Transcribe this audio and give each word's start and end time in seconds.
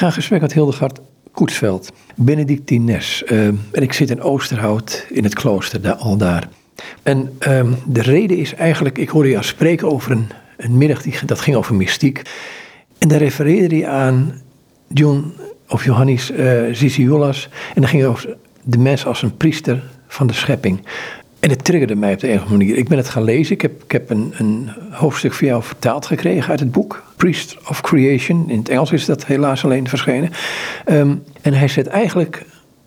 ga 0.00 0.06
in 0.06 0.12
gesprek 0.12 0.40
met 0.40 0.52
Hildegard 0.52 1.00
Koetsveld, 1.30 1.92
Benedictines. 2.14 3.22
Uh, 3.26 3.46
en 3.46 3.58
ik 3.72 3.92
zit 3.92 4.10
in 4.10 4.20
Oosterhout 4.20 5.06
in 5.10 5.24
het 5.24 5.34
klooster, 5.34 5.80
daar, 5.80 5.94
al 5.94 6.16
daar. 6.16 6.48
En 7.02 7.36
um, 7.48 7.76
de 7.86 8.02
reden 8.02 8.36
is 8.36 8.54
eigenlijk, 8.54 8.98
ik 8.98 9.08
hoorde 9.08 9.28
je 9.28 9.42
spreken 9.42 9.92
over 9.92 10.10
een, 10.10 10.26
een 10.56 10.78
middag 10.78 11.02
die, 11.02 11.14
dat 11.26 11.40
ging 11.40 11.56
over 11.56 11.74
mystiek. 11.74 12.22
En 12.98 13.08
daar 13.08 13.18
refereerde 13.18 13.76
hij 13.76 13.88
aan 13.88 14.42
John 14.88 15.32
of 15.68 15.84
Johannes 15.84 16.30
uh, 16.30 16.62
Ziziolas. 16.72 17.48
En 17.74 17.80
dan 17.80 17.90
ging 17.90 18.02
het 18.02 18.10
over 18.10 18.36
de 18.62 18.78
mens 18.78 19.06
als 19.06 19.22
een 19.22 19.36
priester 19.36 19.82
van 20.06 20.26
de 20.26 20.32
schepping. 20.32 20.82
En 21.40 21.50
het 21.50 21.64
triggerde 21.64 21.94
mij 21.94 22.12
op 22.12 22.20
de 22.20 22.30
andere 22.30 22.50
manier. 22.50 22.76
Ik 22.76 22.88
ben 22.88 22.98
het 22.98 23.08
gaan 23.08 23.24
lezen. 23.24 23.54
Ik 23.54 23.62
heb, 23.62 23.82
ik 23.82 23.92
heb 23.92 24.10
een, 24.10 24.34
een 24.36 24.70
hoofdstuk 24.90 25.32
voor 25.32 25.46
jou 25.46 25.62
vertaald 25.62 26.06
gekregen 26.06 26.50
uit 26.50 26.60
het 26.60 26.72
boek. 26.72 27.02
Priest 27.20 27.56
of 27.68 27.80
Creation. 27.80 28.50
In 28.50 28.58
het 28.58 28.68
Engels 28.68 28.92
is 28.92 29.04
dat 29.04 29.26
helaas 29.26 29.64
alleen 29.64 29.88
verschenen. 29.88 30.30
Um, 30.86 31.22
en 31.40 31.54
hij 31.54 31.68
zet 31.68 31.86
eigenlijk 31.86 32.44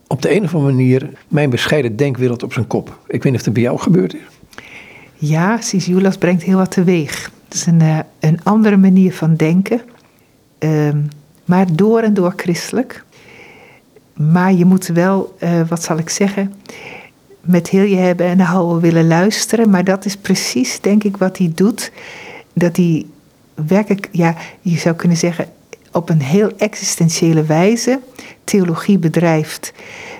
op 0.07 0.21
de 0.21 0.35
een 0.35 0.43
of 0.43 0.53
andere 0.55 0.73
manier 0.73 1.09
mijn 1.27 1.49
bescheiden 1.49 1.95
denkwereld 1.95 2.43
op 2.43 2.53
zijn 2.53 2.67
kop. 2.67 2.99
Ik 3.07 3.23
weet 3.23 3.31
niet 3.31 3.39
of 3.39 3.45
het 3.45 3.53
bij 3.53 3.63
jou 3.63 3.79
gebeurd 3.79 4.13
is. 4.13 4.21
Ja, 5.15 5.61
Sisiulas 5.61 6.17
brengt 6.17 6.43
heel 6.43 6.57
wat 6.57 6.71
teweeg. 6.71 7.31
Het 7.43 7.53
is 7.53 7.65
een, 7.65 7.81
uh, 7.81 7.99
een 8.19 8.39
andere 8.43 8.77
manier 8.77 9.13
van 9.13 9.35
denken. 9.35 9.81
Um, 10.59 11.07
maar 11.45 11.75
door 11.75 11.99
en 11.99 12.13
door 12.13 12.33
christelijk. 12.35 13.03
Maar 14.13 14.53
je 14.53 14.65
moet 14.65 14.87
wel, 14.87 15.35
uh, 15.43 15.61
wat 15.67 15.83
zal 15.83 15.97
ik 15.97 16.09
zeggen 16.09 16.53
met 17.41 17.69
heel 17.69 17.85
je 17.85 17.95
hebben 17.95 18.25
en 18.25 18.39
houden 18.39 18.81
willen 18.81 19.07
luisteren. 19.07 19.69
Maar 19.69 19.83
dat 19.83 20.05
is 20.05 20.17
precies, 20.17 20.79
denk 20.79 21.03
ik, 21.03 21.17
wat 21.17 21.37
hij 21.37 21.51
doet. 21.55 21.91
Dat 22.53 22.75
hij 22.75 23.05
werkelijk, 23.55 24.09
ja, 24.11 24.35
je 24.61 24.77
zou 24.77 24.95
kunnen 24.95 25.17
zeggen, 25.17 25.47
op 25.91 26.09
een 26.09 26.21
heel 26.21 26.51
existentiële 26.57 27.43
wijze 27.43 27.99
theologie 28.43 28.99
bedrijft. 28.99 29.73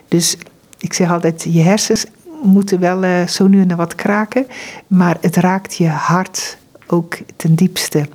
Dus 0.08 0.38
ik 0.80 0.94
zeg 0.94 1.12
altijd, 1.12 1.46
je 1.50 1.62
hersens 1.62 2.06
moeten 2.44 2.80
wel 2.80 3.04
uh, 3.04 3.28
zo 3.28 3.48
nu 3.48 3.62
en 3.62 3.68
dan 3.68 3.78
wat 3.78 3.96
kraken, 3.96 4.48
maar 4.88 5.18
het 5.22 5.36
raakt 5.36 5.76
je 5.76 5.88
hart 5.88 6.58
ook 6.88 7.18
ten 7.36 7.56
diepste. 7.56 8.08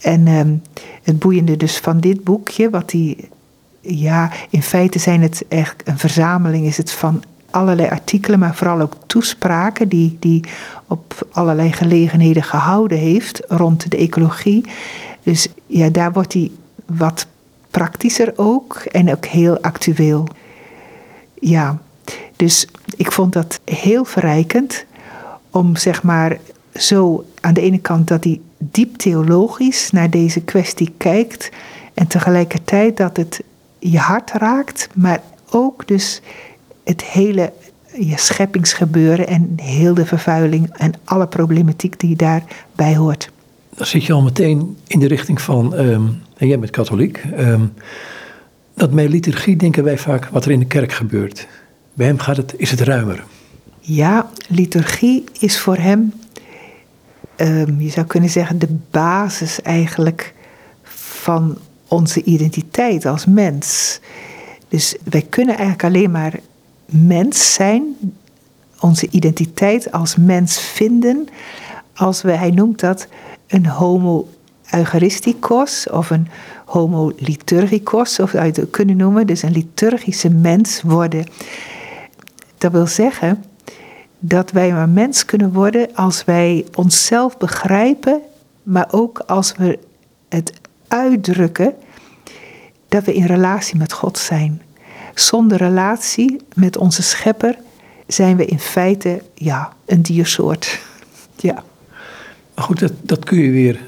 En 0.00 0.26
um, 0.26 0.62
het 1.02 1.18
boeiende 1.18 1.56
dus 1.56 1.78
van 1.78 2.00
dit 2.00 2.24
boekje, 2.24 2.70
wat 2.70 2.92
hij, 2.92 3.16
ja, 3.80 4.30
in 4.50 4.62
feite 4.62 4.98
zijn 4.98 5.22
het 5.22 5.44
echt 5.48 5.82
een 5.84 5.98
verzameling, 5.98 6.66
is 6.66 6.76
het 6.76 6.92
van 6.92 7.22
allerlei 7.54 7.88
artikelen, 7.88 8.38
maar 8.38 8.54
vooral 8.54 8.80
ook 8.80 8.96
toespraken 9.06 9.88
die, 9.88 10.16
die 10.20 10.44
op 10.86 11.28
allerlei 11.32 11.72
gelegenheden 11.72 12.42
gehouden 12.42 12.98
heeft 12.98 13.42
rond 13.48 13.90
de 13.90 13.96
ecologie. 13.96 14.64
Dus 15.22 15.48
ja, 15.66 15.88
daar 15.88 16.12
wordt 16.12 16.32
hij 16.32 16.50
wat 16.86 17.26
praktischer 17.70 18.32
ook 18.36 18.74
en 18.74 19.10
ook 19.12 19.24
heel 19.24 19.60
actueel. 19.60 20.28
Ja, 21.40 21.78
dus 22.36 22.68
ik 22.96 23.12
vond 23.12 23.32
dat 23.32 23.60
heel 23.64 24.04
verrijkend 24.04 24.84
om 25.50 25.76
zeg 25.76 26.02
maar 26.02 26.38
zo 26.74 27.24
aan 27.40 27.54
de 27.54 27.60
ene 27.60 27.78
kant 27.78 28.08
dat 28.08 28.24
hij 28.24 28.40
diep 28.58 28.96
theologisch 28.96 29.90
naar 29.90 30.10
deze 30.10 30.40
kwestie 30.40 30.92
kijkt 30.96 31.50
en 31.94 32.06
tegelijkertijd 32.06 32.96
dat 32.96 33.16
het 33.16 33.42
je 33.78 33.98
hart 33.98 34.30
raakt, 34.30 34.88
maar 34.94 35.22
ook 35.50 35.86
dus 35.86 36.20
het 36.84 37.04
hele 37.04 37.52
je 37.98 38.18
scheppingsgebeuren 38.18 39.26
en 39.26 39.52
heel 39.56 39.94
de 39.94 40.06
vervuiling 40.06 40.70
en 40.72 40.92
alle 41.04 41.26
problematiek 41.26 42.00
die 42.00 42.16
daarbij 42.16 42.96
hoort. 42.96 43.30
Dan 43.76 43.86
zit 43.86 44.04
je 44.04 44.12
al 44.12 44.22
meteen 44.22 44.76
in 44.86 44.98
de 44.98 45.06
richting 45.06 45.40
van, 45.40 45.74
um, 45.78 46.22
en 46.36 46.48
jij 46.48 46.58
bent 46.58 46.70
katholiek, 46.70 47.24
um, 47.38 47.72
dat 48.74 48.92
met 48.92 49.08
liturgie 49.08 49.56
denken 49.56 49.84
wij 49.84 49.98
vaak 49.98 50.26
wat 50.26 50.44
er 50.44 50.50
in 50.50 50.58
de 50.58 50.64
kerk 50.64 50.92
gebeurt. 50.92 51.46
Bij 51.92 52.06
hem 52.06 52.18
gaat 52.18 52.36
het, 52.36 52.54
is 52.56 52.70
het 52.70 52.80
ruimer. 52.80 53.24
Ja, 53.80 54.30
liturgie 54.48 55.24
is 55.38 55.58
voor 55.58 55.76
hem, 55.76 56.12
um, 57.36 57.80
je 57.80 57.90
zou 57.90 58.06
kunnen 58.06 58.30
zeggen, 58.30 58.58
de 58.58 58.76
basis 58.90 59.62
eigenlijk 59.62 60.34
van 60.82 61.58
onze 61.88 62.22
identiteit 62.22 63.06
als 63.06 63.26
mens. 63.26 64.00
Dus 64.68 64.96
wij 65.04 65.26
kunnen 65.28 65.54
eigenlijk 65.54 65.84
alleen 65.84 66.10
maar 66.10 66.32
mens 66.86 67.54
zijn, 67.54 67.96
onze 68.80 69.08
identiteit 69.10 69.92
als 69.92 70.16
mens 70.16 70.60
vinden, 70.60 71.28
als 71.94 72.22
we, 72.22 72.32
hij 72.32 72.50
noemt 72.50 72.80
dat 72.80 73.06
een 73.46 73.66
homo 73.66 74.28
eucharisticos 74.70 75.90
of 75.90 76.10
een 76.10 76.28
homo 76.64 77.12
liturgicos, 77.16 78.18
of 78.18 78.32
je 78.32 78.38
het 78.38 78.66
kunnen 78.70 78.96
noemen, 78.96 79.26
dus 79.26 79.42
een 79.42 79.52
liturgische 79.52 80.30
mens 80.30 80.82
worden. 80.82 81.26
Dat 82.58 82.72
wil 82.72 82.86
zeggen 82.86 83.44
dat 84.18 84.50
wij 84.50 84.70
een 84.72 84.92
mens 84.92 85.24
kunnen 85.24 85.52
worden 85.52 85.88
als 85.94 86.24
wij 86.24 86.66
onszelf 86.74 87.38
begrijpen, 87.38 88.20
maar 88.62 88.88
ook 88.90 89.18
als 89.18 89.54
we 89.56 89.78
het 90.28 90.52
uitdrukken 90.88 91.74
dat 92.88 93.04
we 93.04 93.14
in 93.14 93.26
relatie 93.26 93.76
met 93.76 93.92
God 93.92 94.18
zijn. 94.18 94.62
Zonder 95.14 95.58
relatie 95.58 96.40
met 96.54 96.76
onze 96.76 97.02
schepper 97.02 97.58
zijn 98.06 98.36
we 98.36 98.44
in 98.44 98.58
feite 98.58 99.22
ja, 99.34 99.72
een 99.86 100.02
diersoort. 100.02 100.78
Ja. 101.36 101.64
Goed, 102.54 102.78
dat, 102.80 102.92
dat 103.02 103.24
kun 103.24 103.38
je 103.38 103.50
weer 103.50 103.80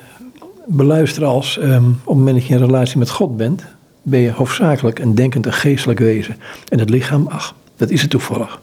beluisteren 0.66 1.28
als 1.28 1.58
um, 1.62 1.88
op 1.88 2.06
het 2.06 2.16
moment 2.16 2.36
dat 2.36 2.46
je 2.46 2.54
in 2.54 2.60
relatie 2.60 2.98
met 2.98 3.10
God 3.10 3.36
bent, 3.36 3.64
ben 4.02 4.20
je 4.20 4.32
hoofdzakelijk 4.32 4.98
een 4.98 5.14
denkend 5.14 5.46
en 5.46 5.52
geestelijk 5.52 5.98
wezen. 5.98 6.36
En 6.68 6.78
het 6.78 6.90
lichaam, 6.90 7.26
ach, 7.26 7.54
dat 7.76 7.90
is 7.90 8.00
het 8.00 8.10
toevallig. 8.10 8.60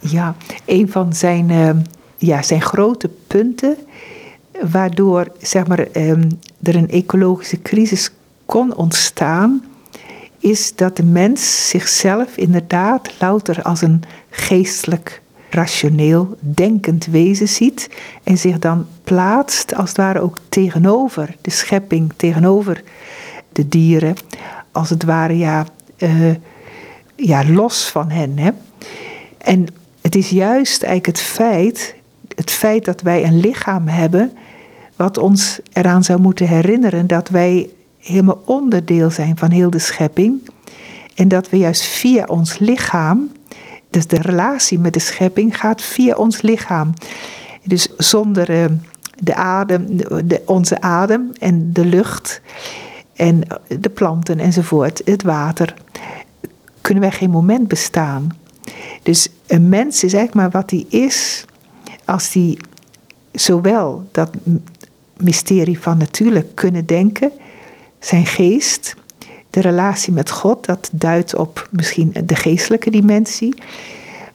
Ja, 0.00 0.34
een 0.64 0.90
van 0.90 1.12
zijn, 1.12 1.50
uh, 1.50 1.70
ja, 2.16 2.42
zijn 2.42 2.62
grote 2.62 3.10
punten, 3.26 3.76
waardoor 4.70 5.28
zeg 5.40 5.66
maar, 5.66 5.86
um, 5.96 6.28
er 6.62 6.76
een 6.76 6.90
ecologische 6.90 7.62
crisis 7.62 8.10
kon 8.46 8.74
ontstaan, 8.74 9.64
is 10.38 10.74
dat 10.74 10.96
de 10.96 11.04
mens 11.04 11.68
zichzelf 11.68 12.36
inderdaad 12.36 13.10
louter 13.18 13.62
als 13.62 13.82
een 13.82 14.02
geestelijk, 14.30 15.22
rationeel, 15.50 16.36
denkend 16.40 17.06
wezen 17.06 17.48
ziet 17.48 17.90
en 18.22 18.38
zich 18.38 18.58
dan 18.58 18.86
plaatst 19.04 19.74
als 19.74 19.88
het 19.88 19.98
ware 19.98 20.20
ook 20.20 20.38
tegenover 20.48 21.36
de 21.40 21.50
schepping, 21.50 22.12
tegenover 22.16 22.82
de 23.52 23.68
dieren, 23.68 24.14
als 24.72 24.90
het 24.90 25.04
ware 25.04 25.38
ja, 25.38 25.66
uh, 25.98 26.34
ja 27.16 27.44
los 27.48 27.88
van 27.88 28.10
hen. 28.10 28.38
Hè? 28.38 28.50
En 29.38 29.66
het 30.00 30.14
is 30.14 30.30
juist 30.30 30.82
eigenlijk 30.82 31.18
het 31.18 31.26
feit, 31.26 31.94
het 32.34 32.50
feit 32.50 32.84
dat 32.84 33.00
wij 33.00 33.24
een 33.24 33.40
lichaam 33.40 33.88
hebben, 33.88 34.32
wat 34.96 35.18
ons 35.18 35.60
eraan 35.72 36.04
zou 36.04 36.20
moeten 36.20 36.48
herinneren 36.48 37.06
dat 37.06 37.28
wij 37.28 37.68
helemaal 37.98 38.42
onderdeel 38.44 39.10
zijn 39.10 39.36
van 39.36 39.50
heel 39.50 39.70
de 39.70 39.78
schepping. 39.78 40.50
En 41.14 41.28
dat 41.28 41.50
we 41.50 41.56
juist 41.56 41.82
via 41.82 42.24
ons 42.24 42.58
lichaam, 42.58 43.32
dus 43.90 44.06
de 44.06 44.20
relatie 44.20 44.78
met 44.78 44.92
de 44.92 44.98
schepping 44.98 45.58
gaat 45.58 45.82
via 45.82 46.14
ons 46.14 46.42
lichaam. 46.42 46.94
Dus 47.64 47.88
zonder 47.96 48.50
uh, 48.50 48.64
de 49.18 49.34
adem, 49.34 49.96
de, 50.24 50.42
onze 50.44 50.80
adem 50.80 51.30
en 51.38 51.72
de 51.72 51.84
lucht 51.84 52.40
en 53.14 53.40
de 53.80 53.88
planten 53.88 54.38
enzovoort, 54.38 55.02
het 55.04 55.22
water, 55.22 55.74
kunnen 56.80 57.02
wij 57.02 57.12
geen 57.12 57.30
moment 57.30 57.68
bestaan. 57.68 58.38
Dus 59.02 59.28
een 59.46 59.68
mens 59.68 60.04
is 60.04 60.12
eigenlijk 60.12 60.34
maar 60.34 60.62
wat 60.62 60.70
hij 60.70 60.84
is 60.88 61.44
als 62.04 62.32
hij 62.32 62.58
zowel 63.32 64.08
dat 64.12 64.30
mysterie 65.16 65.80
van 65.80 65.98
natuurlijk 65.98 66.54
kunnen 66.54 66.86
denken 66.86 67.32
zijn 67.98 68.26
geest, 68.26 68.94
de 69.50 69.60
relatie 69.60 70.12
met 70.12 70.30
God, 70.30 70.66
dat 70.66 70.88
duidt 70.92 71.34
op 71.34 71.68
misschien 71.70 72.14
de 72.24 72.36
geestelijke 72.36 72.90
dimensie. 72.90 73.54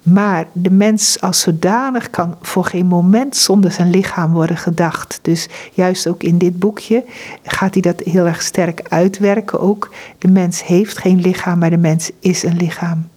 Maar 0.04 0.48
de 0.52 0.72
mens 0.72 1.22
als 1.22 1.40
zodanig 1.40 2.10
kan 2.10 2.36
voor 2.42 2.66
geen 2.66 2.86
moment 2.86 3.36
zonder 3.36 3.72
zijn 3.72 3.90
lichaam 3.90 4.32
worden 4.32 4.58
gedacht. 4.58 5.20
Dus 5.22 5.48
juist 5.74 6.08
ook 6.08 6.24
in 6.24 6.38
dit 6.38 6.60
boekje 6.60 7.04
gaat 7.44 7.74
hij 7.74 7.82
dat 7.82 8.00
heel 8.00 8.26
erg 8.26 8.42
sterk 8.42 8.82
uitwerken 8.90 9.60
ook. 9.60 9.94
De 10.18 10.28
mens 10.28 10.66
heeft 10.66 10.98
geen 10.98 11.22
lichaam, 11.22 11.60
maar 11.60 11.70
de 11.70 11.78
mens 11.78 12.12
is 12.20 12.44
een 12.44 12.58
lichaam. 12.58 13.08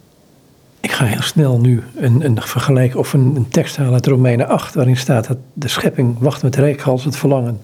Ik 0.81 0.93
ga 0.93 1.05
heel 1.05 1.23
snel 1.23 1.61
nu 1.61 1.83
een, 1.95 2.25
een 2.25 2.43
vergelijk 2.43 2.97
of 2.97 3.13
een, 3.13 3.33
een 3.37 3.49
tekst 3.49 3.77
halen 3.77 3.93
uit 3.93 4.07
Romeinen 4.07 4.49
8, 4.49 4.75
waarin 4.75 4.97
staat 4.97 5.27
dat 5.27 5.39
de 5.53 5.69
schepping 5.69 6.17
wacht 6.19 6.43
met 6.43 6.57
rijkhals 6.57 7.05
het 7.05 7.17
verlangen 7.17 7.61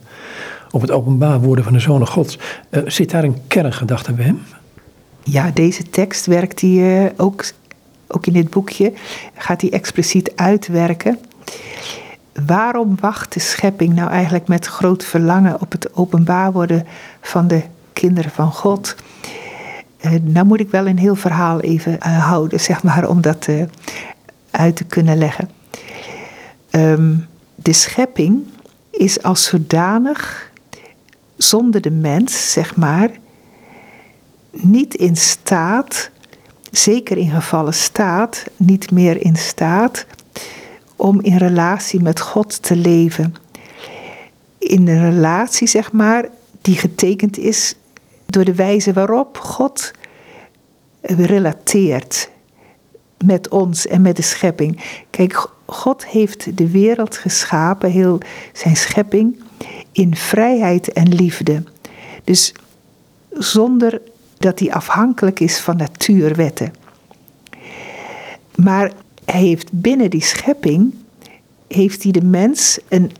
op 0.72 0.80
het 0.80 0.90
openbaar 0.90 1.40
worden 1.40 1.64
van 1.64 1.72
de 1.72 1.80
Zoon 1.80 2.06
Gods. 2.06 2.38
Uh, 2.70 2.82
zit 2.86 3.10
daar 3.10 3.24
een 3.24 3.46
kerngedachte 3.46 4.12
bij 4.12 4.24
hem? 4.24 4.42
Ja, 5.22 5.50
deze 5.54 5.82
tekst 5.90 6.26
werkt 6.26 6.60
hij 6.60 7.12
ook, 7.16 7.44
ook 8.08 8.26
in 8.26 8.32
dit 8.32 8.50
boekje, 8.50 8.92
gaat 9.36 9.60
hij 9.60 9.72
expliciet 9.72 10.32
uitwerken. 10.36 11.18
Waarom 12.46 12.96
wacht 13.00 13.32
de 13.32 13.40
schepping 13.40 13.94
nou 13.94 14.10
eigenlijk 14.10 14.48
met 14.48 14.66
groot 14.66 15.04
verlangen 15.04 15.60
op 15.60 15.72
het 15.72 15.94
openbaar 15.96 16.52
worden 16.52 16.86
van 17.20 17.48
de 17.48 17.62
kinderen 17.92 18.30
van 18.30 18.52
God. 18.52 18.94
Uh, 20.00 20.12
nou 20.22 20.46
moet 20.46 20.60
ik 20.60 20.70
wel 20.70 20.86
een 20.86 20.98
heel 20.98 21.14
verhaal 21.14 21.60
even 21.60 21.92
uh, 21.92 22.26
houden, 22.26 22.60
zeg 22.60 22.82
maar, 22.82 23.08
om 23.08 23.20
dat 23.20 23.48
uit 24.50 24.76
te 24.76 24.84
kunnen 24.84 25.18
leggen. 25.18 25.50
Um, 26.70 27.26
de 27.54 27.72
schepping 27.72 28.42
is 28.90 29.22
als 29.22 29.44
zodanig 29.44 30.50
zonder 31.42 31.80
de 31.80 31.90
mens, 31.90 32.52
zeg 32.52 32.76
maar, 32.76 33.10
niet 34.50 34.94
in 34.94 35.16
staat, 35.16 36.10
zeker 36.70 37.16
in 37.16 37.30
gevallen 37.30 37.74
staat, 37.74 38.44
niet 38.56 38.90
meer 38.90 39.24
in 39.24 39.36
staat 39.36 40.06
om 40.96 41.20
in 41.20 41.36
relatie 41.36 42.00
met 42.00 42.20
God 42.20 42.62
te 42.62 42.76
leven. 42.76 43.34
In 44.58 44.88
een 44.88 45.10
relatie, 45.10 45.66
zeg 45.66 45.92
maar, 45.92 46.28
die 46.60 46.76
getekend 46.76 47.38
is 47.38 47.74
door 48.26 48.44
de 48.44 48.54
wijze 48.54 48.92
waarop 48.92 49.38
God 49.38 49.90
relateert 51.00 52.30
met 53.24 53.48
ons 53.48 53.86
en 53.86 54.02
met 54.02 54.16
de 54.16 54.22
schepping. 54.22 54.84
Kijk, 55.10 55.48
God 55.66 56.06
heeft 56.06 56.56
de 56.56 56.70
wereld 56.70 57.16
geschapen, 57.16 57.90
heel 57.90 58.18
zijn 58.52 58.76
schepping, 58.76 59.41
in 59.92 60.16
vrijheid 60.16 60.92
en 60.92 61.14
liefde. 61.14 61.62
Dus 62.24 62.54
zonder 63.30 64.00
dat 64.38 64.58
hij 64.58 64.72
afhankelijk 64.72 65.40
is 65.40 65.58
van 65.58 65.76
natuurwetten. 65.76 66.72
Maar 68.54 68.92
hij 69.24 69.40
heeft 69.40 69.72
binnen 69.72 70.10
die 70.10 70.22
schepping, 70.22 70.94
heeft 71.68 72.02
hij 72.02 72.12
de 72.12 72.24
mens 72.24 72.78
een 72.88 73.12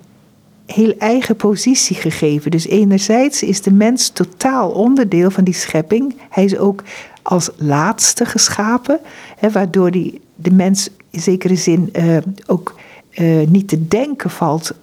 heel 0.67 0.95
eigen 0.99 1.37
positie 1.37 1.97
gegeven. 1.97 2.51
Dus 2.51 2.67
enerzijds 2.67 3.43
is 3.43 3.63
de 3.63 3.73
mens 3.73 4.09
totaal 4.09 4.71
onderdeel 4.71 5.31
van 5.31 5.45
die 5.45 5.55
schepping. 5.55 6.17
Hij 6.31 6.45
is 6.45 6.57
ook 6.57 6.83
als 7.23 7.51
laatste 7.57 8.25
geschapen, 8.25 9.01
hè, 9.37 9.51
waardoor 9.51 9.91
die, 9.91 10.21
de 10.35 10.51
mens 10.51 10.89
in 11.11 11.21
zekere 11.21 11.57
zin 11.57 11.89
uh, 11.93 12.17
ook 12.47 12.75
uh, 13.15 13.47
niet 13.47 13.69
te 13.69 13.89
denken 13.89 14.31
valt 14.31 14.75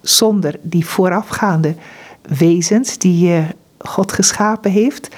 zonder 0.00 0.58
die 0.62 0.86
voorafgaande 0.86 1.74
wezens 2.22 2.98
die 2.98 3.28
uh, 3.28 3.44
God 3.78 4.12
geschapen 4.12 4.70
heeft. 4.70 5.08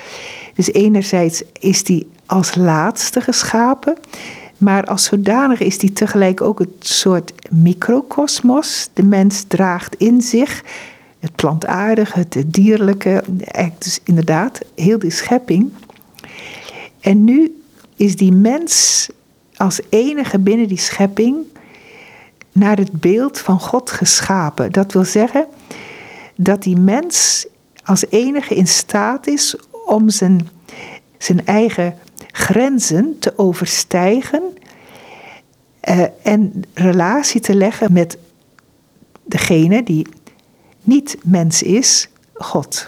Dus 0.54 0.72
enerzijds 0.72 1.42
is 1.52 1.84
die 1.84 2.08
als 2.26 2.54
laatste 2.54 3.20
geschapen, 3.20 3.96
maar 4.56 4.84
als 4.84 5.04
zodanig 5.04 5.60
is 5.60 5.78
die 5.78 5.92
tegelijk 5.92 6.40
ook 6.40 6.60
een 6.60 6.74
soort 6.78 7.32
microcosmos. 7.50 8.88
De 8.92 9.02
mens 9.02 9.44
draagt 9.48 9.94
in 9.94 10.22
zich 10.22 10.64
het 11.18 11.34
plantaardige, 11.34 12.18
het 12.18 12.42
dierlijke, 12.46 13.24
dus 13.78 14.00
inderdaad 14.04 14.60
heel 14.74 14.98
de 14.98 15.10
schepping. 15.10 15.72
En 17.00 17.24
nu 17.24 17.62
is 17.96 18.16
die 18.16 18.32
mens 18.32 19.08
als 19.56 19.80
enige 19.88 20.38
binnen 20.38 20.68
die 20.68 20.78
schepping 20.78 21.36
naar 22.52 22.76
het 22.76 22.92
beeld 22.92 23.38
van 23.38 23.60
God 23.60 23.90
geschapen. 23.90 24.72
Dat 24.72 24.92
wil 24.92 25.04
zeggen 25.04 25.46
dat 26.36 26.62
die 26.62 26.76
mens 26.76 27.46
als 27.84 28.04
enige 28.08 28.54
in 28.54 28.66
staat 28.66 29.26
is 29.26 29.56
om 29.86 30.08
zijn, 30.08 30.48
zijn 31.18 31.46
eigen 31.46 31.94
grenzen 32.32 33.16
te 33.18 33.38
overstijgen 33.38 34.42
uh, 35.88 36.04
en 36.22 36.62
relatie 36.74 37.40
te 37.40 37.54
leggen 37.54 37.92
met 37.92 38.18
degene 39.24 39.82
die 39.82 40.06
niet 40.82 41.16
mens 41.24 41.62
is, 41.62 42.08
God. 42.34 42.86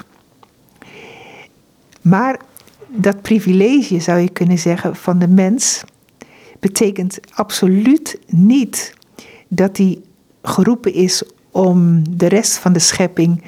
Maar 2.03 2.41
dat 2.89 3.23
privilege, 3.23 4.01
zou 4.01 4.19
je 4.19 4.29
kunnen 4.29 4.59
zeggen, 4.59 4.97
van 4.97 5.19
de 5.19 5.29
mens 5.29 5.85
betekent 6.61 7.19
absoluut 7.35 8.19
niet 8.27 8.95
dat 9.55 9.77
hij 9.77 9.99
geroepen 10.43 10.95
is 10.95 11.23
om 11.51 12.03
de 12.17 12.27
rest 12.27 12.59
van 12.59 12.73
de 12.73 12.79
schepping 12.79 13.43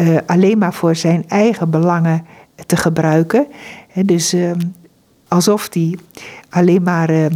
uh, 0.00 0.18
alleen 0.26 0.58
maar 0.58 0.74
voor 0.74 0.96
zijn 0.96 1.24
eigen 1.28 1.70
belangen 1.70 2.26
te 2.66 2.76
gebruiken. 2.76 3.46
Dus 4.04 4.34
uh, 4.34 4.50
alsof 5.28 5.68
hij 5.72 5.98
alleen 6.48 6.82
maar 6.82 7.10
uh, 7.10 7.26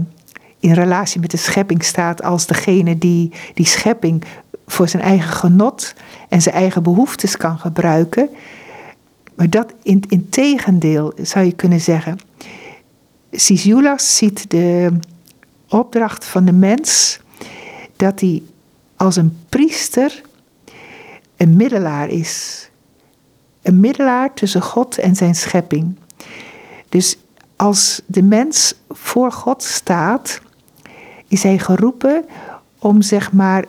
in 0.61 0.73
relatie 0.73 1.21
met 1.21 1.31
de 1.31 1.37
schepping 1.37 1.85
staat 1.85 2.23
als 2.23 2.47
degene 2.47 2.99
die 2.99 3.33
die 3.55 3.67
schepping 3.67 4.25
voor 4.67 4.89
zijn 4.89 5.03
eigen 5.03 5.31
genot 5.33 5.95
en 6.29 6.43
zijn 6.43 6.55
eigen 6.55 6.83
behoeftes 6.83 7.37
kan 7.37 7.59
gebruiken. 7.59 8.29
Maar 9.35 9.51
dat 9.51 9.75
in, 9.83 10.03
in 10.09 10.29
tegendeel 10.29 11.13
zou 11.23 11.45
je 11.45 11.53
kunnen 11.53 11.81
zeggen. 11.81 12.19
Sisiulas 13.33 14.17
ziet 14.17 14.51
de 14.51 14.93
opdracht 15.69 16.25
van 16.25 16.45
de 16.45 16.53
mens 16.53 17.21
dat 17.99 18.21
hij 18.21 18.43
als 18.97 19.17
een 19.17 19.39
priester 19.49 20.23
een 21.37 21.57
middelaar 21.57 22.09
is. 22.09 22.71
Een 23.63 23.81
middelaar 23.81 24.35
tussen 24.35 24.63
God 24.63 24.99
en 24.99 25.17
zijn 25.17 25.35
schepping. 25.35 25.97
Dus 26.89 27.19
als 27.57 28.03
de 28.07 28.23
mens 28.23 28.75
voor 28.89 29.33
God 29.33 29.63
staat, 29.63 30.41
is 31.29 31.43
hij 31.43 31.59
geroepen 31.59 32.25
om 32.79 33.03
zeg 33.03 33.33
maar 33.33 33.65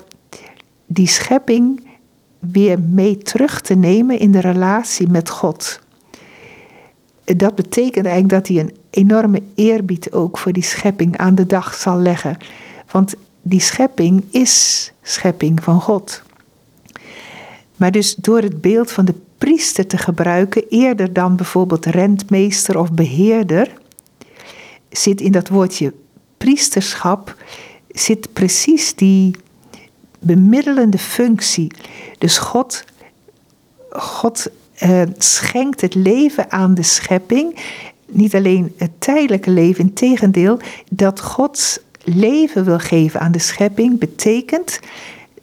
die 0.85 1.07
schepping 1.07 1.87
weer 2.39 2.79
mee 2.79 3.17
terug 3.17 3.61
te 3.61 3.75
nemen 3.75 4.19
in 4.19 4.31
de 4.31 4.39
relatie 4.39 5.07
met 5.07 5.29
God. 5.29 5.79
Dat 7.23 7.55
betekent 7.55 8.05
eigenlijk 8.05 8.29
dat 8.29 8.47
hij 8.47 8.59
een 8.59 8.75
enorme 8.89 9.41
eerbied 9.55 10.11
ook 10.11 10.37
voor 10.37 10.51
die 10.51 10.63
schepping 10.63 11.17
aan 11.17 11.35
de 11.35 11.45
dag 11.45 11.73
zal 11.73 11.97
leggen. 11.97 12.37
Want 12.91 13.15
die 13.49 13.59
schepping 13.59 14.23
is 14.31 14.91
schepping 15.01 15.63
van 15.63 15.81
God. 15.81 16.21
Maar 17.75 17.91
dus 17.91 18.15
door 18.15 18.41
het 18.41 18.61
beeld 18.61 18.91
van 18.91 19.05
de 19.05 19.15
priester 19.37 19.87
te 19.87 19.97
gebruiken, 19.97 20.63
eerder 20.69 21.13
dan 21.13 21.35
bijvoorbeeld 21.35 21.85
rentmeester 21.85 22.79
of 22.79 22.91
beheerder, 22.91 23.73
zit 24.89 25.21
in 25.21 25.31
dat 25.31 25.47
woordje 25.47 25.93
priesterschap 26.37 27.35
zit 27.87 28.33
precies 28.33 28.95
die 28.95 29.35
bemiddelende 30.19 30.97
functie. 30.97 31.71
Dus 32.17 32.37
God, 32.37 32.83
God 33.89 34.47
uh, 34.83 35.01
schenkt 35.17 35.81
het 35.81 35.95
leven 35.95 36.51
aan 36.51 36.73
de 36.73 36.83
schepping. 36.83 37.55
Niet 38.05 38.35
alleen 38.35 38.73
het 38.77 38.91
tijdelijke 38.97 39.49
leven, 39.49 39.83
in 39.83 39.93
tegendeel, 39.93 40.59
dat 40.89 41.19
Gods 41.19 41.79
leven 42.15 42.65
wil 42.65 42.79
geven 42.79 43.19
aan 43.19 43.31
de 43.31 43.39
schepping, 43.39 43.99
betekent 43.99 44.79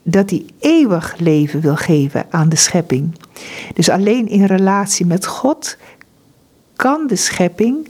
dat 0.03 0.29
hij 0.29 0.45
eeuwig 0.59 1.15
leven 1.17 1.61
wil 1.61 1.75
geven 1.75 2.25
aan 2.29 2.49
de 2.49 2.55
schepping. 2.55 3.15
Dus 3.73 3.89
alleen 3.89 4.27
in 4.27 4.45
relatie 4.45 5.05
met 5.05 5.25
God 5.25 5.77
kan 6.75 7.07
de 7.07 7.15
schepping 7.15 7.89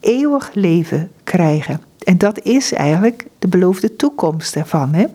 eeuwig 0.00 0.50
leven 0.54 1.10
krijgen. 1.24 1.80
En 2.04 2.18
dat 2.18 2.40
is 2.42 2.72
eigenlijk 2.72 3.26
de 3.38 3.48
beloofde 3.48 3.96
toekomst 3.96 4.56
ervan. 4.56 4.94
Hè? 4.94 5.06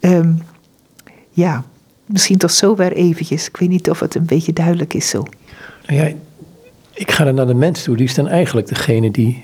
Um, 0.00 0.42
ja, 1.30 1.64
misschien 2.06 2.38
tot 2.38 2.52
zover 2.52 2.92
eventjes. 2.92 3.48
Ik 3.48 3.56
weet 3.56 3.68
niet 3.68 3.90
of 3.90 4.00
het 4.00 4.14
een 4.14 4.26
beetje 4.26 4.52
duidelijk 4.52 4.94
is 4.94 5.08
zo. 5.08 5.22
Nou 5.86 6.00
ja, 6.00 6.14
ik 6.92 7.10
ga 7.10 7.24
dan 7.24 7.34
naar 7.34 7.46
de 7.46 7.54
mens 7.54 7.82
toe. 7.82 7.96
Die 7.96 8.14
dan 8.14 8.28
eigenlijk 8.28 8.68
degene 8.68 9.10
die 9.10 9.42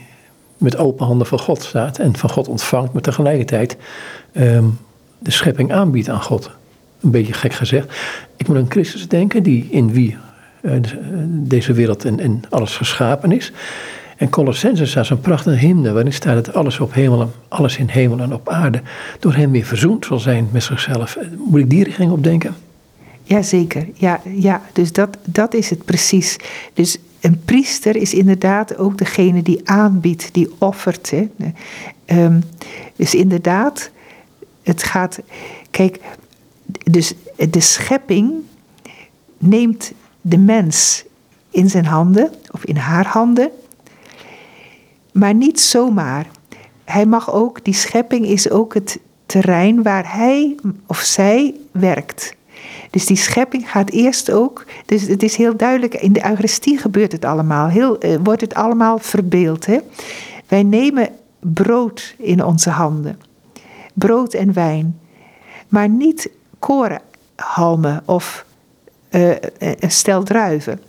met 0.59 0.77
open 0.77 1.07
handen 1.07 1.27
voor 1.27 1.39
God 1.39 1.63
staat. 1.63 1.99
En 1.99 2.17
van 2.17 2.31
God 2.31 2.49
ontvangt, 2.49 2.93
maar 2.93 3.03
tegelijkertijd 3.03 3.77
um, 4.33 4.79
de 5.19 5.31
schepping 5.31 5.73
aanbiedt 5.73 6.09
aan 6.09 6.23
God. 6.23 6.51
Een 7.01 7.11
beetje 7.11 7.33
gek 7.33 7.53
gezegd. 7.53 7.97
Ik 8.37 8.49
moet 8.49 8.57
aan 8.57 8.67
Christus 8.71 9.09
denken, 9.09 9.43
die 9.43 9.69
in 9.71 9.93
wie 9.93 10.17
uh, 10.63 10.73
deze 11.29 11.73
wereld 11.73 12.05
en, 12.05 12.21
en 12.21 12.43
alles 12.49 12.77
geschapen 12.77 13.33
is. 13.33 13.53
En 14.17 14.31
Colossenses 14.31 14.91
staat 14.91 15.07
zo'n 15.07 15.21
prachtige 15.21 15.57
hymne 15.57 15.93
waarin 15.93 16.13
staat 16.13 16.45
dat 16.45 16.55
alles, 16.55 16.81
op 16.81 16.95
hemel, 16.95 17.31
alles 17.49 17.77
in 17.77 17.89
hemel 17.89 18.19
en 18.19 18.35
op 18.35 18.49
aarde 18.49 18.83
door 19.21 19.35
hem 19.35 19.51
weer 19.51 19.65
verzoend 19.65 20.05
zal 20.05 20.19
zijn 20.19 20.49
met 20.53 20.63
zichzelf. 20.63 21.19
Moet 21.49 21.61
ik 21.61 21.71
die 21.71 21.85
richting 21.85 22.11
op 22.11 22.25
denken? 22.25 22.55
Jazeker, 23.23 23.87
ja, 23.95 24.21
ja 24.35 24.63
dus 24.73 24.93
dat, 24.93 25.17
dat 25.25 25.55
is 25.55 25.71
het 25.71 25.85
precies. 25.85 26.37
Dus 26.75 26.99
een 27.27 27.41
priester 27.45 27.97
is 27.97 28.15
inderdaad 28.15 28.77
ook 28.77 28.99
degene 28.99 29.43
die 29.43 29.69
aanbiedt, 29.69 30.35
die 30.35 30.51
offert. 30.59 31.11
Hè. 31.11 31.29
Dus 32.97 33.15
inderdaad, 33.15 33.91
het 34.63 34.83
gaat. 34.83 35.21
Kijk, 35.71 36.01
dus 36.85 37.15
de 37.51 37.61
schepping 37.61 38.33
neemt 39.39 39.93
de 40.21 40.39
mens 40.39 41.05
in 41.51 41.71
zijn 41.71 41.87
handen 41.87 42.31
of 42.51 42.65
in 42.65 42.77
haar 42.77 43.07
handen 43.07 43.51
maar 45.13 45.35
niet 45.35 45.61
zomaar. 45.61 46.27
Hij 46.85 47.07
mag 47.07 47.33
ook, 47.33 47.65
die 47.65 47.75
schepping 47.75 48.27
is 48.27 48.51
ook 48.51 48.75
het 48.75 48.99
terrein 49.27 49.83
waar 49.83 50.13
hij 50.17 50.57
of 50.87 50.99
zij 50.99 51.55
werkt. 51.71 52.35
Dus 52.91 53.07
die 53.07 53.17
schepping 53.17 53.71
gaat 53.71 53.91
eerst 53.91 54.31
ook. 54.31 54.65
Dus 54.87 55.03
het 55.03 55.23
is 55.23 55.37
heel 55.37 55.57
duidelijk, 55.57 55.95
in 55.95 56.13
de 56.13 56.27
Eucharistie 56.27 56.79
gebeurt 56.79 57.13
het 57.13 57.25
allemaal. 57.25 57.69
Heel, 57.69 57.99
eh, 57.99 58.17
wordt 58.23 58.41
het 58.41 58.55
allemaal 58.55 58.99
verbeeld. 58.99 59.67
Hè? 59.67 59.79
Wij 60.49 60.63
nemen 60.63 61.09
brood 61.41 62.15
in 62.19 62.45
onze 62.45 62.71
handen. 62.71 63.21
Brood 63.95 64.35
en 64.35 64.53
wijn. 64.53 64.99
Maar 65.69 65.89
niet 65.89 66.31
korenhalmen 66.59 68.03
of 68.05 68.45
uh, 69.11 70.21
druiven. 70.25 70.81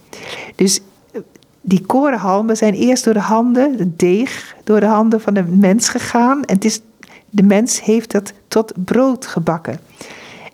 Dus 0.56 0.80
die 1.62 1.86
korenhalmen 1.86 2.58
zijn 2.58 2.74
eerst 2.74 3.04
door 3.04 3.14
de 3.14 3.20
handen, 3.20 3.78
de 3.78 3.96
deeg, 3.96 4.56
door 4.64 4.80
de 4.80 4.86
handen 4.86 5.22
van 5.22 5.34
de 5.34 5.44
mens 5.44 5.90
gegaan. 5.90 6.44
En 6.44 6.56
het 6.56 6.66
is, 6.66 6.82
de 7.30 7.44
mens 7.44 7.82
heeft 7.82 8.12
dat 8.12 8.34
tot 8.48 8.74
brood 8.86 9.26
gebakken. 9.26 9.80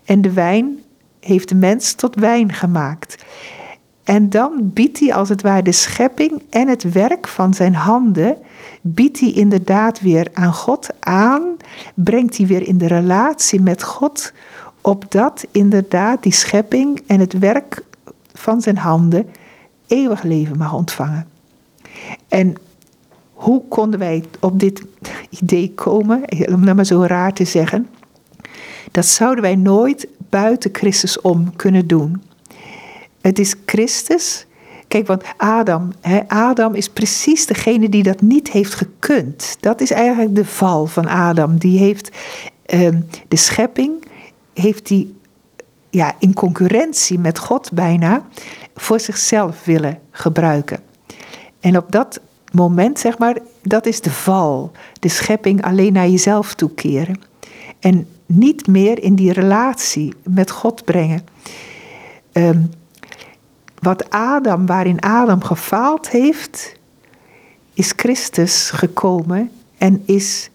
En 0.04 0.20
de 0.20 0.32
wijn 0.32 0.78
heeft 1.24 1.48
de 1.48 1.54
mens 1.54 1.92
tot 1.92 2.14
wijn 2.14 2.52
gemaakt. 2.52 3.24
En 4.04 4.30
dan 4.30 4.52
biedt 4.62 5.00
hij 5.00 5.14
als 5.14 5.28
het 5.28 5.42
ware 5.42 5.62
de 5.62 5.72
schepping 5.72 6.42
en 6.50 6.68
het 6.68 6.92
werk 6.92 7.28
van 7.28 7.54
zijn 7.54 7.74
handen, 7.74 8.36
biedt 8.80 9.20
hij 9.20 9.32
inderdaad 9.32 10.00
weer 10.00 10.28
aan 10.32 10.52
God 10.52 10.88
aan, 11.00 11.42
brengt 11.94 12.36
hij 12.36 12.46
weer 12.46 12.66
in 12.66 12.78
de 12.78 12.86
relatie 12.86 13.60
met 13.60 13.82
God, 13.82 14.32
opdat 14.80 15.46
inderdaad 15.50 16.22
die 16.22 16.32
schepping 16.32 17.02
en 17.06 17.20
het 17.20 17.38
werk 17.38 17.82
van 18.32 18.60
zijn 18.60 18.78
handen 18.78 19.26
eeuwig 19.86 20.22
leven 20.22 20.58
mag 20.58 20.72
ontvangen. 20.72 21.26
En 22.28 22.54
hoe 23.32 23.62
konden 23.68 23.98
wij 23.98 24.24
op 24.40 24.60
dit 24.60 24.82
idee 25.30 25.72
komen, 25.74 26.22
om 26.52 26.64
dat 26.64 26.76
maar 26.76 26.86
zo 26.86 27.02
raar 27.02 27.32
te 27.32 27.44
zeggen, 27.44 27.88
dat 28.90 29.06
zouden 29.06 29.42
wij 29.42 29.54
nooit 29.54 30.06
buiten 30.28 30.70
Christus 30.72 31.20
om 31.20 31.56
kunnen 31.56 31.86
doen. 31.86 32.22
Het 33.20 33.38
is 33.38 33.54
Christus. 33.66 34.46
Kijk, 34.88 35.06
want 35.06 35.22
Adam, 35.36 35.92
Adam 36.26 36.74
is 36.74 36.88
precies 36.88 37.46
degene 37.46 37.88
die 37.88 38.02
dat 38.02 38.20
niet 38.20 38.50
heeft 38.50 38.74
gekund. 38.74 39.56
Dat 39.60 39.80
is 39.80 39.90
eigenlijk 39.90 40.34
de 40.34 40.44
val 40.44 40.86
van 40.86 41.08
Adam. 41.08 41.58
Die 41.58 41.78
heeft 41.78 42.10
ehm, 42.66 43.00
de 43.28 43.36
schepping, 43.36 44.04
heeft 44.54 44.86
die 44.86 45.14
ja, 45.90 46.14
in 46.18 46.34
concurrentie 46.34 47.18
met 47.18 47.38
God 47.38 47.72
bijna 47.72 48.26
voor 48.74 49.00
zichzelf 49.00 49.64
willen 49.64 49.98
gebruiken. 50.10 50.80
En 51.60 51.76
op 51.76 51.92
dat 51.92 52.20
moment, 52.52 52.98
zeg 52.98 53.18
maar, 53.18 53.38
dat 53.62 53.86
is 53.86 54.00
de 54.00 54.10
val. 54.10 54.72
De 55.00 55.08
schepping 55.08 55.64
alleen 55.64 55.92
naar 55.92 56.08
jezelf 56.08 56.54
toekeren. 56.54 57.20
En 57.80 58.08
niet 58.26 58.66
meer 58.66 59.02
in 59.02 59.14
die 59.14 59.32
relatie 59.32 60.14
met 60.22 60.50
God 60.50 60.84
brengen. 60.84 61.26
Ehm, 62.32 62.60
wat 63.78 64.10
Adam, 64.10 64.66
waarin 64.66 65.00
Adam 65.00 65.42
gefaald 65.42 66.08
heeft, 66.10 66.76
is 67.74 67.92
Christus 67.96 68.70
gekomen 68.70 69.50
en 69.78 70.02
is 70.06 70.50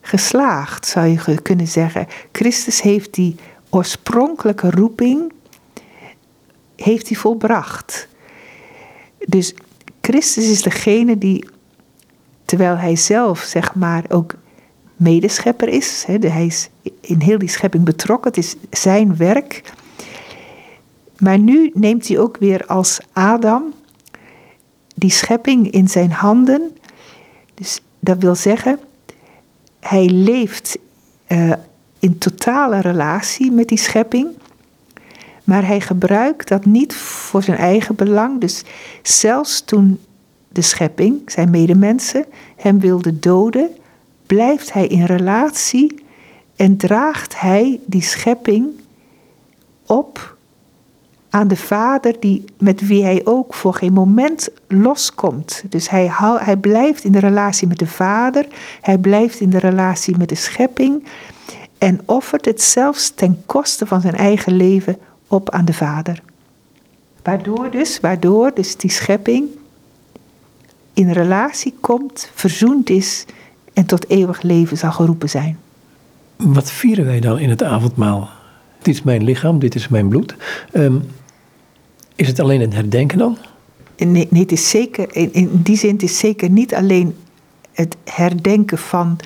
geslaagd, 0.00 0.86
zou 0.86 1.06
je 1.06 1.40
kunnen 1.42 1.68
zeggen. 1.68 2.06
Christus 2.32 2.82
heeft 2.82 3.14
die 3.14 3.36
oorspronkelijke 3.70 4.70
roeping 4.70 5.32
heeft 6.76 7.08
hij 7.08 7.16
volbracht. 7.16 8.08
Dus 9.26 9.54
Christus 10.00 10.50
is 10.50 10.62
degene 10.62 11.18
die, 11.18 11.48
terwijl 12.44 12.76
hij 12.76 12.96
zelf 12.96 13.40
zeg 13.40 13.74
maar 13.74 14.04
ook 14.08 14.34
medeschepper 14.98 15.68
is, 15.68 16.04
hij 16.06 16.46
is 16.46 16.68
in 17.00 17.20
heel 17.20 17.38
die 17.38 17.48
schepping 17.48 17.84
betrokken, 17.84 18.30
het 18.30 18.44
is 18.44 18.56
zijn 18.70 19.16
werk. 19.16 19.62
Maar 21.18 21.38
nu 21.38 21.70
neemt 21.74 22.08
hij 22.08 22.18
ook 22.18 22.36
weer 22.36 22.66
als 22.66 23.00
Adam 23.12 23.74
die 24.94 25.10
schepping 25.10 25.70
in 25.70 25.88
zijn 25.88 26.10
handen. 26.10 26.76
Dus 27.54 27.80
dat 28.00 28.18
wil 28.18 28.34
zeggen, 28.34 28.78
hij 29.80 30.08
leeft 30.08 30.78
uh, 31.28 31.52
in 31.98 32.18
totale 32.18 32.80
relatie 32.80 33.50
met 33.50 33.68
die 33.68 33.78
schepping. 33.78 34.28
Maar 35.44 35.66
hij 35.66 35.80
gebruikt 35.80 36.48
dat 36.48 36.64
niet 36.64 36.94
voor 36.94 37.42
zijn 37.42 37.58
eigen 37.58 37.94
belang. 37.94 38.40
Dus 38.40 38.64
zelfs 39.02 39.64
toen 39.64 39.98
de 40.48 40.62
schepping, 40.62 41.22
zijn 41.26 41.50
medemensen, 41.50 42.24
hem 42.56 42.80
wilde 42.80 43.18
doden, 43.18 43.70
blijft 44.28 44.72
hij 44.72 44.86
in 44.86 45.04
relatie 45.04 46.04
en 46.56 46.76
draagt 46.76 47.40
hij 47.40 47.80
die 47.86 48.02
schepping 48.02 48.66
op 49.86 50.36
aan 51.30 51.48
de 51.48 51.56
Vader, 51.56 52.20
die, 52.20 52.44
met 52.58 52.86
wie 52.86 53.04
hij 53.04 53.20
ook 53.24 53.54
voor 53.54 53.74
geen 53.74 53.92
moment 53.92 54.48
loskomt. 54.68 55.64
Dus 55.68 55.90
hij, 55.90 56.10
hij 56.38 56.56
blijft 56.56 57.04
in 57.04 57.12
de 57.12 57.18
relatie 57.18 57.68
met 57.68 57.78
de 57.78 57.86
Vader, 57.86 58.46
hij 58.80 58.98
blijft 58.98 59.40
in 59.40 59.50
de 59.50 59.58
relatie 59.58 60.16
met 60.16 60.28
de 60.28 60.34
schepping 60.34 61.04
en 61.78 62.00
offert 62.04 62.44
het 62.44 62.62
zelfs 62.62 63.10
ten 63.10 63.42
koste 63.46 63.86
van 63.86 64.00
zijn 64.00 64.14
eigen 64.14 64.52
leven 64.52 64.98
op 65.28 65.50
aan 65.50 65.64
de 65.64 65.72
Vader. 65.72 66.22
Waardoor 67.22 67.70
dus, 67.70 68.00
waardoor 68.00 68.54
dus 68.54 68.76
die 68.76 68.90
schepping 68.90 69.48
in 70.92 71.10
relatie 71.10 71.74
komt, 71.80 72.30
verzoend 72.34 72.90
is 72.90 73.24
en 73.78 73.86
tot 73.86 74.10
eeuwig 74.10 74.42
leven 74.42 74.76
zal 74.76 74.92
geroepen 74.92 75.28
zijn. 75.28 75.58
Wat 76.36 76.70
vieren 76.70 77.04
wij 77.04 77.20
dan 77.20 77.38
in 77.38 77.50
het 77.50 77.62
avondmaal? 77.62 78.28
Dit 78.82 78.94
is 78.94 79.02
mijn 79.02 79.24
lichaam, 79.24 79.58
dit 79.58 79.74
is 79.74 79.88
mijn 79.88 80.08
bloed. 80.08 80.36
Ehm, 80.72 80.96
is 82.14 82.28
het 82.28 82.40
alleen 82.40 82.60
het 82.60 82.74
herdenken 82.74 83.18
dan? 83.18 83.38
Nee, 83.96 84.26
nee 84.30 84.42
het 84.42 84.52
is 84.52 84.70
zeker, 84.70 85.16
in, 85.16 85.32
in 85.32 85.50
die 85.62 85.76
zin 85.76 85.92
het 85.92 86.02
is 86.02 86.18
zeker 86.18 86.50
niet 86.50 86.74
alleen 86.74 87.16
het 87.72 87.96
herdenken 88.04 88.78
van 88.78 89.18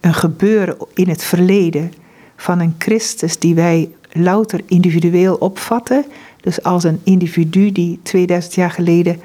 een 0.00 0.14
gebeuren 0.14 0.76
in 0.94 1.08
het 1.08 1.24
verleden, 1.24 1.92
van 2.36 2.60
een 2.60 2.74
Christus 2.78 3.38
die 3.38 3.54
wij 3.54 3.90
louter 4.12 4.60
individueel 4.66 5.34
opvatten. 5.34 6.04
Dus 6.40 6.62
als 6.62 6.84
een 6.84 7.00
individu 7.04 7.72
die 7.72 8.00
2000 8.02 8.54
jaar 8.54 8.70
geleden 8.70 9.20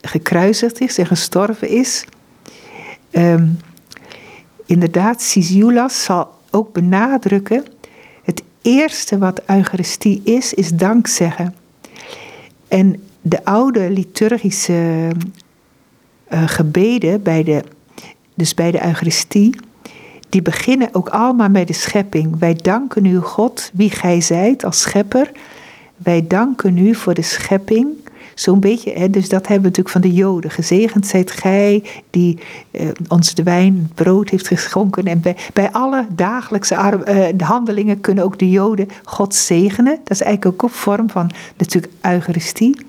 gekruisigd 0.00 0.80
is 0.80 0.98
en 0.98 1.06
gestorven 1.06 1.68
is. 1.68 2.04
Um, 3.16 3.58
inderdaad, 4.66 5.22
Sisiulas 5.22 6.04
zal 6.04 6.28
ook 6.50 6.72
benadrukken: 6.72 7.64
het 8.22 8.42
eerste 8.62 9.18
wat 9.18 9.42
Eucharistie 9.46 10.20
is, 10.24 10.54
is 10.54 10.70
dankzeggen. 10.70 11.54
En 12.68 13.02
de 13.20 13.44
oude 13.44 13.90
liturgische 13.90 15.10
uh, 16.32 16.48
gebeden, 16.48 17.22
bij 17.22 17.42
de, 17.42 17.64
dus 18.34 18.54
bij 18.54 18.70
de 18.70 18.86
Eucharistie, 18.86 19.56
die 20.28 20.42
beginnen 20.42 20.88
ook 20.92 21.08
allemaal 21.08 21.48
met 21.48 21.66
de 21.66 21.72
schepping. 21.72 22.38
Wij 22.38 22.54
danken 22.54 23.04
u, 23.04 23.18
God, 23.18 23.70
wie 23.74 23.90
gij 23.90 24.20
zijt 24.20 24.64
als 24.64 24.80
schepper. 24.80 25.30
Wij 25.96 26.26
danken 26.26 26.78
u 26.78 26.94
voor 26.94 27.14
de 27.14 27.22
schepping. 27.22 27.88
Zo'n 28.34 28.60
beetje, 28.60 28.92
hè, 28.92 29.10
dus 29.10 29.28
dat 29.28 29.46
hebben 29.46 29.72
we 29.72 29.78
natuurlijk 29.78 29.88
van 29.88 30.00
de 30.00 30.12
Joden. 30.12 30.50
Gezegend 30.50 31.06
zijt 31.06 31.30
gij 31.30 31.82
die 32.10 32.38
eh, 32.70 32.88
ons 33.08 33.34
de 33.34 33.42
wijn, 33.42 33.90
brood 33.94 34.28
heeft 34.28 34.46
geschonken. 34.46 35.04
En 35.04 35.22
bij, 35.52 35.72
alle 35.72 36.06
dagelijkse 36.10 36.74
uh, 36.74 37.46
handelingen 37.48 38.00
kunnen 38.00 38.24
ook 38.24 38.38
de 38.38 38.50
Joden 38.50 38.88
God 39.04 39.34
zegenen. 39.34 39.98
Dat 40.04 40.10
is 40.10 40.20
eigenlijk 40.20 40.62
ook 40.62 40.70
een 40.70 40.76
vorm 40.76 41.10
van 41.10 41.30
natuurlijk 41.56 41.92
Eucharistie. 42.00 42.86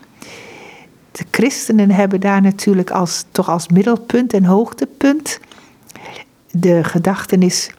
De 1.12 1.26
christenen 1.32 1.92
hebben 1.92 2.20
daar 2.20 2.42
natuurlijk 2.42 2.92
als, 2.92 3.26
toch 3.32 3.50
als 3.50 3.68
middelpunt 3.68 4.34
en 4.34 4.46
hoogtepunt 4.46 5.40
de 6.52 6.84
gedachtenis 6.84 7.70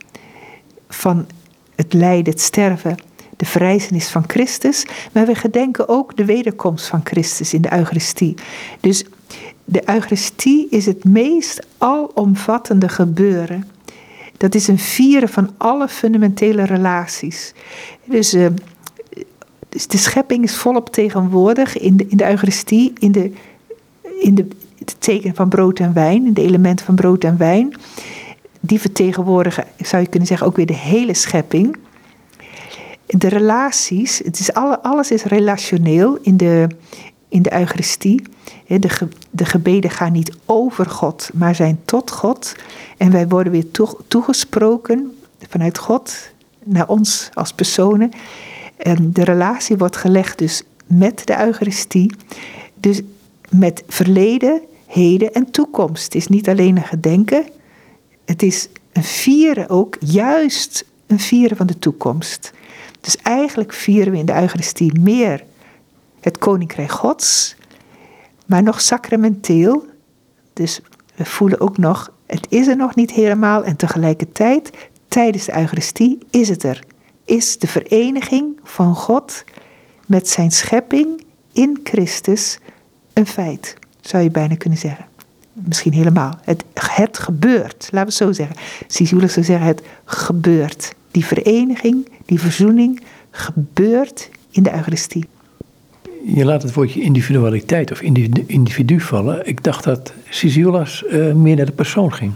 van 0.88 1.26
het 1.74 1.92
lijden, 1.92 2.32
het 2.32 2.42
sterven, 2.42 2.96
de 3.36 3.44
verrijzenis 3.44 4.08
van 4.08 4.24
Christus, 4.26 4.86
maar 5.12 5.26
we 5.26 5.34
gedenken 5.34 5.88
ook 5.88 6.16
de 6.16 6.24
wederkomst 6.24 6.86
van 6.86 7.00
Christus 7.04 7.54
in 7.54 7.62
de 7.62 7.72
Eucharistie. 7.72 8.34
Dus 8.80 9.04
de 9.64 9.82
Eucharistie 9.90 10.66
is 10.70 10.86
het 10.86 11.04
meest 11.04 11.66
alomvattende 11.78 12.88
gebeuren. 12.88 13.70
Dat 14.36 14.54
is 14.54 14.68
een 14.68 14.78
vieren 14.78 15.28
van 15.28 15.50
alle 15.56 15.88
fundamentele 15.88 16.64
relaties. 16.64 17.52
Dus, 18.04 18.34
uh, 18.34 18.46
dus 19.68 19.86
de 19.86 19.98
schepping 19.98 20.44
is 20.44 20.56
volop 20.56 20.90
tegenwoordig 20.90 21.78
in 21.78 21.96
de, 21.96 22.06
in 22.08 22.16
de 22.16 22.28
Eucharistie, 22.28 22.92
in 22.98 23.12
de, 23.12 23.32
in 24.20 24.34
de, 24.34 24.48
het 24.78 24.96
teken 24.98 25.34
van 25.34 25.48
brood 25.48 25.78
en 25.78 25.92
wijn, 25.92 26.26
in 26.26 26.34
de 26.34 26.42
elementen 26.42 26.86
van 26.86 26.94
brood 26.94 27.24
en 27.24 27.38
wijn 27.38 27.76
die 28.66 28.80
vertegenwoordigen, 28.80 29.64
zou 29.78 30.02
je 30.02 30.08
kunnen 30.08 30.28
zeggen, 30.28 30.46
ook 30.46 30.56
weer 30.56 30.66
de 30.66 30.74
hele 30.74 31.14
schepping. 31.14 31.76
De 33.06 33.28
relaties, 33.28 34.18
het 34.18 34.38
is 34.38 34.52
alle, 34.52 34.82
alles 34.82 35.10
is 35.10 35.22
relationeel 35.22 36.18
in 36.22 36.36
de, 36.36 36.66
in 37.28 37.42
de 37.42 37.52
Eucharistie. 37.52 38.22
De, 38.66 39.08
de 39.30 39.44
gebeden 39.44 39.90
gaan 39.90 40.12
niet 40.12 40.36
over 40.44 40.86
God, 40.86 41.30
maar 41.34 41.54
zijn 41.54 41.78
tot 41.84 42.10
God. 42.10 42.54
En 42.96 43.10
wij 43.10 43.28
worden 43.28 43.52
weer 43.52 43.70
toegesproken 44.08 45.18
vanuit 45.48 45.78
God 45.78 46.30
naar 46.64 46.88
ons 46.88 47.30
als 47.34 47.52
personen. 47.52 48.10
En 48.76 49.12
de 49.12 49.24
relatie 49.24 49.76
wordt 49.76 49.96
gelegd 49.96 50.38
dus 50.38 50.62
met 50.86 51.26
de 51.26 51.40
Eucharistie. 51.40 52.12
Dus 52.74 53.00
met 53.50 53.82
verleden, 53.88 54.60
heden 54.86 55.32
en 55.32 55.50
toekomst. 55.50 56.04
Het 56.04 56.14
is 56.14 56.26
niet 56.26 56.48
alleen 56.48 56.76
een 56.76 56.82
gedenken. 56.82 57.46
Het 58.24 58.42
is 58.42 58.68
een 58.92 59.04
vieren 59.04 59.68
ook, 59.68 59.96
juist 60.00 60.84
een 61.06 61.20
vieren 61.20 61.56
van 61.56 61.66
de 61.66 61.78
toekomst. 61.78 62.52
Dus 63.06 63.16
eigenlijk 63.16 63.72
vieren 63.72 64.12
we 64.12 64.18
in 64.18 64.26
de 64.26 64.40
Eucharistie 64.40 65.00
meer 65.00 65.44
het 66.20 66.38
Koninkrijk 66.38 66.90
Gods, 66.90 67.56
maar 68.46 68.62
nog 68.62 68.80
sacramenteel. 68.80 69.86
Dus 70.52 70.80
we 71.14 71.24
voelen 71.24 71.60
ook 71.60 71.78
nog, 71.78 72.12
het 72.26 72.46
is 72.48 72.66
er 72.66 72.76
nog 72.76 72.94
niet 72.94 73.10
helemaal 73.10 73.64
en 73.64 73.76
tegelijkertijd, 73.76 74.70
tijdens 75.08 75.44
de 75.44 75.56
Eucharistie 75.56 76.18
is 76.30 76.48
het 76.48 76.62
er. 76.62 76.82
Is 77.24 77.58
de 77.58 77.66
vereniging 77.66 78.60
van 78.62 78.94
God 78.94 79.44
met 80.06 80.28
zijn 80.28 80.50
schepping 80.50 81.24
in 81.52 81.80
Christus 81.84 82.58
een 83.12 83.26
feit, 83.26 83.76
zou 84.00 84.22
je 84.22 84.30
bijna 84.30 84.56
kunnen 84.56 84.78
zeggen. 84.78 85.06
Misschien 85.52 85.92
helemaal. 85.92 86.38
Het, 86.44 86.64
het 86.74 87.18
gebeurt, 87.18 87.88
laten 87.90 87.92
we 87.92 87.98
het 87.98 88.14
zo 88.14 88.32
zeggen. 88.32 88.56
Sisula 88.86 89.28
zou 89.28 89.44
zeggen, 89.44 89.66
het 89.66 89.82
gebeurt. 90.04 90.94
Die 91.16 91.24
vereniging, 91.24 92.08
die 92.26 92.40
verzoening 92.40 93.02
gebeurt 93.30 94.30
in 94.50 94.62
de 94.62 94.74
Eucharistie. 94.74 95.24
Je 96.24 96.44
laat 96.44 96.62
het 96.62 96.72
woordje 96.74 97.00
individualiteit 97.00 97.92
of 97.92 98.00
individu, 98.46 99.00
vallen. 99.00 99.46
Ik 99.46 99.64
dacht 99.64 99.84
dat 99.84 100.12
Sisiulas 100.28 101.04
uh, 101.10 101.32
meer 101.32 101.56
naar 101.56 101.66
de 101.66 101.72
persoon 101.72 102.12
ging. 102.12 102.32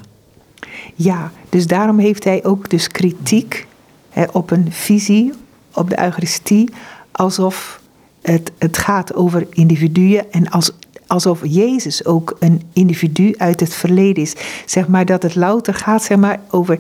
Ja, 0.95 1.33
dus 1.49 1.67
daarom 1.67 1.99
heeft 1.99 2.25
hij 2.25 2.45
ook 2.45 2.71
dus 2.71 2.89
kritiek 2.89 3.67
hè, 4.11 4.25
op 4.33 4.51
een 4.51 4.67
visie 4.71 5.33
op 5.75 5.91
de 5.91 6.01
Eucharistie, 6.01 6.71
alsof 7.13 7.81
het, 8.23 8.53
het 8.59 8.79
gaat 8.79 9.15
over 9.15 9.47
individuen 9.51 10.33
en 10.33 10.51
als, 10.51 10.73
alsof 11.07 11.41
Jezus 11.43 12.05
ook 12.05 12.37
een 12.39 12.63
individu 12.73 13.35
uit 13.37 13.61
het 13.61 13.75
verleden 13.75 14.23
is. 14.23 14.35
Zeg 14.67 14.89
maar 14.89 15.05
dat 15.05 15.23
het 15.23 15.35
louter 15.35 15.75
gaat 15.75 16.03
zeg 16.03 16.19
maar, 16.19 16.41
over 16.51 16.79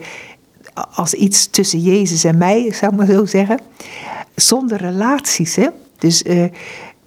als 0.94 1.14
iets 1.14 1.46
tussen 1.46 1.80
Jezus 1.80 2.24
en 2.24 2.38
mij, 2.38 2.72
zou 2.72 2.92
ik 2.92 2.98
maar 2.98 3.06
zo 3.06 3.26
zeggen. 3.26 3.60
Zonder 4.34 4.78
relaties. 4.78 5.56
Hè? 5.56 5.66
Dus 5.98 6.22
uh, 6.22 6.44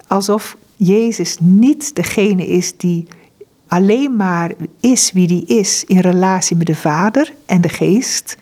alsof 0.06 0.56
Jezus 0.76 1.36
niet 1.40 1.94
degene 1.94 2.46
is 2.46 2.76
die 2.76 3.06
alleen 3.66 4.16
maar 4.16 4.52
is 4.80 5.12
wie 5.12 5.26
die 5.26 5.44
is 5.46 5.84
in 5.86 5.98
relatie 5.98 6.56
met 6.56 6.66
de 6.66 6.76
Vader 6.76 7.34
en 7.46 7.60
de 7.60 7.68
Geest. 7.68 8.36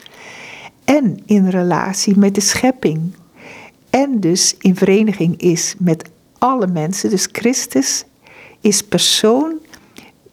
En 0.84 1.18
in 1.26 1.48
relatie 1.48 2.18
met 2.18 2.34
de 2.34 2.40
schepping. 2.40 3.14
En 3.90 4.20
dus 4.20 4.54
in 4.58 4.76
vereniging 4.76 5.40
is 5.40 5.74
met 5.78 6.10
alle 6.38 6.66
mensen. 6.66 7.10
Dus 7.10 7.28
Christus 7.32 8.04
is 8.60 8.82
persoon, 8.82 9.52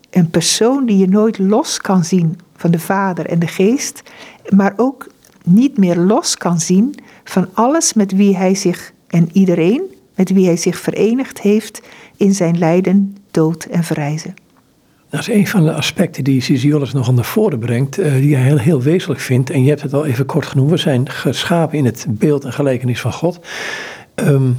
een 0.09 0.29
persoon 0.29 0.85
die 0.85 0.97
je 0.97 1.07
nooit 1.07 1.37
los 1.37 1.77
kan 1.77 2.03
zien 2.03 2.39
van 2.55 2.71
de 2.71 2.79
Vader 2.79 3.25
en 3.25 3.39
de 3.39 3.47
Geest, 3.47 4.03
maar 4.49 4.73
ook 4.75 5.07
niet 5.43 5.77
meer 5.77 5.95
los 5.95 6.37
kan 6.37 6.59
zien 6.59 6.95
van 7.23 7.47
alles 7.53 7.93
met 7.93 8.11
wie 8.11 8.37
hij 8.37 8.55
zich 8.55 8.93
en 9.07 9.29
iedereen 9.33 9.81
met 10.15 10.29
wie 10.29 10.45
hij 10.45 10.57
zich 10.57 10.77
verenigd 10.77 11.41
heeft 11.41 11.81
in 12.15 12.33
zijn 12.35 12.57
lijden, 12.57 13.17
dood 13.31 13.63
en 13.63 13.83
verrijzen. 13.83 14.33
Dat 15.09 15.19
is 15.19 15.27
een 15.27 15.47
van 15.47 15.63
de 15.63 15.73
aspecten 15.73 16.23
die 16.23 16.41
Sisiolus 16.41 16.93
nog 16.93 17.13
naar 17.13 17.25
voren 17.25 17.59
brengt, 17.59 17.99
uh, 17.99 18.13
die 18.13 18.35
hij 18.35 18.43
heel, 18.43 18.57
heel 18.57 18.81
wezenlijk 18.81 19.19
vindt. 19.19 19.49
En 19.49 19.63
je 19.63 19.69
hebt 19.69 19.81
het 19.81 19.93
al 19.93 20.05
even 20.05 20.25
kort 20.25 20.45
genoemd. 20.45 20.69
We 20.69 20.77
zijn 20.77 21.09
geschapen 21.09 21.77
in 21.77 21.85
het 21.85 22.05
beeld 22.09 22.43
en 22.43 22.53
gelijkenis 22.53 23.01
van 23.01 23.13
God. 23.13 23.39
Um, 24.15 24.57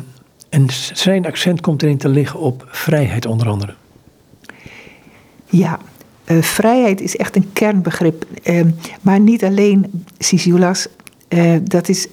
en 0.49 0.67
zijn 0.93 1.27
accent 1.27 1.61
komt 1.61 1.83
erin 1.83 1.99
te 1.99 2.09
liggen 2.09 2.41
op 2.41 2.65
vrijheid 2.69 3.27
onder 3.27 3.49
andere. 3.49 3.75
Ja, 5.47 5.79
uh, 6.31 6.43
vrijheid 6.43 7.01
is 7.01 7.17
echt 7.17 7.37
een 7.37 7.53
kernbegrip. 7.53 8.25
Uh, 8.45 8.67
maar 9.01 9.21
niet 9.21 9.45
alleen 9.45 10.05
Sisiulas. 10.19 10.89
Uh, 11.29 11.57
dat 11.63 11.89
is 11.89 12.07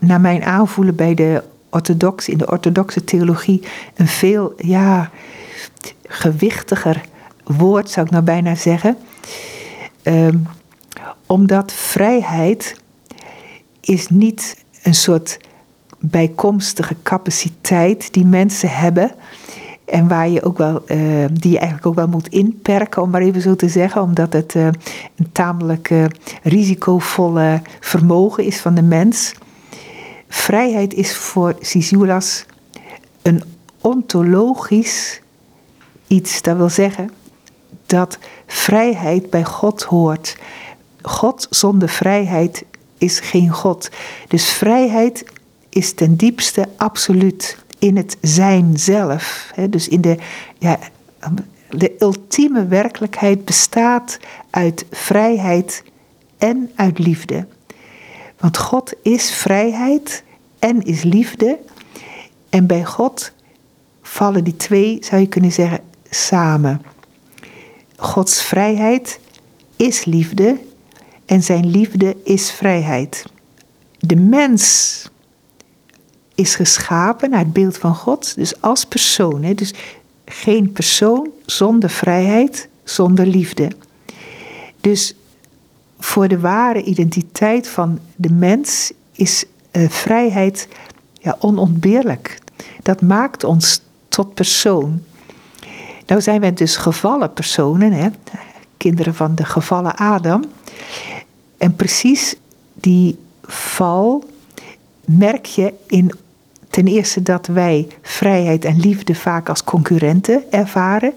naar 0.00 0.20
mijn 0.20 0.44
aanvoelen 0.44 0.94
bij 0.94 1.14
de 1.14 1.42
orthodox, 1.70 2.28
in 2.28 2.38
de 2.38 2.50
orthodoxe 2.50 3.04
theologie 3.04 3.62
een 3.94 4.06
veel 4.06 4.54
ja, 4.56 5.10
gewichtiger 6.06 7.00
woord, 7.44 7.90
zou 7.90 8.06
ik 8.06 8.12
nou 8.12 8.24
bijna 8.24 8.54
zeggen. 8.54 8.96
Um, 10.02 10.46
omdat 11.26 11.72
vrijheid 11.72 12.80
is 13.80 14.08
niet 14.08 14.64
een 14.82 14.94
soort 14.94 15.38
bijkomstige 15.98 16.96
capaciteit 17.02 18.12
die 18.12 18.24
mensen 18.24 18.68
hebben. 18.68 19.14
En 19.86 20.08
waar 20.08 20.28
je 20.28 20.42
ook 20.42 20.58
wel, 20.58 20.82
uh, 20.86 21.24
die 21.32 21.50
je 21.50 21.58
eigenlijk 21.58 21.86
ook 21.86 21.94
wel 21.94 22.08
moet 22.08 22.28
inperken, 22.28 23.02
om 23.02 23.10
maar 23.10 23.20
even 23.20 23.40
zo 23.40 23.56
te 23.56 23.68
zeggen, 23.68 24.02
omdat 24.02 24.32
het 24.32 24.54
uh, 24.54 24.64
een 25.16 25.32
tamelijk 25.32 25.90
uh, 25.90 26.04
risicovolle 26.42 27.62
vermogen 27.80 28.44
is 28.44 28.60
van 28.60 28.74
de 28.74 28.82
mens. 28.82 29.34
Vrijheid 30.28 30.94
is 30.94 31.16
voor 31.16 31.56
Sisiulas 31.60 32.44
een 33.22 33.42
ontologisch 33.80 35.20
iets. 36.06 36.42
Dat 36.42 36.56
wil 36.56 36.68
zeggen 36.68 37.10
dat 37.86 38.18
vrijheid 38.46 39.30
bij 39.30 39.44
God 39.44 39.82
hoort. 39.82 40.36
God 41.02 41.46
zonder 41.50 41.88
vrijheid 41.88 42.64
is 42.98 43.20
geen 43.20 43.50
God. 43.50 43.90
Dus 44.28 44.50
vrijheid 44.50 45.24
is 45.68 45.94
ten 45.94 46.16
diepste 46.16 46.68
absoluut 46.76 47.64
in 47.78 47.96
het 47.96 48.16
zijn 48.20 48.78
zelf. 48.78 49.52
Dus 49.70 49.88
in 49.88 50.00
de, 50.00 50.16
ja, 50.58 50.78
de 51.70 51.94
ultieme 51.98 52.66
werkelijkheid 52.66 53.44
bestaat 53.44 54.18
uit 54.50 54.86
vrijheid 54.90 55.82
en 56.38 56.70
uit 56.74 56.98
liefde. 56.98 57.46
Want 58.38 58.58
God 58.58 58.92
is 59.02 59.30
vrijheid 59.30 60.24
en 60.58 60.82
is 60.82 61.02
liefde. 61.02 61.58
En 62.48 62.66
bij 62.66 62.84
God 62.84 63.32
vallen 64.02 64.44
die 64.44 64.56
twee, 64.56 64.98
zou 65.00 65.20
je 65.20 65.28
kunnen 65.28 65.52
zeggen, 65.52 65.80
samen. 66.10 66.82
Gods 67.96 68.42
vrijheid 68.42 69.20
is 69.76 70.04
liefde 70.04 70.58
en 71.26 71.42
zijn 71.42 71.66
liefde 71.66 72.16
is 72.24 72.50
vrijheid. 72.50 73.24
De 73.98 74.16
mens 74.16 75.10
is 76.36 76.54
geschapen 76.54 77.30
naar 77.30 77.38
het 77.38 77.52
beeld 77.52 77.78
van 77.78 77.94
God, 77.94 78.34
dus 78.34 78.60
als 78.60 78.84
persoon. 78.84 79.42
Hè? 79.42 79.54
Dus 79.54 79.74
geen 80.24 80.72
persoon 80.72 81.30
zonder 81.46 81.90
vrijheid, 81.90 82.68
zonder 82.84 83.26
liefde. 83.26 83.70
Dus 84.80 85.14
voor 85.98 86.28
de 86.28 86.38
ware 86.38 86.82
identiteit 86.82 87.68
van 87.68 87.98
de 88.16 88.30
mens 88.30 88.92
is 89.12 89.44
uh, 89.72 89.88
vrijheid 89.88 90.68
ja, 91.12 91.36
onontbeerlijk. 91.38 92.38
Dat 92.82 93.02
maakt 93.02 93.44
ons 93.44 93.80
tot 94.08 94.34
persoon. 94.34 95.02
Nou 96.06 96.20
zijn 96.20 96.40
wij 96.40 96.52
dus 96.52 96.76
gevallen 96.76 97.32
personen, 97.32 97.92
hè? 97.92 98.08
kinderen 98.76 99.14
van 99.14 99.34
de 99.34 99.44
gevallen 99.44 99.96
Adam. 99.96 100.44
En 101.58 101.76
precies 101.76 102.36
die 102.74 103.18
val 103.42 104.24
merk 105.04 105.46
je 105.46 105.72
in 105.86 106.12
ten 106.76 106.86
eerste 106.86 107.22
dat 107.22 107.46
wij 107.46 107.88
vrijheid 108.02 108.64
en 108.64 108.80
liefde 108.80 109.14
vaak 109.14 109.48
als 109.48 109.64
concurrenten 109.64 110.42
ervaren. 110.50 111.12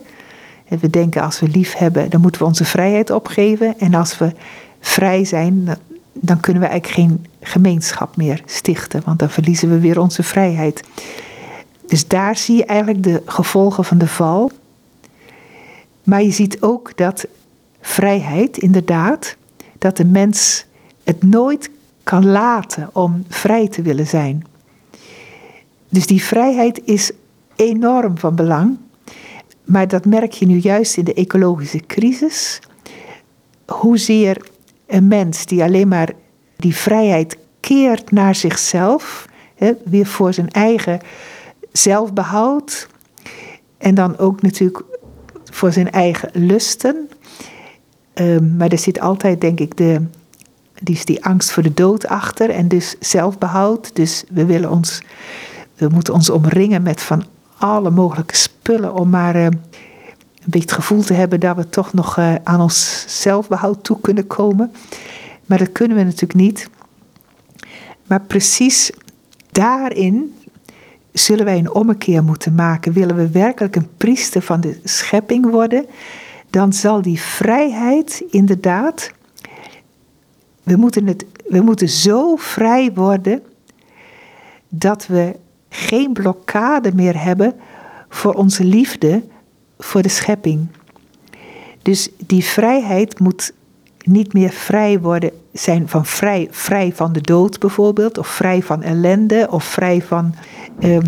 We 0.68 0.90
denken 0.90 1.22
als 1.22 1.40
we 1.40 1.48
lief 1.48 1.74
hebben, 1.74 2.10
dan 2.10 2.22
moeten 2.22 2.42
we 2.42 2.48
onze 2.48 2.66
vrijheid 2.66 3.10
opgeven. 3.12 3.80
En 3.80 3.94
als 3.94 4.18
we 4.18 4.32
vrij 4.80 5.26
zijn, 5.26 5.78
dan 6.14 6.40
kunnen 6.40 6.62
we 6.62 6.68
eigenlijk 6.68 7.00
geen 7.00 7.26
gemeenschap 7.42 8.18
meer 8.18 8.42
stichten, 8.46 9.02
want 9.06 9.20
dan 9.20 9.30
verliezen 9.30 9.70
we 9.70 9.80
weer 9.80 10.00
onze 10.00 10.24
vrijheid. 10.24 10.84
Dus 11.88 12.08
daar 12.08 12.38
zie 12.38 12.56
je 12.56 12.66
eigenlijk 12.66 13.04
de 13.04 13.22
gevolgen 13.26 13.86
van 13.86 13.98
de 13.98 14.08
val. 14.08 14.52
Maar 16.04 16.24
je 16.24 16.32
ziet 16.32 16.62
ook 16.62 16.98
dat 16.98 17.28
vrijheid, 17.82 18.58
inderdaad, 18.58 19.36
dat 19.78 19.98
de 19.98 20.06
mens 20.06 20.66
het 21.04 21.24
nooit 21.24 21.70
kan 22.04 22.26
laten 22.26 22.90
om 22.94 23.24
vrij 23.28 23.68
te 23.68 23.82
willen 23.82 24.08
zijn. 24.08 24.44
Dus 25.90 26.08
die 26.08 26.24
vrijheid 26.24 26.82
is 26.84 27.12
enorm 27.56 28.18
van 28.18 28.36
belang. 28.36 28.78
Maar 29.66 29.88
dat 29.88 30.06
merk 30.06 30.32
je 30.32 30.46
nu 30.46 30.58
juist 30.58 30.98
in 30.98 31.04
de 31.04 31.14
ecologische 31.14 31.80
crisis. 31.88 32.60
Hoezeer 33.66 34.50
een 34.88 35.08
mens 35.08 35.46
die 35.46 35.64
alleen 35.64 35.88
maar 35.88 36.14
die 36.56 36.76
vrijheid 36.76 37.38
keert 37.60 38.12
naar 38.12 38.36
zichzelf, 38.36 39.28
hè, 39.56 39.72
weer 39.86 40.06
voor 40.06 40.34
zijn 40.34 40.50
eigen 40.50 41.00
zelfbehoud 41.72 42.88
en 43.78 43.96
dan 43.96 44.18
ook 44.18 44.42
natuurlijk 44.42 44.84
voor 45.44 45.72
zijn 45.72 45.92
eigen 45.92 46.30
lusten. 46.34 47.10
Um, 48.14 48.56
maar 48.58 48.70
er 48.70 48.78
zit 48.78 49.00
altijd, 49.00 49.42
denk 49.42 49.60
ik, 49.60 49.78
de, 49.78 50.02
die 50.84 51.06
die 51.06 51.26
angst 51.26 51.52
voor 51.52 51.64
de 51.64 51.74
dood 51.74 52.08
achter 52.08 52.50
en 52.50 52.68
dus 52.68 52.96
zelfbehoud. 53.00 53.96
Dus 53.96 54.24
we 54.30 54.46
willen 54.46 54.72
ons, 54.72 55.02
we 55.80 55.88
moeten 55.88 56.14
ons 56.14 56.30
omringen 56.30 56.82
met 56.82 57.02
van 57.02 57.24
alle 57.58 57.90
mogelijke 57.90 58.36
spullen 58.36 58.94
om 58.94 59.10
maar 59.10 59.36
uh, 59.36 59.44
een 59.44 59.60
beetje 60.46 60.60
het 60.60 60.72
gevoel 60.72 61.02
te 61.02 61.14
hebben 61.14 61.40
dat 61.40 61.56
we 61.56 61.70
toch 61.70 61.94
nog 61.94 62.18
uh, 62.18 62.36
aan 62.44 62.62
ons 62.62 63.04
zelfbehoud 63.22 63.84
toe 63.84 64.00
kunnen 64.02 64.28
komen. 64.28 64.72
Maar 65.46 65.58
dat 65.58 65.72
kunnen 65.72 65.98
we 65.98 66.04
natuurlijk 66.04 66.34
niet. 66.34 66.70
Maar 68.08 68.22
precies 68.22 68.92
daarin 69.52 70.36
zullen 71.12 71.46
wij 71.46 71.58
een 71.58 71.74
ommekeer 71.74 72.24
moeten 72.24 72.56
maken. 72.56 72.94
Willen 72.94 73.16
we 73.16 73.30
werkelijk 73.30 73.76
een 73.76 73.90
priester 73.98 74.42
van 74.42 74.62
de 74.62 74.80
schepping 74.84 75.50
worden, 75.50 75.86
dan 76.50 76.74
zal 76.74 77.02
die 77.02 77.20
vrijheid 77.20 78.24
inderdaad. 78.30 79.12
We 80.64 80.76
moeten, 80.76 81.08
het, 81.08 81.26
we 81.48 81.62
moeten 81.62 81.90
zo 81.90 82.36
vrij 82.36 82.92
worden 82.94 83.42
dat 84.70 85.08
we 85.08 85.36
geen 85.70 86.14
blokkade 86.14 86.92
meer 86.96 87.24
hebben 87.24 87.54
voor 88.10 88.34
onze 88.34 88.64
liefde 88.64 89.24
voor 89.80 90.02
de 90.02 90.10
schepping. 90.10 90.68
Dus 91.82 92.10
die 92.18 92.44
vrijheid 92.44 93.20
moet 93.20 93.54
niet 94.04 94.34
meer 94.34 94.50
vrij 94.50 95.00
worden, 95.00 95.32
zijn 95.54 95.90
van 95.90 96.06
vrij, 96.06 96.48
vrij 96.52 96.94
van 96.94 97.14
de 97.14 97.22
dood 97.22 97.60
bijvoorbeeld, 97.60 98.18
of 98.18 98.28
vrij 98.28 98.64
van 98.64 98.84
ellende, 98.84 99.48
of 99.50 99.64
vrij 99.64 100.02
van, 100.02 100.36
ehm, 100.80 101.06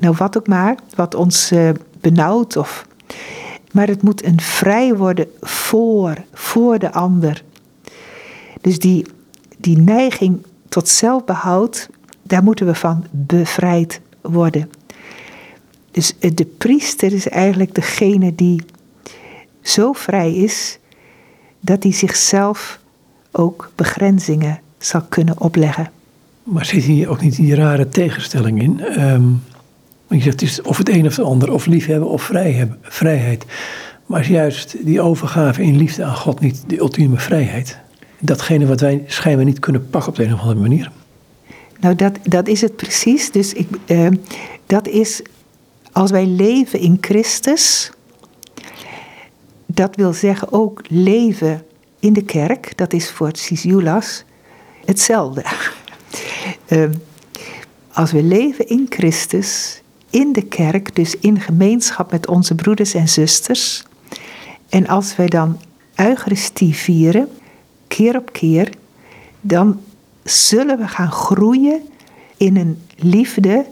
nou 0.00 0.14
wat 0.18 0.36
ook 0.38 0.46
maar, 0.46 0.76
wat 0.94 1.14
ons 1.14 1.52
uh, 1.52 1.70
benauwt. 2.00 2.56
Of, 2.56 2.86
maar 3.72 3.86
het 3.86 4.02
moet 4.02 4.24
een 4.24 4.40
vrij 4.40 4.94
worden 4.96 5.26
voor, 5.40 6.14
voor 6.32 6.78
de 6.78 6.92
ander. 6.92 7.44
Dus 8.60 8.78
die, 8.78 9.06
die 9.58 9.78
neiging 9.78 10.46
tot 10.68 10.88
zelfbehoud, 10.88 11.88
daar 12.28 12.42
moeten 12.42 12.66
we 12.66 12.74
van 12.74 13.04
bevrijd 13.10 14.00
worden. 14.20 14.70
Dus 15.90 16.14
de 16.18 16.46
priester 16.58 17.12
is 17.12 17.28
eigenlijk 17.28 17.74
degene 17.74 18.34
die 18.34 18.62
zo 19.62 19.92
vrij 19.92 20.34
is 20.34 20.78
dat 21.60 21.82
hij 21.82 21.92
zichzelf 21.92 22.80
ook 23.30 23.70
begrenzingen 23.74 24.60
zal 24.78 25.02
kunnen 25.08 25.40
opleggen. 25.40 25.90
Maar 26.42 26.64
zit 26.64 26.84
hier 26.84 27.08
ook 27.08 27.20
niet 27.20 27.36
die 27.36 27.54
rare 27.54 27.88
tegenstelling 27.88 28.62
in? 28.62 29.02
Um, 29.02 29.42
je 30.08 30.20
zegt 30.20 30.40
het 30.40 30.42
is 30.42 30.62
of 30.62 30.78
het 30.78 30.88
een 30.88 31.06
of 31.06 31.16
het 31.16 31.26
ander, 31.26 31.52
of 31.52 31.66
liefhebben 31.66 32.08
of 32.08 32.22
vrijheid. 32.82 33.44
Maar 34.06 34.20
is 34.20 34.28
juist 34.28 34.76
die 34.84 35.00
overgave 35.00 35.62
in 35.62 35.76
liefde 35.76 36.04
aan 36.04 36.16
God 36.16 36.40
niet 36.40 36.64
de 36.66 36.78
ultieme 36.78 37.18
vrijheid? 37.18 37.78
Datgene 38.18 38.66
wat 38.66 38.80
wij 38.80 39.04
schijnbaar 39.06 39.44
niet 39.44 39.58
kunnen 39.58 39.90
pakken 39.90 40.10
op 40.10 40.16
de 40.16 40.24
een 40.24 40.34
of 40.34 40.40
andere 40.40 40.60
manier. 40.60 40.90
Nou, 41.80 41.94
dat, 41.94 42.18
dat 42.22 42.48
is 42.48 42.60
het 42.60 42.76
precies. 42.76 43.30
Dus 43.30 43.52
ik, 43.52 43.68
uh, 43.86 44.08
dat 44.66 44.88
is 44.88 45.22
als 45.92 46.10
wij 46.10 46.26
leven 46.26 46.80
in 46.80 46.98
Christus, 47.00 47.90
dat 49.66 49.96
wil 49.96 50.12
zeggen 50.12 50.52
ook 50.52 50.82
leven 50.88 51.64
in 52.00 52.12
de 52.12 52.22
kerk, 52.22 52.76
dat 52.76 52.92
is 52.92 53.10
voor 53.10 53.30
Sisiulas 53.32 54.24
hetzelfde. 54.84 55.42
Ehm, 56.66 56.92
als 57.92 58.12
we 58.12 58.22
leven 58.22 58.68
in 58.68 58.86
Christus, 58.88 59.82
in 60.10 60.32
de 60.32 60.42
kerk, 60.42 60.94
dus 60.94 61.16
in 61.16 61.40
gemeenschap 61.40 62.10
met 62.10 62.26
onze 62.26 62.54
broeders 62.54 62.94
en 62.94 63.08
zusters, 63.08 63.84
en 64.68 64.86
als 64.86 65.16
wij 65.16 65.26
dan 65.26 65.60
Eucharistie 65.94 66.74
vieren, 66.74 67.28
keer 67.86 68.16
op 68.16 68.32
keer, 68.32 68.70
dan 69.40 69.80
zullen 70.24 70.78
we 70.78 70.88
gaan 70.88 71.12
groeien 71.12 71.82
in 72.36 72.56
een 72.56 72.82
liefde 72.96 73.66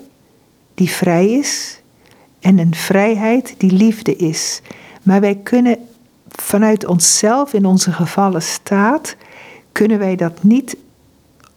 die 0.75 0.91
vrij 0.91 1.31
is 1.31 1.81
en 2.41 2.59
een 2.59 2.75
vrijheid 2.75 3.55
die 3.59 3.73
liefde 3.73 4.17
is. 4.17 4.61
Maar 5.03 5.21
wij 5.21 5.35
kunnen 5.35 5.79
vanuit 6.29 6.87
onszelf 6.87 7.53
in 7.53 7.65
onze 7.65 7.93
gevallen 7.93 8.43
staat, 8.43 9.17
kunnen 9.73 9.99
wij 9.99 10.17
dat 10.17 10.43
niet 10.43 10.77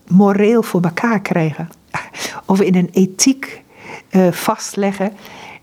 moreel 0.07 0.63
voor 0.63 0.81
elkaar 0.81 1.21
krijgen. 1.21 1.69
Of 2.45 2.61
in 2.61 2.75
een 2.75 2.89
ethiek 2.91 3.63
uh, 4.11 4.31
vastleggen 4.31 5.11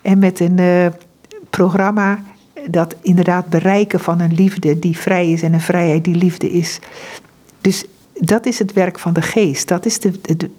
en 0.03 0.19
met 0.19 0.41
een 0.41 0.59
uh, 0.59 0.87
programma 1.51 2.23
dat 2.71 2.95
inderdaad 3.01 3.49
bereiken 3.49 4.01
van 4.01 4.21
een 4.21 4.35
liefde 4.35 4.79
die 4.79 4.99
vrij 4.99 5.31
is 5.31 5.43
en 5.43 5.53
een 5.53 5.61
vrijheid 5.61 6.05
die 6.05 6.15
liefde 6.15 6.51
is. 6.51 6.79
Dus 7.61 7.85
dat 8.21 8.47
is 8.47 8.59
het 8.59 8.73
werk 8.73 8.99
van 8.99 9.13
de 9.13 9.23
geest. 9.23 9.69
Dat 9.69 9.87
is 9.87 10.01
de, 10.01 10.13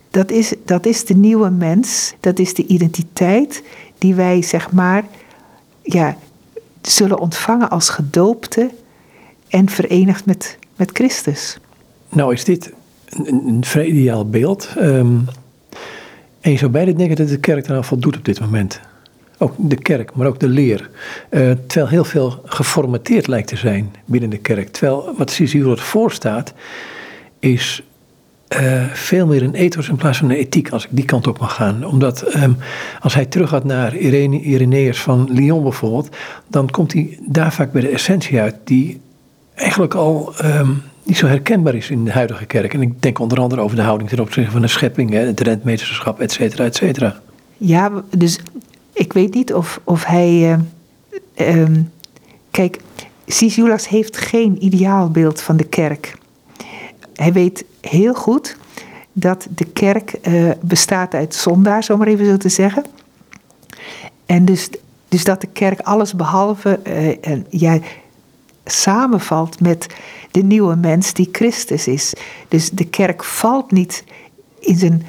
dat 0.09 0.31
is, 0.31 0.53
dat 0.65 0.85
is 0.85 1.05
de 1.05 1.15
nieuwe 1.15 1.49
mens. 1.49 2.13
Dat 2.19 2.39
is 2.39 2.53
de 2.53 2.65
identiteit 2.65 3.63
die 3.97 4.15
wij, 4.15 4.41
zeg 4.41 4.71
maar, 4.71 5.05
ja, 5.81 6.17
zullen 6.81 7.19
ontvangen 7.19 7.69
als 7.69 7.89
gedoopte 7.89 8.69
en 9.47 9.69
verenigd 9.69 10.25
met, 10.25 10.57
met 10.75 10.89
Christus. 10.93 11.57
Nou 12.09 12.33
is 12.33 12.43
dit 12.43 12.73
een, 13.09 13.47
een 13.47 13.65
vrij 13.65 13.85
ideaal 13.85 14.29
beeld. 14.29 14.69
Um, 14.77 15.25
en 16.39 16.51
je 16.51 16.57
zou 16.57 16.71
beide 16.71 16.93
denken 16.93 17.15
dat 17.15 17.27
de 17.27 17.39
kerk 17.39 17.67
eraan 17.67 17.83
voldoet 17.83 18.17
op 18.17 18.25
dit 18.25 18.39
moment. 18.39 18.79
Ook 19.37 19.53
de 19.57 19.75
kerk, 19.75 20.15
maar 20.15 20.27
ook 20.27 20.39
de 20.39 20.47
leer. 20.47 20.89
Uh, 21.29 21.51
terwijl 21.67 21.87
heel 21.87 22.05
veel 22.05 22.41
geformateerd 22.45 23.27
lijkt 23.27 23.47
te 23.47 23.57
zijn 23.57 23.95
binnen 24.05 24.29
de 24.29 24.37
kerk. 24.37 24.67
Terwijl 24.67 25.13
wat 25.17 25.31
Cicero 25.31 25.75
voorstaat, 25.75 26.53
is 27.39 27.83
uh, 28.59 28.83
veel 28.93 29.27
meer 29.27 29.43
een 29.43 29.53
ethos 29.53 29.89
in 29.89 29.95
plaats 29.95 30.17
van 30.17 30.29
een 30.29 30.35
ethiek, 30.35 30.69
als 30.69 30.83
ik 30.83 30.89
die 30.91 31.05
kant 31.05 31.27
op 31.27 31.39
mag 31.39 31.55
gaan. 31.55 31.85
Omdat 31.85 32.35
um, 32.35 32.57
als 32.99 33.13
hij 33.13 33.25
terug 33.25 33.49
gaat 33.49 33.63
naar 33.63 33.95
Irene, 33.95 34.41
Irenaeus 34.41 35.01
van 35.01 35.27
Lyon 35.31 35.63
bijvoorbeeld, 35.63 36.15
dan 36.47 36.69
komt 36.69 36.93
hij 36.93 37.19
daar 37.21 37.53
vaak 37.53 37.71
bij 37.71 37.81
de 37.81 37.89
essentie 37.89 38.39
uit, 38.39 38.55
die 38.63 38.99
eigenlijk 39.55 39.93
al 39.93 40.33
um, 40.43 40.81
niet 41.03 41.17
zo 41.17 41.27
herkenbaar 41.27 41.75
is 41.75 41.89
in 41.89 42.05
de 42.05 42.11
huidige 42.11 42.45
kerk. 42.45 42.73
En 42.73 42.81
ik 42.81 43.01
denk 43.01 43.19
onder 43.19 43.39
andere 43.39 43.61
over 43.61 43.75
de 43.75 43.81
houding 43.81 44.09
ten 44.09 44.19
opzichte 44.19 44.51
van 44.51 44.61
de 44.61 44.67
schepping, 44.67 45.13
het 45.13 45.39
rentmeesterschap, 45.39 46.19
et 46.19 46.31
cetera, 46.31 46.63
et 46.63 46.75
cetera. 46.75 47.21
Ja, 47.57 47.91
dus 48.17 48.39
ik 48.93 49.13
weet 49.13 49.33
niet 49.33 49.53
of, 49.53 49.79
of 49.83 50.05
hij. 50.05 50.59
Uh, 51.37 51.57
um, 51.59 51.91
kijk, 52.51 52.79
Sisulas 53.27 53.87
heeft 53.87 54.17
geen 54.17 54.65
ideaalbeeld 54.65 55.41
van 55.41 55.57
de 55.57 55.63
kerk. 55.63 56.15
Hij 57.17 57.33
weet 57.33 57.65
heel 57.81 58.13
goed 58.13 58.57
dat 59.13 59.47
de 59.49 59.65
kerk 59.65 60.13
uh, 60.27 60.51
bestaat 60.61 61.13
uit 61.13 61.35
zondaars, 61.35 61.89
om 61.89 61.97
maar 61.97 62.07
even 62.07 62.25
zo 62.25 62.37
te 62.37 62.49
zeggen. 62.49 62.85
En 64.25 64.45
dus, 64.45 64.69
dus 65.07 65.23
dat 65.23 65.41
de 65.41 65.47
kerk 65.47 65.79
alles 65.79 66.13
behalve 66.13 66.79
uh, 66.87 67.17
en, 67.21 67.83
samenvalt 68.65 69.59
met 69.59 69.87
de 70.31 70.43
nieuwe 70.43 70.75
mens 70.75 71.13
die 71.13 71.29
Christus 71.31 71.87
is. 71.87 72.13
Dus 72.47 72.69
de 72.69 72.85
kerk 72.85 73.23
valt 73.23 73.71
niet 73.71 74.03
in 74.59 74.77
zijn 74.77 75.05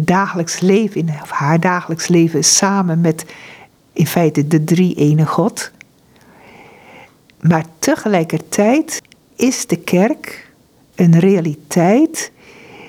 dagelijks 0.00 0.60
leven, 0.60 1.00
in 1.00 1.08
haar 1.26 1.60
dagelijks 1.60 2.08
leven, 2.08 2.44
samen 2.44 3.00
met 3.00 3.24
in 3.92 4.06
feite 4.06 4.46
de 4.46 4.64
drie 4.64 4.94
ene 4.94 5.26
God. 5.26 5.70
Maar 7.40 7.64
tegelijkertijd 7.78 9.02
is 9.36 9.66
de 9.66 9.76
kerk 9.76 10.49
een 11.00 11.18
realiteit 11.18 12.32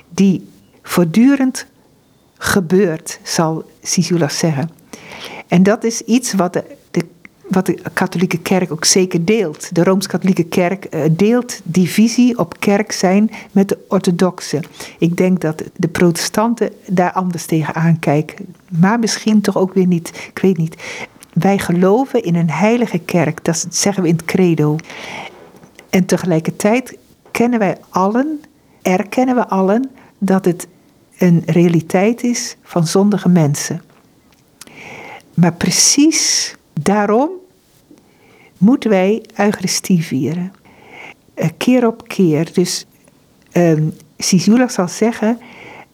die 0.08 0.48
voortdurend 0.82 1.66
gebeurt, 2.38 3.18
zal 3.22 3.64
Sisulas 3.82 4.38
zeggen. 4.38 4.70
En 5.48 5.62
dat 5.62 5.84
is 5.84 6.00
iets 6.00 6.32
wat 6.32 6.52
de, 6.52 6.64
de, 6.90 7.04
wat 7.48 7.66
de 7.66 7.78
katholieke 7.92 8.38
kerk 8.38 8.72
ook 8.72 8.84
zeker 8.84 9.24
deelt. 9.24 9.74
De 9.74 9.84
Rooms-Katholieke 9.84 10.44
kerk 10.44 10.86
uh, 10.90 11.00
deelt 11.10 11.60
die 11.64 11.88
visie 11.88 12.38
op 12.38 12.60
kerk 12.60 12.92
zijn 12.92 13.30
met 13.52 13.68
de 13.68 13.78
orthodoxe. 13.88 14.62
Ik 14.98 15.16
denk 15.16 15.40
dat 15.40 15.62
de 15.76 15.88
protestanten 15.88 16.72
daar 16.86 17.12
anders 17.12 17.46
tegen 17.46 17.74
aankijken. 17.74 18.54
Maar 18.68 18.98
misschien 18.98 19.40
toch 19.40 19.56
ook 19.56 19.74
weer 19.74 19.86
niet. 19.86 20.08
Ik 20.34 20.38
weet 20.42 20.56
niet. 20.56 20.76
Wij 21.32 21.58
geloven 21.58 22.22
in 22.22 22.34
een 22.34 22.50
heilige 22.50 22.98
kerk, 22.98 23.44
dat 23.44 23.66
zeggen 23.70 24.02
we 24.02 24.08
in 24.08 24.16
het 24.16 24.24
credo. 24.24 24.76
En 25.90 26.04
tegelijkertijd 26.04 26.96
kennen 27.32 27.58
wij 27.58 27.76
allen, 27.88 28.40
erkennen 28.82 29.34
we 29.34 29.48
allen 29.48 29.90
dat 30.18 30.44
het 30.44 30.68
een 31.18 31.42
realiteit 31.46 32.22
is 32.22 32.56
van 32.62 32.86
zondige 32.86 33.28
mensen. 33.28 33.82
Maar 35.34 35.52
precies 35.52 36.54
daarom 36.72 37.30
moeten 38.58 38.90
wij 38.90 39.24
Eucharistie 39.36 40.04
vieren. 40.04 40.52
Eh, 41.34 41.48
keer 41.56 41.86
op 41.86 42.08
keer. 42.08 42.52
Dus 42.52 42.86
um, 43.52 43.92
Sisula 44.18 44.68
zal 44.68 44.88
zeggen, 44.88 45.38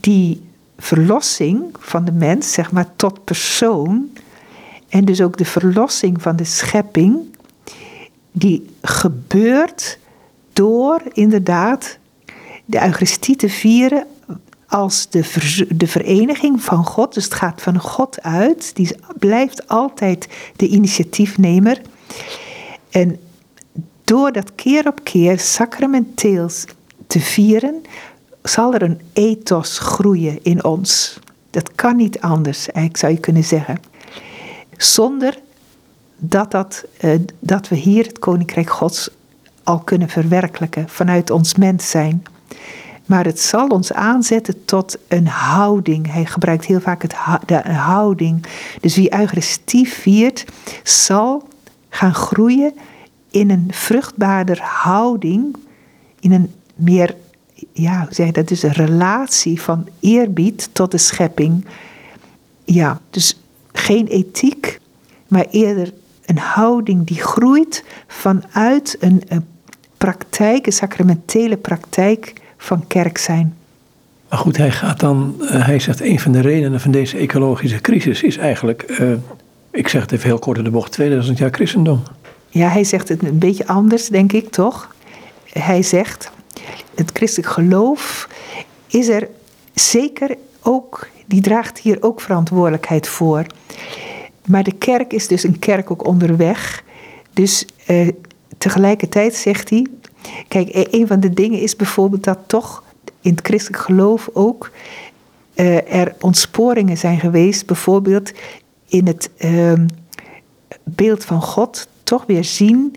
die 0.01 0.43
verlossing 0.79 1.65
van 1.79 2.05
de 2.05 2.13
mens, 2.13 2.53
zeg 2.53 2.73
maar 2.73 2.97
tot 2.97 3.25
persoon, 3.25 4.11
en 4.89 5.05
dus 5.05 5.21
ook 5.21 5.37
de 5.37 5.45
verlossing 5.45 6.23
van 6.23 6.37
de 6.37 6.45
schepping, 6.45 7.17
die 8.33 8.67
gebeurt 8.83 9.98
door 10.59 11.03
inderdaad 11.13 11.99
de 12.65 12.83
Eucharistie 12.83 13.37
te 13.37 13.49
vieren 13.49 14.07
als 14.67 15.09
de, 15.11 15.67
de 15.69 15.87
vereniging 15.87 16.63
van 16.63 16.85
God. 16.85 17.15
Dus 17.15 17.25
het 17.25 17.35
gaat 17.35 17.63
van 17.63 17.79
God 17.79 18.23
uit. 18.23 18.75
Die 18.75 18.97
blijft 19.19 19.69
altijd 19.69 20.29
de 20.57 20.69
initiatiefnemer. 20.69 21.81
En 22.91 23.19
door 24.05 24.33
dat 24.33 24.55
keer 24.55 24.87
op 24.87 25.01
keer 25.03 25.39
sacramenteel 25.39 26.51
te 27.07 27.21
vieren, 27.21 27.83
zal 28.43 28.75
er 28.75 28.83
een 28.83 29.01
ethos 29.13 29.79
groeien 29.79 30.39
in 30.43 30.65
ons. 30.65 31.19
Dat 31.51 31.75
kan 31.75 31.97
niet 31.97 32.21
anders, 32.21 32.59
eigenlijk 32.59 32.97
zou 32.97 33.13
je 33.13 33.21
kunnen 33.21 33.45
zeggen. 33.45 33.81
Zonder 34.77 35.39
dat, 36.17 36.51
dat, 36.51 36.85
uh, 37.01 37.15
dat 37.39 37.69
we 37.69 37.77
hier 37.77 38.07
het 38.07 38.19
Koninkrijk 38.19 38.71
Gods 38.71 39.11
al 39.69 39.79
kunnen 39.79 40.09
verwerkelijken 40.09 40.89
vanuit 40.89 41.31
ons 41.31 41.55
mens 41.55 41.91
zijn. 41.91 42.23
Maar 43.07 43.25
het 43.25 43.41
zal 43.41 43.67
ons 43.67 43.93
aanzetten 43.93 44.65
tot 44.65 44.99
een 45.09 45.27
houding. 45.27 46.13
Hij 46.13 46.25
gebruikt 46.25 46.65
heel 46.65 46.81
vaak 46.81 47.03
het, 47.03 47.15
de 47.47 47.73
houding. 47.73 48.47
Dus 48.81 48.97
wie 48.97 49.15
Eucharistie 49.15 49.89
viert, 49.89 50.45
zal 50.83 51.49
gaan 51.89 52.15
groeien 52.15 52.75
in 53.31 53.51
een 53.51 53.69
vruchtbaarder 53.71 54.59
houding. 54.63 55.57
In 56.21 56.33
een 56.33 56.53
meer, 56.75 57.15
ja, 57.73 58.01
hoe 58.01 58.15
zeg 58.15 58.27
je 58.27 58.33
dat? 58.33 58.49
Dus 58.49 58.63
een 58.63 58.73
relatie 58.73 59.61
van 59.61 59.89
eerbied 60.01 60.69
tot 60.73 60.91
de 60.91 60.99
schepping. 60.99 61.67
Ja, 62.65 63.01
dus 63.11 63.41
geen 63.73 64.07
ethiek, 64.07 64.81
maar 65.29 65.47
eerder 65.51 65.93
een 66.25 66.39
houding 66.39 67.07
die 67.07 67.21
groeit 67.23 67.85
vanuit 68.07 68.97
een, 69.01 69.23
een 69.29 69.47
praktijk, 69.99 70.67
een 70.67 70.73
sacramentele 70.73 71.57
praktijk 71.57 72.33
van 72.57 72.87
kerk 72.87 73.19
zijn. 73.19 73.57
Maar 74.29 74.39
goed, 74.39 74.57
hij 74.57 74.71
gaat 74.71 75.01
dan, 75.01 75.35
uh, 75.41 75.67
hij 75.67 75.79
zegt 75.79 76.01
een 76.01 76.21
van 76.21 76.33
de 76.33 76.41
redenen 76.41 76.81
van 76.81 76.91
deze 76.91 77.17
ecologische 77.17 77.81
crisis 77.81 78.23
is 78.23 78.37
eigenlijk, 78.37 79.01
uh, 79.01 79.13
ik 79.71 79.89
zeg 79.89 80.03
het 80.03 80.13
even 80.13 80.27
heel 80.27 80.39
kort 80.39 80.59
in 80.59 80.65
de 80.65 80.71
bocht, 80.71 80.93
2000 80.93 81.39
jaar 81.39 81.51
christendom. 81.51 82.03
Ja, 82.49 82.69
hij 82.69 82.85
zegt 82.85 83.09
het 83.09 83.23
een 83.23 83.39
beetje 83.39 83.67
anders, 83.67 84.09
denk 84.09 84.33
ik 84.33 84.51
toch? 84.51 84.95
Hij 85.53 85.83
zegt, 85.83 86.31
het 86.95 87.11
christelijk 87.13 87.53
geloof 87.53 88.29
is 88.87 89.09
er 89.09 89.29
zeker 89.75 90.37
ook, 90.63 91.09
die 91.27 91.41
draagt 91.41 91.79
hier 91.79 91.97
ook 92.01 92.21
verantwoordelijkheid 92.21 93.09
voor. 93.09 93.47
Maar 94.47 94.63
de 94.63 94.73
kerk 94.73 95.13
is 95.13 95.27
dus 95.27 95.43
een 95.43 95.59
kerk 95.59 95.91
ook 95.91 96.07
onderweg. 96.07 96.83
Dus 97.33 97.67
uh, 97.87 98.09
tegelijkertijd 98.59 99.35
zegt 99.35 99.71
hij, 99.71 99.87
Kijk, 100.49 100.69
e- 100.75 100.87
een 100.91 101.07
van 101.07 101.21
de 101.21 101.31
dingen 101.31 101.61
is 101.61 101.77
bijvoorbeeld 101.77 102.25
dat 102.25 102.39
toch 102.47 102.83
in 103.21 103.31
het 103.31 103.47
christelijk 103.47 103.83
geloof 103.83 104.29
ook 104.33 104.71
uh, 105.55 105.95
er 105.95 106.15
ontsporingen 106.21 106.99
zijn 106.99 107.21
geweest, 107.21 107.67
bijvoorbeeld 107.67 108.33
in 108.89 109.07
het 109.07 109.31
uh, 109.39 109.73
beeld 110.83 111.25
van 111.25 111.43
God 111.43 111.89
toch 112.03 112.25
weer 112.27 112.45
zien 112.45 112.97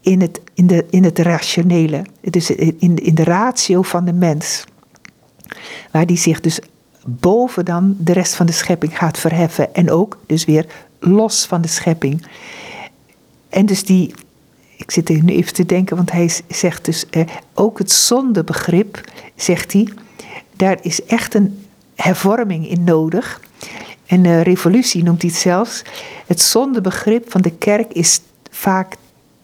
in 0.00 0.20
het, 0.20 0.40
in 0.54 0.66
de, 0.66 0.86
in 0.90 1.04
het 1.04 1.18
rationele, 1.18 2.04
dus 2.20 2.50
in, 2.50 2.96
in 2.96 3.14
de 3.14 3.24
ratio 3.24 3.82
van 3.82 4.04
de 4.04 4.12
mens. 4.12 4.64
Waar 5.90 6.06
die 6.06 6.16
zich 6.16 6.40
dus 6.40 6.60
boven 7.06 7.64
dan 7.64 7.96
de 7.98 8.12
rest 8.12 8.34
van 8.34 8.46
de 8.46 8.52
schepping 8.52 8.98
gaat 8.98 9.18
verheffen 9.18 9.74
en 9.74 9.90
ook 9.90 10.18
dus 10.26 10.44
weer 10.44 10.66
los 10.98 11.46
van 11.46 11.60
de 11.60 11.68
schepping. 11.68 12.26
En 13.48 13.66
dus 13.66 13.84
die, 13.84 14.14
ik 14.84 14.90
zit 14.90 15.08
er 15.08 15.22
nu 15.22 15.32
even 15.32 15.54
te 15.54 15.66
denken, 15.66 15.96
want 15.96 16.12
hij 16.12 16.30
zegt 16.48 16.84
dus 16.84 17.06
eh, 17.10 17.22
ook 17.54 17.78
het 17.78 17.90
zondebegrip, 17.90 19.00
zegt 19.36 19.72
hij, 19.72 19.88
daar 20.56 20.78
is 20.82 21.04
echt 21.04 21.34
een 21.34 21.66
hervorming 21.94 22.68
in 22.68 22.84
nodig. 22.84 23.40
En 24.06 24.24
uh, 24.24 24.42
revolutie 24.42 25.02
noemt 25.02 25.22
hij 25.22 25.30
het 25.30 25.40
zelfs. 25.40 25.82
Het 26.26 26.40
zondebegrip 26.40 27.30
van 27.30 27.40
de 27.40 27.50
kerk 27.50 27.92
is 27.92 28.20
vaak 28.50 28.96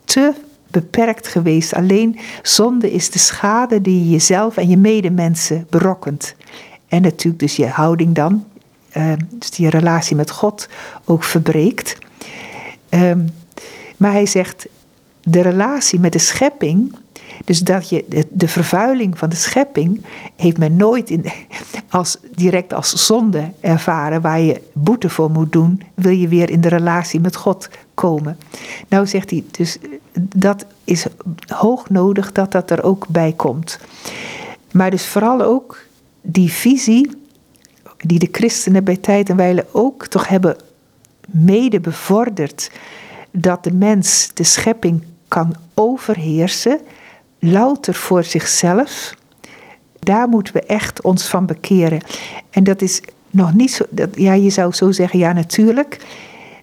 te 0.05 0.33
beperkt 0.67 1.27
geweest. 1.27 1.75
Alleen 1.75 2.19
zonde 2.43 2.93
is 2.93 3.11
de 3.11 3.19
schade 3.19 3.81
die 3.81 4.05
je 4.05 4.11
jezelf 4.11 4.57
en 4.57 4.69
je 4.69 4.77
medemensen 4.77 5.67
berokkent. 5.71 6.35
En 6.89 7.03
natuurlijk 7.03 7.43
dus 7.43 7.57
je 7.57 7.67
houding 7.67 8.15
dan, 8.15 8.47
uh, 8.97 9.13
dus 9.31 9.51
die 9.51 9.69
relatie 9.69 10.17
met 10.17 10.31
God 10.31 10.69
ook 11.05 11.25
verbreekt. 11.25 11.99
Um, 12.91 13.29
maar 13.97 14.13
hij 14.13 14.27
zegt, 14.27 14.67
de 15.23 15.41
relatie 15.41 16.01
met 16.01 16.13
de 16.13 16.19
schepping, 16.19 16.97
dus 17.45 17.59
dat 17.59 17.89
je 17.89 18.27
de, 18.31 18.49
vervuiling 18.49 19.19
van 19.19 19.29
de 19.29 19.37
schepping, 19.37 20.05
heeft 20.37 20.59
men 20.59 20.77
nooit 20.77 21.11
in, 21.11 21.25
als, 21.91 22.17
direct 22.35 22.73
als 22.73 23.07
zonde 23.07 23.51
ervaren, 23.61 24.21
waar 24.21 24.41
je 24.41 24.63
boete 24.73 25.09
voor 25.09 25.31
moet 25.31 25.53
doen, 25.53 25.83
wil 25.95 26.13
je 26.13 26.29
weer 26.29 26.51
in 26.51 26.61
de 26.61 26.69
relatie 26.69 27.21
met 27.21 27.37
God 27.37 27.69
komen. 27.95 28.39
Nou 28.89 29.07
zegt 29.07 29.31
hij, 29.31 29.45
dus 29.51 29.79
dat 30.21 30.67
is 30.85 31.07
hoog 31.47 31.91
nodig 31.91 32.33
dat 32.33 32.53
dat 32.53 32.71
er 32.71 32.83
ook 32.83 33.09
bij 33.09 33.33
komt. 33.33 33.79
Maar 34.73 34.91
dus 34.91 35.07
vooral 35.07 35.43
ook 35.43 35.85
die 36.23 36.53
visie, 36.53 37.11
die 37.97 38.19
de 38.19 38.29
christenen 38.33 38.85
bij 38.85 38.97
tijd 38.97 39.29
en 39.29 39.37
wijle 39.37 39.67
ook 39.73 40.07
toch 40.07 40.29
hebben 40.29 40.57
mede 41.27 41.81
bevorderd 41.81 42.71
dat 43.31 43.65
de 43.65 43.73
mens 43.73 44.31
de 44.35 44.45
schepping 44.45 45.03
kan 45.31 45.55
overheersen, 45.75 46.81
louter 47.39 47.95
voor 47.95 48.25
zichzelf. 48.25 49.15
Daar 49.99 50.29
moeten 50.29 50.55
we 50.55 50.61
echt 50.61 51.03
ons 51.03 51.29
van 51.29 51.47
bekeren. 51.47 52.01
En 52.51 52.65
dat 52.65 52.83
is 52.83 53.03
nog 53.31 53.55
niet 53.55 53.73
zo. 53.73 53.85
Dat, 53.91 54.09
ja, 54.13 54.33
je 54.33 54.51
zou 54.51 54.73
zo 54.73 54.91
zeggen, 54.91 55.19
ja, 55.19 55.33
natuurlijk. 55.33 56.07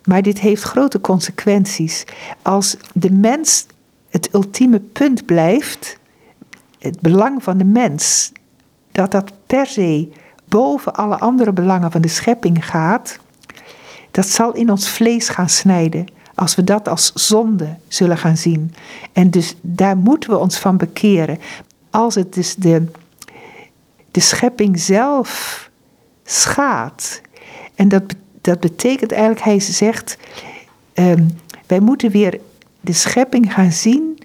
Maar 0.04 0.22
dit 0.22 0.40
heeft 0.40 0.64
grote 0.64 1.02
consequenties. 1.02 2.04
Als 2.42 2.78
de 2.94 3.12
mens 3.12 3.66
het 4.10 4.34
ultieme 4.34 4.80
punt 4.80 5.26
blijft, 5.26 5.98
het 6.80 7.02
belang 7.02 7.44
van 7.44 7.58
de 7.58 7.66
mens, 7.66 8.32
dat 8.92 9.12
dat 9.12 9.32
per 9.46 9.66
se 9.66 10.10
boven 10.46 10.94
alle 10.94 11.20
andere 11.20 11.54
belangen 11.54 11.92
van 11.92 12.02
de 12.02 12.08
schepping 12.08 12.66
gaat, 12.66 13.20
dat 14.12 14.28
zal 14.28 14.54
in 14.54 14.72
ons 14.72 14.90
vlees 14.90 15.30
gaan 15.30 15.50
snijden. 15.50 16.08
Als 16.38 16.56
we 16.56 16.64
dat 16.64 16.88
als 16.88 17.12
zonde 17.14 17.76
zullen 17.88 18.18
gaan 18.18 18.38
zien. 18.38 18.74
En 19.14 19.30
dus 19.30 19.56
daar 19.62 19.98
moeten 19.98 20.30
we 20.30 20.38
ons 20.38 20.58
van 20.58 20.78
bekeren. 20.78 21.40
Als 21.90 22.16
het 22.16 22.34
dus 22.34 22.56
de, 22.56 22.86
de 24.12 24.20
schepping 24.20 24.80
zelf 24.80 25.70
schaadt. 26.24 27.22
En 27.76 27.88
dat, 27.88 28.04
dat 28.42 28.60
betekent 28.60 29.12
eigenlijk, 29.12 29.42
hij 29.42 29.60
zegt, 29.60 30.18
um, 30.94 31.38
wij 31.68 31.80
moeten 31.80 32.12
weer 32.12 32.40
de 32.82 32.94
schepping 32.94 33.54
gaan 33.54 33.72
zien 33.72 34.20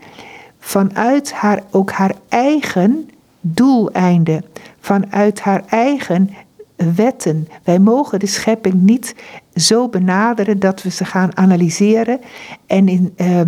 vanuit 0.58 1.32
haar, 1.32 1.62
ook 1.70 1.90
haar 1.90 2.14
eigen 2.28 3.10
doeleinde. 3.40 4.44
Vanuit 4.80 5.40
haar 5.40 5.62
eigen 5.68 6.30
wetten. 6.76 7.48
Wij 7.62 7.78
mogen 7.78 8.18
de 8.18 8.26
schepping 8.26 8.74
niet 8.74 9.14
zo 9.54 9.88
benaderen 9.88 10.58
dat 10.58 10.82
we 10.82 10.90
ze 10.90 11.04
gaan 11.04 11.36
analyseren 11.36 12.20
en 12.66 12.88
in, 12.88 13.14
uh, 13.16 13.40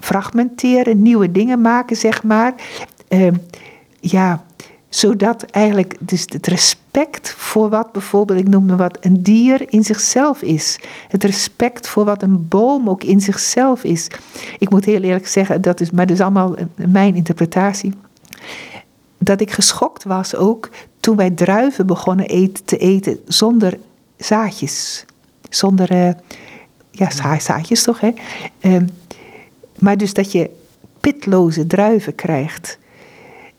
fragmenteren, 0.00 1.02
nieuwe 1.02 1.32
dingen 1.32 1.60
maken, 1.60 1.96
zeg 1.96 2.22
maar. 2.22 2.54
Uh, 3.08 3.28
ja, 4.00 4.44
zodat 4.88 5.42
eigenlijk 5.42 5.96
dus 6.00 6.24
het 6.28 6.46
respect 6.46 7.30
voor 7.30 7.68
wat 7.68 7.92
bijvoorbeeld, 7.92 8.38
ik 8.38 8.48
noemde 8.48 8.76
wat, 8.76 8.98
een 9.00 9.22
dier 9.22 9.72
in 9.72 9.84
zichzelf 9.84 10.42
is. 10.42 10.80
Het 11.08 11.24
respect 11.24 11.88
voor 11.88 12.04
wat 12.04 12.22
een 12.22 12.48
boom 12.48 12.88
ook 12.88 13.04
in 13.04 13.20
zichzelf 13.20 13.84
is. 13.84 14.06
Ik 14.58 14.70
moet 14.70 14.84
heel 14.84 15.02
eerlijk 15.02 15.28
zeggen, 15.28 15.60
dat 15.60 15.80
is, 15.80 15.90
maar 15.90 16.06
dat 16.06 16.16
is 16.16 16.22
allemaal 16.22 16.54
mijn 16.74 17.14
interpretatie 17.14 17.92
dat 19.18 19.40
ik 19.40 19.50
geschokt 19.50 20.04
was 20.04 20.34
ook 20.34 20.70
toen 21.00 21.16
wij 21.16 21.30
druiven 21.30 21.86
begonnen 21.86 22.26
eten, 22.26 22.64
te 22.64 22.76
eten 22.76 23.18
zonder 23.26 23.78
zaadjes. 24.18 25.04
Zonder, 25.50 25.92
uh, 25.92 26.12
ja, 26.90 27.38
zaadjes 27.38 27.82
toch, 27.82 28.00
hè? 28.00 28.12
Uh, 28.60 28.82
maar 29.78 29.96
dus 29.96 30.12
dat 30.12 30.32
je 30.32 30.50
pitloze 31.00 31.66
druiven 31.66 32.14
krijgt. 32.14 32.78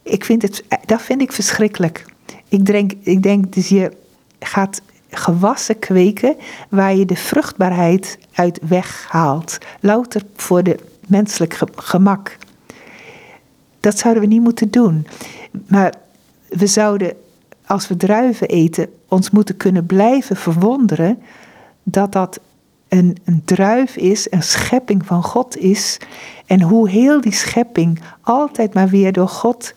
Ik 0.03 0.25
vind 0.25 0.41
het, 0.41 0.63
dat 0.85 1.01
vind 1.01 1.21
ik 1.21 1.31
verschrikkelijk. 1.31 2.05
Ik 2.47 2.65
denk, 2.65 2.91
ik 3.01 3.23
denk 3.23 3.53
dus 3.53 3.69
je 3.69 3.91
gaat 4.39 4.81
gewassen 5.09 5.79
kweken 5.79 6.35
waar 6.69 6.95
je 6.95 7.05
de 7.05 7.15
vruchtbaarheid 7.15 8.17
uit 8.33 8.59
weghaalt. 8.67 9.57
Louter 9.79 10.21
voor 10.35 10.63
de 10.63 10.79
menselijk 11.07 11.59
gemak. 11.75 12.37
Dat 13.79 13.97
zouden 13.99 14.23
we 14.23 14.29
niet 14.29 14.41
moeten 14.41 14.71
doen. 14.71 15.07
Maar 15.67 15.93
we 16.47 16.67
zouden, 16.67 17.13
als 17.67 17.87
we 17.87 17.97
druiven 17.97 18.47
eten, 18.47 18.89
ons 19.07 19.29
moeten 19.29 19.57
kunnen 19.57 19.85
blijven 19.85 20.35
verwonderen 20.35 21.21
dat 21.83 22.11
dat 22.11 22.39
een, 22.87 23.17
een 23.25 23.41
druif 23.45 23.95
is, 23.95 24.27
een 24.29 24.43
schepping 24.43 25.05
van 25.05 25.23
God 25.23 25.57
is. 25.57 25.97
En 26.45 26.61
hoe 26.61 26.89
heel 26.89 27.21
die 27.21 27.33
schepping 27.33 27.99
altijd 28.21 28.73
maar 28.73 28.87
weer 28.89 29.13
door 29.13 29.27
God 29.27 29.73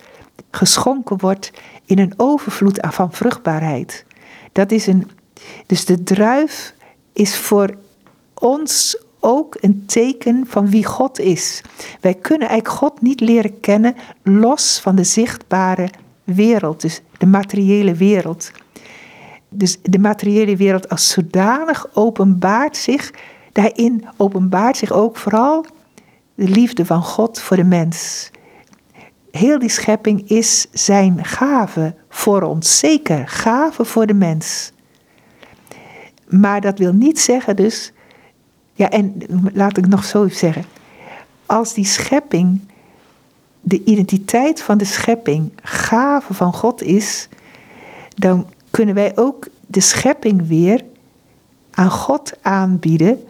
geschonken 0.50 1.18
wordt 1.18 1.50
in 1.84 1.98
een 1.98 2.12
overvloed 2.16 2.78
van 2.90 3.12
vruchtbaarheid. 3.12 4.04
Dat 4.52 4.70
is 4.70 4.86
een, 4.86 5.10
dus 5.66 5.84
de 5.84 6.02
druif 6.02 6.74
is 7.12 7.38
voor 7.38 7.74
ons 8.34 9.02
ook 9.20 9.56
een 9.60 9.82
teken 9.86 10.46
van 10.46 10.70
wie 10.70 10.84
God 10.84 11.18
is. 11.18 11.62
Wij 12.00 12.14
kunnen 12.14 12.48
eigenlijk 12.48 12.78
God 12.78 13.00
niet 13.00 13.20
leren 13.20 13.60
kennen 13.60 13.96
los 14.22 14.80
van 14.82 14.96
de 14.96 15.04
zichtbare 15.04 15.88
wereld, 16.24 16.80
dus 16.80 17.00
de 17.20 17.26
materiële 17.26 17.94
wereld. 17.94 18.52
Dus 19.48 19.78
de 19.82 19.98
materiële 19.98 20.56
wereld 20.56 20.88
als 20.88 21.08
zodanig 21.08 21.86
openbaart 21.94 22.76
zich, 22.76 23.12
daarin 23.52 24.04
openbaart 24.16 24.76
zich 24.76 24.92
ook 24.92 25.16
vooral 25.16 25.64
de 26.34 26.48
liefde 26.48 26.86
van 26.86 27.02
God 27.02 27.40
voor 27.40 27.56
de 27.56 27.64
mens. 27.64 28.30
Heel 29.30 29.58
die 29.58 29.68
schepping 29.68 30.28
is 30.28 30.66
zijn 30.72 31.24
gave 31.24 31.94
voor 32.08 32.42
ons, 32.42 32.78
zeker 32.78 33.28
gave 33.28 33.84
voor 33.84 34.06
de 34.06 34.14
mens. 34.14 34.72
Maar 36.28 36.60
dat 36.60 36.78
wil 36.78 36.92
niet 36.92 37.20
zeggen 37.20 37.56
dus, 37.56 37.92
ja 38.72 38.90
en 38.90 39.22
laat 39.52 39.76
ik 39.76 39.86
nog 39.86 40.04
zo 40.04 40.28
zeggen, 40.28 40.64
als 41.46 41.74
die 41.74 41.84
schepping, 41.84 42.60
de 43.60 43.84
identiteit 43.84 44.62
van 44.62 44.78
de 44.78 44.84
schepping 44.84 45.52
gave 45.62 46.34
van 46.34 46.52
God 46.52 46.82
is, 46.82 47.28
dan 48.14 48.46
kunnen 48.70 48.94
wij 48.94 49.12
ook 49.16 49.48
de 49.66 49.80
schepping 49.80 50.48
weer 50.48 50.84
aan 51.70 51.90
God 51.90 52.32
aanbieden 52.42 53.24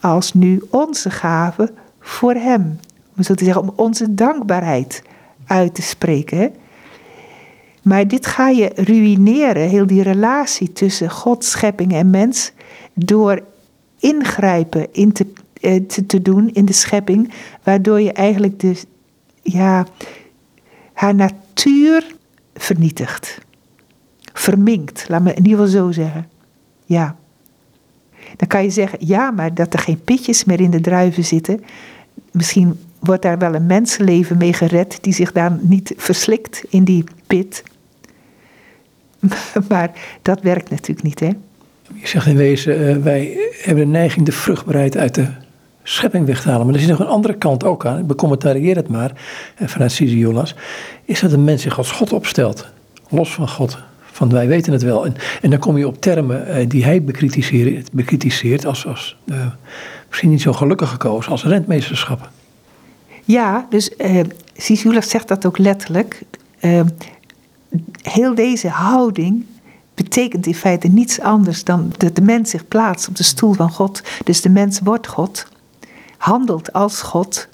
als 0.00 0.34
nu 0.34 0.62
onze 0.70 1.10
gave 1.10 1.72
voor 2.00 2.34
Hem. 2.34 2.78
Om 3.16 3.22
zo 3.22 3.34
te 3.34 3.44
zeggen, 3.44 3.62
om 3.62 3.72
onze 3.76 4.14
dankbaarheid 4.14 5.02
uit 5.46 5.74
te 5.74 5.82
spreken. 5.82 6.54
Maar 7.82 8.08
dit 8.08 8.26
ga 8.26 8.48
je 8.48 8.70
ruïneren, 8.74 9.68
heel 9.68 9.86
die 9.86 10.02
relatie 10.02 10.72
tussen 10.72 11.10
God, 11.10 11.44
schepping 11.44 11.92
en 11.92 12.10
mens, 12.10 12.52
door 12.94 13.42
ingrijpen 13.98 14.86
in 14.92 15.12
te, 15.12 15.26
eh, 15.60 15.80
te, 15.86 16.06
te 16.06 16.22
doen 16.22 16.50
in 16.52 16.64
de 16.64 16.72
schepping, 16.72 17.32
waardoor 17.62 18.00
je 18.00 18.12
eigenlijk 18.12 18.60
de, 18.60 18.82
ja, 19.44 19.86
haar 20.92 21.14
natuur 21.14 22.16
vernietigt. 22.54 23.38
Verminkt, 24.32 25.04
laat 25.08 25.22
me 25.22 25.34
in 25.34 25.46
ieder 25.46 25.66
geval 25.66 25.82
zo 25.82 25.92
zeggen. 25.92 26.28
Ja. 26.84 27.16
Dan 28.36 28.48
kan 28.48 28.62
je 28.62 28.70
zeggen, 28.70 28.98
ja, 29.02 29.30
maar 29.30 29.54
dat 29.54 29.72
er 29.72 29.78
geen 29.78 30.00
pitjes 30.04 30.44
meer 30.44 30.60
in 30.60 30.70
de 30.70 30.80
druiven 30.80 31.24
zitten. 31.24 31.64
Misschien 32.30 32.78
wordt 32.98 33.22
daar 33.22 33.38
wel 33.38 33.54
een 33.54 33.66
mensenleven 33.66 34.36
mee 34.36 34.52
gered 34.52 34.98
die 35.00 35.12
zich 35.12 35.32
daar 35.32 35.58
niet 35.60 35.92
verslikt 35.96 36.64
in 36.68 36.84
die 36.84 37.04
pit. 37.26 37.62
Maar 39.68 39.90
dat 40.22 40.40
werkt 40.40 40.70
natuurlijk 40.70 41.02
niet, 41.02 41.20
hè? 41.20 41.30
Je 41.94 42.06
zegt 42.06 42.26
in 42.26 42.36
wezen, 42.36 42.80
uh, 42.80 43.02
wij 43.02 43.50
hebben 43.62 43.84
de 43.84 43.90
neiging 43.90 44.26
de 44.26 44.32
vruchtbaarheid 44.32 44.96
uit 44.96 45.14
de 45.14 45.28
schepping 45.84 46.26
weg 46.26 46.42
te 46.42 46.48
halen. 46.48 46.66
Maar 46.66 46.74
er 46.74 46.80
zit 46.80 46.90
nog 46.90 46.98
een 46.98 47.06
andere 47.06 47.34
kant 47.34 47.64
ook 47.64 47.86
aan. 47.86 47.98
Ik 47.98 48.06
becommentarieer 48.06 48.76
het 48.76 48.88
maar, 48.88 49.12
uh, 49.58 49.68
vanuit 49.68 49.92
Sisiolas. 49.92 50.54
Is 51.04 51.20
dat 51.20 51.32
een 51.32 51.44
mens 51.44 51.62
zich 51.62 51.78
als 51.78 51.90
God 51.90 52.12
opstelt. 52.12 52.66
Los 53.08 53.34
van 53.34 53.48
God. 53.48 53.78
Van 54.00 54.30
wij 54.30 54.46
weten 54.46 54.72
het 54.72 54.82
wel. 54.82 55.06
En, 55.06 55.14
en 55.42 55.50
dan 55.50 55.58
kom 55.58 55.78
je 55.78 55.86
op 55.86 56.00
termen 56.00 56.48
uh, 56.48 56.68
die 56.68 56.84
hij 56.84 57.02
bekritiseert, 57.02 57.92
bekritiseert 57.92 58.66
als, 58.66 58.86
als 58.86 59.16
misschien 60.08 60.30
niet 60.30 60.42
zo 60.42 60.52
gelukkig 60.52 60.90
gekozen, 60.90 61.30
als 61.30 61.44
rentmeesterschappen. 61.44 62.28
Ja, 63.24 63.66
dus 63.70 63.90
uh, 63.98 64.20
Sisoulas 64.56 65.08
zegt 65.08 65.28
dat 65.28 65.46
ook 65.46 65.58
letterlijk. 65.58 66.22
Uh, 66.60 66.80
heel 68.02 68.34
deze 68.34 68.68
houding 68.68 69.44
betekent 69.94 70.46
in 70.46 70.54
feite 70.54 70.88
niets 70.88 71.20
anders 71.20 71.64
dan 71.64 71.92
dat 71.96 72.16
de 72.16 72.22
mens 72.22 72.50
zich 72.50 72.68
plaatst 72.68 73.08
op 73.08 73.16
de 73.16 73.22
stoel 73.22 73.52
van 73.52 73.70
God. 73.70 74.02
Dus 74.24 74.40
de 74.40 74.48
mens 74.48 74.80
wordt 74.80 75.06
God, 75.06 75.46
handelt 76.24 76.72
als 76.72 77.02
God, 77.02 77.48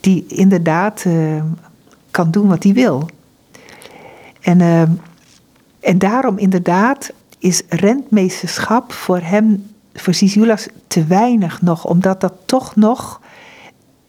die 0.00 0.24
inderdaad 0.26 1.04
uh, 1.06 1.42
kan 2.10 2.30
doen 2.30 2.48
wat 2.48 2.62
hij 2.62 2.72
wil. 2.72 3.08
En, 4.40 4.60
uh, 4.60 4.82
en 5.80 5.98
daarom 5.98 6.38
inderdaad 6.38 7.12
is 7.38 7.62
rentmeesterschap 7.68 8.92
voor 8.92 9.20
hem, 9.20 9.70
voor 9.94 10.14
Sisoulas, 10.14 10.68
te 10.86 11.04
weinig 11.04 11.62
nog, 11.62 11.84
omdat 11.84 12.20
dat 12.20 12.32
toch 12.44 12.76
nog 12.76 13.20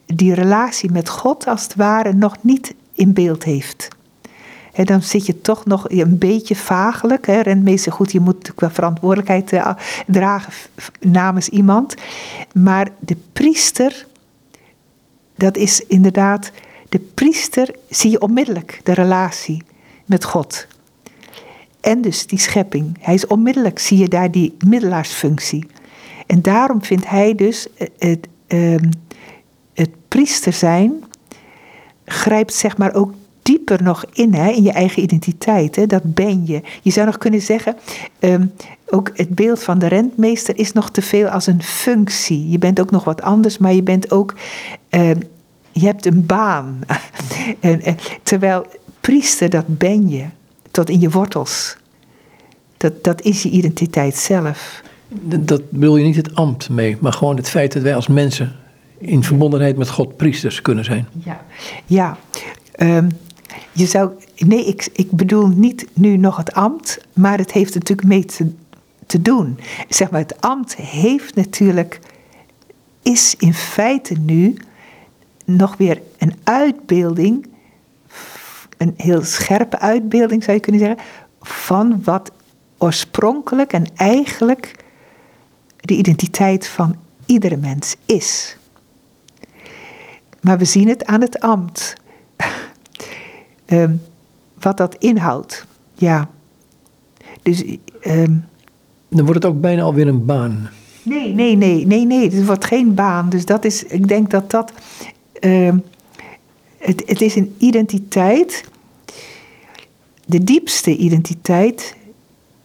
die 0.06 0.34
relatie 0.34 0.90
met 0.92 1.08
God 1.08 1.46
als 1.46 1.62
het 1.62 1.74
ware 1.74 2.12
nog 2.12 2.36
niet 2.40 2.74
in 2.94 3.12
beeld 3.12 3.44
heeft. 3.44 3.88
Dan 4.82 5.02
zit 5.02 5.26
je 5.26 5.40
toch 5.40 5.64
nog 5.64 5.90
een 5.90 6.18
beetje 6.18 6.56
vagelijk. 6.56 7.26
He, 7.26 7.40
rentmeester, 7.40 7.92
goed, 7.92 8.12
je 8.12 8.20
moet 8.20 8.34
natuurlijk 8.34 8.60
wel 8.60 8.70
verantwoordelijkheid 8.70 9.52
uh, 9.52 9.70
dragen 10.06 10.52
namens 11.00 11.48
iemand. 11.48 11.94
Maar 12.54 12.88
de 12.98 13.16
priester, 13.32 14.06
dat 15.36 15.56
is 15.56 15.80
inderdaad, 15.86 16.50
de 16.88 16.98
priester 16.98 17.74
zie 17.88 18.10
je 18.10 18.20
onmiddellijk 18.20 18.80
de 18.82 18.92
relatie 18.92 19.62
met 20.04 20.24
God. 20.24 20.66
En 21.80 22.00
dus 22.00 22.26
die 22.26 22.38
schepping. 22.38 22.96
Hij 23.00 23.14
is 23.14 23.26
onmiddellijk, 23.26 23.78
zie 23.78 23.98
je 23.98 24.08
daar 24.08 24.30
die 24.30 24.56
middelaarsfunctie. 24.66 25.66
En 26.26 26.42
daarom 26.42 26.84
vindt 26.84 27.08
hij 27.08 27.34
dus 27.34 27.66
het, 27.74 27.90
het, 27.98 28.28
ehm, 28.46 28.90
het 29.74 29.90
priester 30.08 30.52
zijn, 30.52 31.04
grijpt 32.04 32.54
zeg 32.54 32.76
maar 32.76 32.94
ook 32.94 33.12
dieper 33.44 33.82
nog 33.82 34.04
in, 34.12 34.34
hè, 34.34 34.50
in 34.50 34.62
je 34.62 34.72
eigen 34.72 35.02
identiteit. 35.02 35.76
Hè, 35.76 35.86
dat 35.86 36.14
ben 36.14 36.46
je. 36.46 36.62
Je 36.82 36.90
zou 36.90 37.06
nog 37.06 37.18
kunnen 37.18 37.40
zeggen, 37.40 37.76
um, 38.20 38.52
ook 38.86 39.10
het 39.14 39.28
beeld 39.28 39.62
van 39.62 39.78
de 39.78 39.86
rentmeester 39.86 40.58
is 40.58 40.72
nog 40.72 40.90
te 40.90 41.02
veel 41.02 41.28
als 41.28 41.46
een 41.46 41.62
functie. 41.62 42.50
Je 42.50 42.58
bent 42.58 42.80
ook 42.80 42.90
nog 42.90 43.04
wat 43.04 43.22
anders, 43.22 43.58
maar 43.58 43.72
je 43.72 43.82
bent 43.82 44.10
ook, 44.10 44.34
um, 44.90 45.18
je 45.72 45.86
hebt 45.86 46.06
een 46.06 46.26
baan. 46.26 46.78
en, 47.60 47.82
en, 47.82 47.96
terwijl 48.22 48.66
priester, 49.00 49.50
dat 49.50 49.64
ben 49.66 50.08
je, 50.08 50.24
tot 50.70 50.90
in 50.90 51.00
je 51.00 51.10
wortels. 51.10 51.76
Dat, 52.76 53.04
dat 53.04 53.22
is 53.22 53.42
je 53.42 53.50
identiteit 53.50 54.16
zelf. 54.16 54.82
Dat 55.24 55.62
wil 55.70 55.96
je 55.96 56.04
niet 56.04 56.16
het 56.16 56.34
ambt 56.34 56.68
mee, 56.68 56.96
maar 57.00 57.12
gewoon 57.12 57.36
het 57.36 57.50
feit 57.50 57.72
dat 57.72 57.82
wij 57.82 57.94
als 57.94 58.06
mensen 58.06 58.52
in 58.98 59.22
verbondenheid 59.22 59.76
met 59.76 59.88
God 59.88 60.16
priesters 60.16 60.62
kunnen 60.62 60.84
zijn. 60.84 61.08
Ja, 61.24 61.44
ja. 61.86 62.16
Um, 62.76 63.08
je 63.74 63.86
zou, 63.86 64.10
nee, 64.36 64.64
ik, 64.64 64.88
ik 64.92 65.10
bedoel 65.10 65.46
niet 65.46 65.86
nu 65.92 66.16
nog 66.16 66.36
het 66.36 66.52
ambt, 66.52 66.98
maar 67.12 67.38
het 67.38 67.52
heeft 67.52 67.74
natuurlijk 67.74 68.08
mee 68.08 68.24
te, 68.24 68.52
te 69.06 69.22
doen. 69.22 69.58
Zeg 69.88 70.10
maar, 70.10 70.20
het 70.20 70.40
ambt 70.40 70.74
heeft 70.74 71.34
natuurlijk, 71.34 72.00
is 73.02 73.34
in 73.38 73.54
feite 73.54 74.14
nu 74.14 74.56
nog 75.44 75.76
weer 75.76 76.02
een 76.18 76.34
uitbeelding, 76.42 77.46
een 78.78 78.94
heel 78.96 79.22
scherpe 79.22 79.78
uitbeelding 79.78 80.42
zou 80.42 80.56
je 80.56 80.62
kunnen 80.62 80.80
zeggen, 80.80 81.04
van 81.40 82.04
wat 82.04 82.30
oorspronkelijk 82.78 83.72
en 83.72 83.86
eigenlijk 83.94 84.84
de 85.80 85.94
identiteit 85.94 86.66
van 86.66 86.96
iedere 87.26 87.56
mens 87.56 87.96
is. 88.06 88.56
Maar 90.40 90.58
we 90.58 90.64
zien 90.64 90.88
het 90.88 91.04
aan 91.04 91.20
het 91.20 91.40
ambt. 91.40 91.94
Um, 93.82 94.02
wat 94.60 94.76
dat 94.76 94.96
inhoudt. 94.98 95.66
Ja. 95.94 96.28
Dus. 97.42 97.64
Um, 98.06 98.44
Dan 99.08 99.24
wordt 99.24 99.42
het 99.42 99.52
ook 99.52 99.60
bijna 99.60 99.82
alweer 99.82 100.08
een 100.08 100.24
baan. 100.24 100.68
Nee, 101.02 101.34
nee, 101.34 101.56
nee, 101.56 101.86
nee, 101.86 102.06
nee. 102.06 102.30
Het 102.30 102.46
wordt 102.46 102.64
geen 102.64 102.94
baan. 102.94 103.28
Dus 103.28 103.44
dat 103.44 103.64
is. 103.64 103.84
Ik 103.84 104.08
denk 104.08 104.30
dat 104.30 104.50
dat. 104.50 104.72
Um, 105.40 105.82
het, 106.78 107.02
het 107.06 107.20
is 107.20 107.34
een 107.34 107.54
identiteit. 107.58 108.64
De 110.26 110.44
diepste 110.44 110.96
identiteit. 110.96 111.96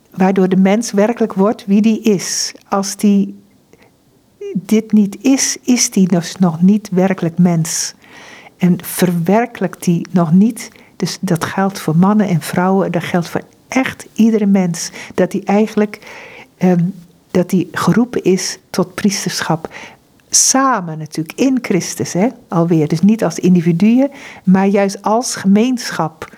Waardoor 0.10 0.50
de 0.50 0.58
mens 0.58 0.92
werkelijk 0.92 1.34
wordt 1.34 1.66
wie 1.66 1.82
die 1.82 2.02
is. 2.02 2.54
Als 2.70 2.96
die 2.96 3.36
dit 4.54 4.92
niet 4.92 5.18
is, 5.22 5.58
is 5.64 5.90
die 5.90 6.08
dus 6.08 6.36
nog 6.36 6.62
niet 6.62 6.90
werkelijk 6.92 7.38
mens. 7.38 7.94
En 8.58 8.84
verwerkelijkt 8.84 9.84
die 9.84 10.08
nog 10.12 10.34
niet 10.34 10.72
dus 11.00 11.18
dat 11.22 11.44
geldt 11.44 11.80
voor 11.80 11.96
mannen 11.96 12.28
en 12.28 12.42
vrouwen, 12.42 12.92
dat 12.92 13.04
geldt 13.04 13.30
voor 13.30 13.42
echt 13.68 14.08
iedere 14.14 14.46
mens. 14.46 14.92
Dat 15.14 15.32
hij 15.32 15.42
eigenlijk 15.46 16.00
um, 16.58 16.94
dat 17.32 17.52
hij 17.52 17.68
geroepen 17.72 18.24
is 18.24 18.60
tot 18.70 18.94
priesterschap. 18.94 19.70
Samen 20.30 20.98
natuurlijk, 20.98 21.40
in 21.40 21.58
Christus 21.62 22.14
hè, 22.14 22.28
alweer. 22.48 22.88
Dus 22.88 23.02
niet 23.02 23.24
als 23.24 23.40
individuen, 23.40 24.12
maar 24.44 24.68
juist 24.68 25.02
als 25.02 25.36
gemeenschap. 25.36 26.36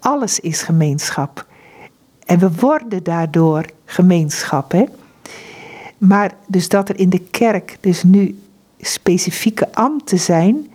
Alles 0.00 0.40
is 0.40 0.62
gemeenschap. 0.62 1.46
En 2.26 2.38
we 2.38 2.50
worden 2.50 3.02
daardoor 3.02 3.64
gemeenschap. 3.84 4.72
Hè? 4.72 4.84
Maar 5.98 6.32
dus 6.46 6.68
dat 6.68 6.88
er 6.88 6.98
in 6.98 7.10
de 7.10 7.20
kerk 7.30 7.76
dus 7.80 8.02
nu 8.02 8.38
specifieke 8.80 9.74
ambten 9.74 10.18
zijn, 10.18 10.69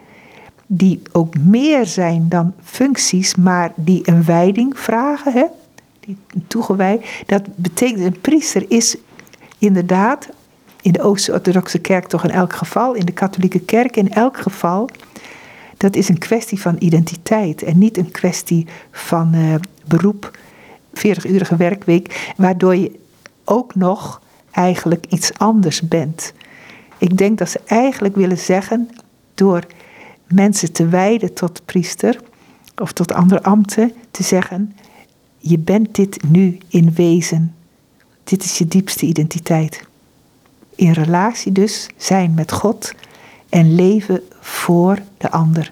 die 0.68 1.02
ook 1.12 1.38
meer 1.38 1.86
zijn 1.86 2.26
dan 2.30 2.54
functies, 2.64 3.36
maar 3.36 3.72
die 3.76 4.02
een 4.04 4.24
wijding 4.24 4.80
vragen, 4.80 5.32
hè? 5.32 5.46
die 6.00 6.18
toegewijd. 6.48 7.06
Dat 7.26 7.42
betekent, 7.56 8.00
een 8.00 8.22
priester 8.22 8.66
is 8.68 8.98
inderdaad 9.58 10.30
in 10.82 10.92
de 10.92 11.02
Oost-Orthodoxe 11.02 11.80
kerk 11.80 12.08
toch 12.08 12.24
in 12.24 12.32
elk 12.32 12.54
geval, 12.54 12.94
in 12.94 13.06
de 13.06 13.12
katholieke 13.12 13.60
kerk 13.60 13.96
in 13.96 14.14
elk 14.14 14.38
geval, 14.38 14.90
dat 15.78 15.96
is 15.96 16.10
een 16.10 16.18
kwestie 16.18 16.62
van 16.62 16.76
identiteit 16.80 17.64
en 17.64 17.78
niet 17.78 17.98
een 17.98 18.12
kwestie 18.12 18.68
van 18.92 19.36
uh, 19.36 19.56
beroep, 19.86 20.38
40-urige 20.94 21.56
werkweek, 21.56 22.34
waardoor 22.38 22.76
je 22.76 23.00
ook 23.44 23.76
nog 23.76 24.22
eigenlijk 24.52 25.06
iets 25.10 25.38
anders 25.38 25.82
bent. 25.82 26.34
Ik 26.98 27.18
denk 27.18 27.38
dat 27.38 27.50
ze 27.50 27.60
eigenlijk 27.66 28.16
willen 28.16 28.38
zeggen, 28.38 28.90
door 29.34 29.64
mensen 30.28 30.72
te 30.72 30.88
wijden 30.88 31.34
tot 31.34 31.62
priester 31.66 32.20
of 32.76 32.92
tot 32.92 33.14
andere 33.14 33.44
ambten, 33.44 33.94
te 34.12 34.24
zeggen: 34.24 34.76
Je 35.38 35.60
bent 35.60 35.96
dit 35.96 36.30
nu 36.30 36.58
in 36.68 36.94
wezen. 36.94 37.56
Dit 38.24 38.44
is 38.44 38.58
je 38.58 38.68
diepste 38.68 39.06
identiteit. 39.06 39.84
In 40.76 40.92
relatie 40.92 41.52
dus 41.52 41.90
zijn 41.98 42.34
met 42.34 42.52
God 42.52 42.94
en 43.50 43.76
leven 43.76 44.22
voor 44.40 45.00
de 45.18 45.32
ander. 45.32 45.72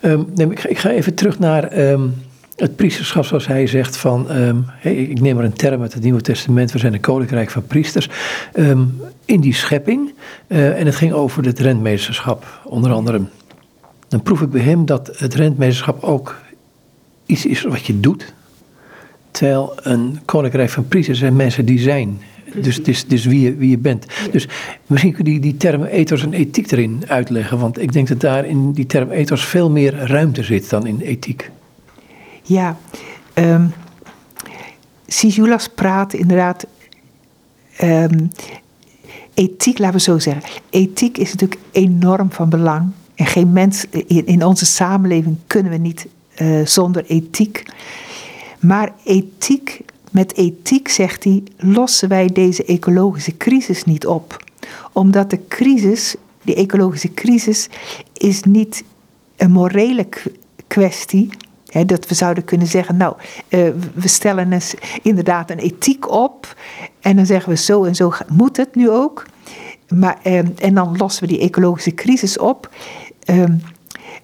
Um, 0.00 0.26
ik, 0.36 0.78
ga, 0.78 0.90
even 0.90 1.14
terug 1.14 1.38
naar 1.38 1.78
um, 1.78 2.14
het 2.56 2.76
priesterschap, 2.76 3.24
zoals 3.24 3.46
hij 3.46 3.66
zegt. 3.66 3.96
Van, 3.96 4.36
um, 4.36 4.64
hey, 4.66 4.94
ik 4.94 5.20
neem 5.20 5.34
maar 5.34 5.44
een 5.44 5.52
term 5.52 5.82
uit 5.82 5.94
het 5.94 6.02
Nieuwe 6.02 6.20
Testament. 6.20 6.72
We 6.72 6.78
zijn 6.78 6.94
een 6.94 7.00
koninkrijk 7.00 7.50
van 7.50 7.66
priesters. 7.66 8.08
in 9.24 9.40
die 9.40 9.54
schepping. 9.54 10.12
Uh, 10.46 10.78
en 10.78 10.86
het 10.86 10.94
ging 10.94 11.12
over 11.12 11.44
het 11.44 11.58
rentmeesterschap, 11.58 12.60
onder 12.64 12.92
andere. 12.92 13.20
Dan 14.12 14.22
proef 14.22 14.40
ik 14.40 14.50
bij 14.50 14.60
hem 14.60 14.86
dat 14.86 15.10
het 15.16 15.34
rentmeesterschap 15.34 16.02
ook 16.02 16.40
iets 17.26 17.46
is 17.46 17.62
wat 17.62 17.86
je 17.86 18.00
doet. 18.00 18.34
Terwijl 19.30 19.72
een 19.76 20.18
koninkrijk 20.24 20.70
van 20.70 20.88
priesters 20.88 21.18
zijn 21.18 21.36
mensen 21.36 21.64
die 21.64 21.78
zijn. 21.78 22.20
Dus 22.54 22.76
het 22.76 22.88
is, 22.88 23.06
dus 23.06 23.24
wie, 23.24 23.40
je, 23.40 23.56
wie 23.56 23.70
je 23.70 23.78
bent. 23.78 24.06
Dus 24.30 24.48
misschien 24.86 25.12
kun 25.12 25.24
je 25.24 25.30
die, 25.30 25.40
die 25.40 25.56
termen 25.56 25.88
ethos 25.88 26.22
en 26.22 26.32
ethiek 26.32 26.70
erin 26.70 27.02
uitleggen. 27.06 27.58
Want 27.58 27.80
ik 27.80 27.92
denk 27.92 28.08
dat 28.08 28.20
daar 28.20 28.46
in 28.46 28.72
die 28.72 28.86
term 28.86 29.10
ethos 29.10 29.44
veel 29.44 29.70
meer 29.70 29.94
ruimte 29.94 30.42
zit 30.42 30.70
dan 30.70 30.86
in 30.86 31.00
ethiek. 31.00 31.50
Ja, 32.42 32.76
um, 33.34 33.72
Sijulas 35.06 35.68
praat 35.68 36.12
inderdaad. 36.12 36.66
Um, 37.82 38.30
ethiek, 39.34 39.78
laten 39.78 39.96
we 39.96 40.02
zo 40.02 40.18
zeggen. 40.18 40.42
Ethiek 40.70 41.18
is 41.18 41.32
natuurlijk 41.32 41.60
enorm 41.70 42.32
van 42.32 42.48
belang. 42.48 42.92
En 43.14 43.26
geen 43.26 43.52
mens 43.52 43.84
in, 43.90 44.26
in 44.26 44.44
onze 44.44 44.66
samenleving 44.66 45.36
kunnen 45.46 45.72
we 45.72 45.78
niet 45.78 46.06
uh, 46.40 46.66
zonder 46.66 47.04
ethiek. 47.04 47.62
Maar 48.60 48.92
ethiek 49.04 49.80
met 50.12 50.36
ethiek, 50.36 50.88
zegt 50.88 51.24
hij, 51.24 51.42
lossen 51.56 52.08
wij 52.08 52.26
deze 52.26 52.64
ecologische 52.64 53.36
crisis 53.36 53.84
niet 53.84 54.06
op. 54.06 54.44
Omdat 54.92 55.30
de 55.30 55.40
crisis, 55.48 56.14
die 56.42 56.54
ecologische 56.54 57.14
crisis, 57.14 57.68
is 58.12 58.42
niet 58.42 58.84
een 59.36 59.52
morele 59.52 60.08
kwestie. 60.66 61.28
Hè, 61.66 61.84
dat 61.84 62.08
we 62.08 62.14
zouden 62.14 62.44
kunnen 62.44 62.66
zeggen, 62.66 62.96
nou, 62.96 63.14
uh, 63.48 63.68
we 63.94 64.08
stellen 64.08 64.52
eens 64.52 64.74
inderdaad 65.02 65.50
een 65.50 65.58
ethiek 65.58 66.10
op. 66.10 66.56
En 67.00 67.16
dan 67.16 67.26
zeggen 67.26 67.52
we 67.52 67.56
zo 67.56 67.84
en 67.84 67.94
zo 67.94 68.12
moet 68.28 68.56
het 68.56 68.74
nu 68.74 68.90
ook. 68.90 69.26
Maar, 69.88 70.18
uh, 70.24 70.38
en 70.38 70.74
dan 70.74 70.96
lossen 70.96 71.22
we 71.22 71.32
die 71.32 71.40
ecologische 71.40 71.94
crisis 71.94 72.38
op. 72.38 72.70
Uh, 73.30 73.44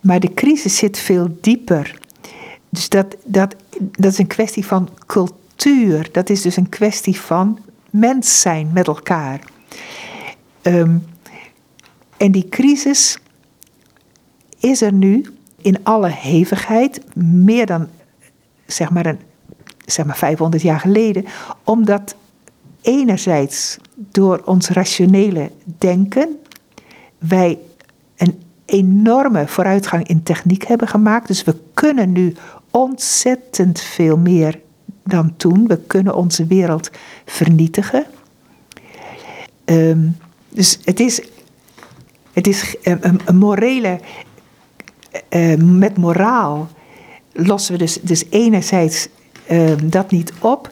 maar 0.00 0.20
de 0.20 0.34
crisis 0.34 0.76
zit 0.76 0.98
veel 0.98 1.38
dieper. 1.40 1.98
Dus 2.68 2.88
dat, 2.88 3.16
dat, 3.24 3.54
dat 3.78 4.12
is 4.12 4.18
een 4.18 4.26
kwestie 4.26 4.66
van 4.66 4.88
cultuur. 5.06 6.08
Dat 6.12 6.30
is 6.30 6.42
dus 6.42 6.56
een 6.56 6.68
kwestie 6.68 7.20
van 7.20 7.58
mens 7.90 8.40
zijn 8.40 8.70
met 8.72 8.86
elkaar. 8.86 9.40
Um, 10.62 11.04
en 12.16 12.32
die 12.32 12.48
crisis 12.48 13.18
is 14.58 14.82
er 14.82 14.92
nu 14.92 15.26
in 15.60 15.84
alle 15.84 16.08
hevigheid, 16.08 17.00
meer 17.14 17.66
dan 17.66 17.88
zeg 18.66 18.90
maar, 18.90 19.06
een, 19.06 19.18
zeg 19.86 20.06
maar 20.06 20.16
500 20.16 20.62
jaar 20.62 20.80
geleden, 20.80 21.24
omdat 21.64 22.14
enerzijds 22.80 23.76
door 23.94 24.42
ons 24.44 24.68
rationele 24.68 25.50
denken 25.64 26.38
wij 27.18 27.58
enorme 28.68 29.48
vooruitgang 29.48 30.08
in 30.08 30.22
techniek 30.22 30.66
hebben 30.66 30.88
gemaakt. 30.88 31.26
Dus 31.26 31.44
we 31.44 31.56
kunnen 31.74 32.12
nu 32.12 32.34
ontzettend 32.70 33.80
veel 33.80 34.16
meer 34.16 34.60
dan 35.04 35.36
toen. 35.36 35.66
We 35.66 35.76
kunnen 35.76 36.14
onze 36.14 36.46
wereld 36.46 36.90
vernietigen. 37.24 38.06
Um, 39.64 40.16
dus 40.48 40.78
het 40.84 41.00
is, 41.00 41.20
het 42.32 42.46
is 42.46 42.76
een, 42.82 43.20
morele. 43.34 44.00
Uh, 45.30 45.56
met 45.56 45.96
moraal 45.96 46.68
lossen 47.32 47.72
we 47.72 47.78
dus, 47.78 48.00
dus 48.00 48.24
enerzijds 48.30 49.08
uh, 49.50 49.72
dat 49.84 50.10
niet 50.10 50.32
op. 50.40 50.70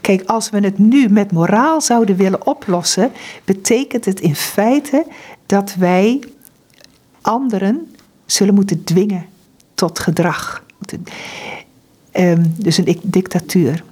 Kijk, 0.00 0.22
als 0.26 0.50
we 0.50 0.60
het 0.60 0.78
nu 0.78 1.08
met 1.08 1.32
moraal 1.32 1.80
zouden 1.80 2.16
willen 2.16 2.46
oplossen, 2.46 3.12
betekent 3.44 4.04
het 4.04 4.20
in 4.20 4.34
feite 4.34 5.06
dat 5.46 5.74
wij 5.74 6.20
anderen 7.24 7.94
zullen 8.26 8.54
moeten 8.54 8.84
dwingen 8.84 9.26
tot 9.74 9.98
gedrag. 9.98 10.64
Ehm, 12.10 12.44
dus 12.56 12.76
een 12.76 13.00
dictatuur. 13.02 13.84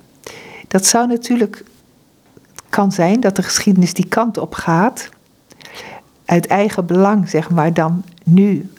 Dat 0.68 0.86
zou 0.86 1.06
natuurlijk, 1.06 1.64
kan 2.68 2.92
zijn 2.92 3.20
dat 3.20 3.36
de 3.36 3.42
geschiedenis 3.42 3.94
die 3.94 4.06
kant 4.06 4.38
op 4.38 4.54
gaat. 4.54 5.08
Uit 6.24 6.46
eigen 6.46 6.86
belang, 6.86 7.28
zeg 7.28 7.50
maar, 7.50 7.74
dan 7.74 8.04
nu 8.24 8.70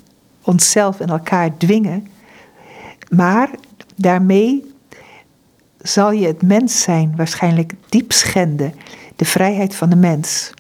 onszelf 0.41 0.99
en 0.99 1.10
elkaar 1.10 1.58
dwingen. 1.58 2.08
Maar 3.10 3.49
daarmee 3.95 4.74
zal 5.82 6.12
je 6.12 6.28
het 6.28 6.41
mens 6.41 6.82
zijn 6.82 7.14
waarschijnlijk 7.16 7.74
diep 7.89 8.12
schenden. 8.12 8.74
De 9.16 9.26
vrijheid 9.26 9.76
van 9.76 9.89
de 9.89 9.95
mens. 9.95 10.51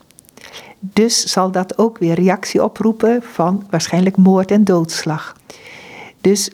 Dus 0.85 1.23
zal 1.23 1.51
dat 1.51 1.77
ook 1.77 1.97
weer 1.97 2.15
reactie 2.15 2.63
oproepen 2.63 3.23
van 3.23 3.67
waarschijnlijk 3.69 4.17
moord 4.17 4.51
en 4.51 4.63
doodslag. 4.63 5.35
Dus 6.21 6.51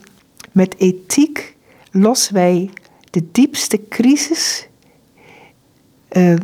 met 0.51 0.77
ethiek 0.77 1.55
lossen 1.91 2.33
wij 2.33 2.69
de 3.09 3.31
diepste 3.31 3.87
crisis 3.87 4.67
uh, 6.11 6.35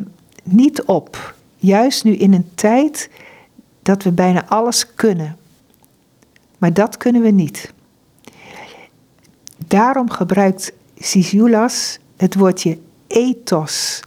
niet 0.44 0.84
op. 0.84 1.36
Juist 1.56 2.04
nu 2.04 2.12
in 2.16 2.34
een 2.34 2.50
tijd 2.56 3.10
dat 3.82 4.04
we 4.04 4.12
bijna 4.12 4.48
alles 4.48 4.96
kunnen. 4.96 5.38
Maar 6.58 6.74
dat 6.74 6.98
kunnen 6.98 7.22
we 7.22 7.30
niet. 7.30 7.74
Daarom 9.68 10.10
gebruikt 10.10 10.74
Sisiulas 10.98 12.00
het 12.18 12.36
woordje 12.36 12.78
ethos. 13.08 14.02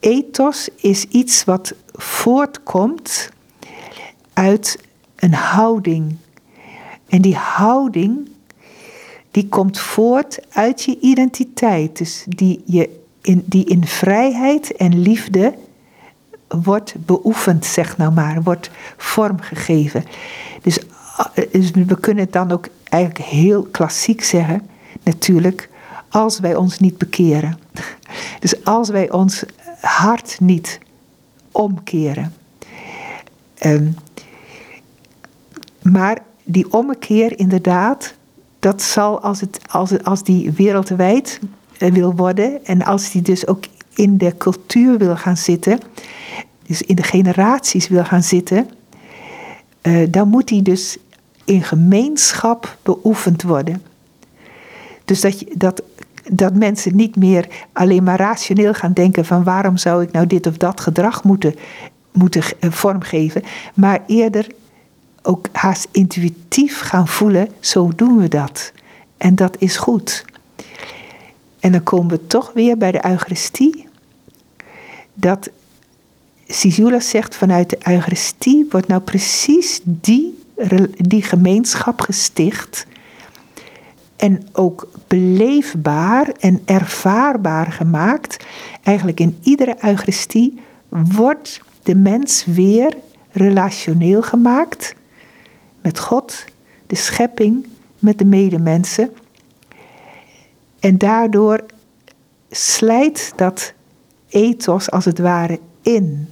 Ethos 0.00 0.68
is 0.76 1.04
iets 1.04 1.44
wat 1.44 1.74
voortkomt 1.94 3.28
uit 4.32 4.78
een 5.16 5.34
houding. 5.34 6.16
En 7.08 7.22
die 7.22 7.36
houding 7.36 8.28
die 9.30 9.48
komt 9.48 9.78
voort 9.78 10.38
uit 10.52 10.82
je 10.82 10.98
identiteit. 11.00 11.98
Dus 11.98 12.24
die, 12.28 12.62
je 12.64 13.00
in, 13.22 13.42
die 13.46 13.64
in 13.64 13.86
vrijheid 13.86 14.76
en 14.76 15.00
liefde 15.00 15.54
wordt 16.48 16.94
beoefend, 16.98 17.64
zeg 17.64 17.96
nou 17.96 18.12
maar, 18.12 18.42
wordt 18.42 18.70
vormgegeven. 18.96 20.04
Dus, 20.62 20.78
dus 21.50 21.70
we 21.70 22.00
kunnen 22.00 22.24
het 22.24 22.32
dan 22.32 22.50
ook 22.50 22.68
eigenlijk 22.88 23.24
heel 23.24 23.62
klassiek 23.62 24.22
zeggen, 24.22 24.68
natuurlijk, 25.02 25.68
als 26.08 26.40
wij 26.40 26.54
ons 26.54 26.78
niet 26.78 26.98
bekeren. 26.98 27.58
Dus 28.40 28.64
als 28.64 28.88
wij 28.88 29.10
ons 29.10 29.44
hart 29.80 30.36
niet 30.40 30.78
omkeren. 31.54 32.34
Um, 33.64 33.96
maar 35.82 36.22
die 36.44 36.72
ommekeer 36.72 37.38
inderdaad, 37.38 38.14
dat 38.58 38.82
zal 38.82 39.20
als, 39.20 39.40
het, 39.40 39.60
als, 39.70 40.02
als 40.02 40.22
die 40.22 40.52
wereldwijd 40.52 41.40
eh, 41.78 41.92
wil 41.92 42.14
worden 42.14 42.64
en 42.64 42.82
als 42.82 43.10
die 43.10 43.22
dus 43.22 43.46
ook 43.46 43.64
in 43.94 44.18
de 44.18 44.36
cultuur 44.36 44.98
wil 44.98 45.16
gaan 45.16 45.36
zitten, 45.36 45.80
dus 46.66 46.82
in 46.82 46.94
de 46.94 47.02
generaties 47.02 47.88
wil 47.88 48.04
gaan 48.04 48.22
zitten, 48.22 48.68
uh, 49.82 50.06
dan 50.10 50.28
moet 50.28 50.48
die 50.48 50.62
dus 50.62 50.96
in 51.44 51.62
gemeenschap 51.62 52.76
beoefend 52.82 53.42
worden. 53.42 53.82
Dus 55.04 55.20
dat, 55.20 55.40
je, 55.40 55.52
dat, 55.54 55.82
dat 56.30 56.54
mensen 56.54 56.96
niet 56.96 57.16
meer 57.16 57.48
alleen 57.72 58.02
maar 58.02 58.18
rationeel 58.18 58.74
gaan 58.74 58.92
denken 58.92 59.24
van 59.24 59.44
waarom 59.44 59.76
zou 59.76 60.02
ik 60.02 60.12
nou 60.12 60.26
dit 60.26 60.46
of 60.46 60.56
dat 60.56 60.80
gedrag 60.80 61.24
moeten, 61.24 61.54
moeten 62.12 62.42
eh, 62.60 62.70
vormgeven, 62.70 63.42
maar 63.74 64.02
eerder 64.06 64.46
ook 65.22 65.48
haast 65.52 65.88
intuïtief 65.90 66.80
gaan 66.80 67.08
voelen, 67.08 67.48
zo 67.60 67.92
doen 67.96 68.16
we 68.16 68.28
dat. 68.28 68.72
En 69.16 69.34
dat 69.34 69.56
is 69.58 69.76
goed. 69.76 70.24
En 71.60 71.72
dan 71.72 71.82
komen 71.82 72.08
we 72.08 72.26
toch 72.26 72.52
weer 72.54 72.78
bij 72.78 72.92
de 72.92 73.06
Eucharistie. 73.06 73.88
Dat 75.14 75.50
Sisula 76.46 77.00
zegt 77.00 77.36
vanuit 77.36 77.70
de 77.70 77.78
Eucharistie 77.82 78.66
wordt 78.70 78.88
nou 78.88 79.00
precies 79.00 79.80
die, 79.84 80.44
die 80.96 81.22
gemeenschap 81.22 82.00
gesticht. 82.00 82.86
En 84.16 84.46
ook 84.52 84.88
beleefbaar 85.06 86.28
en 86.40 86.62
ervaarbaar 86.64 87.72
gemaakt. 87.72 88.44
Eigenlijk 88.82 89.20
in 89.20 89.38
iedere 89.42 89.76
Eucharistie 89.80 90.60
wordt 90.88 91.60
de 91.82 91.94
mens 91.94 92.44
weer 92.44 92.96
relationeel 93.32 94.22
gemaakt 94.22 94.94
met 95.80 95.98
God, 95.98 96.44
de 96.86 96.96
schepping, 96.96 97.66
met 97.98 98.18
de 98.18 98.24
medemensen. 98.24 99.10
En 100.80 100.98
daardoor 100.98 101.64
slijt 102.50 103.32
dat 103.36 103.72
ethos 104.28 104.90
als 104.90 105.04
het 105.04 105.18
ware 105.18 105.60
in. 105.82 106.28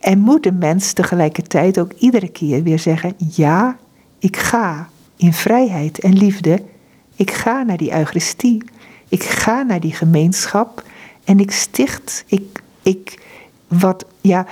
En 0.00 0.18
moet 0.18 0.42
de 0.42 0.52
mens 0.52 0.92
tegelijkertijd 0.92 1.78
ook 1.78 1.92
iedere 1.92 2.28
keer 2.28 2.62
weer 2.62 2.78
zeggen: 2.78 3.14
ja, 3.18 3.76
ik 4.18 4.36
ga 4.36 4.88
in 5.18 5.32
vrijheid 5.32 5.98
en 5.98 6.12
liefde. 6.12 6.62
Ik 7.16 7.30
ga 7.30 7.62
naar 7.62 7.76
die 7.76 7.92
Eucharistie. 7.92 8.62
Ik 9.08 9.22
ga 9.22 9.62
naar 9.62 9.80
die 9.80 9.92
gemeenschap. 9.92 10.82
En 11.24 11.40
ik 11.40 11.50
sticht, 11.50 12.24
ik, 12.26 12.62
ik, 12.82 13.22
wat, 13.66 14.04
ja, 14.20 14.46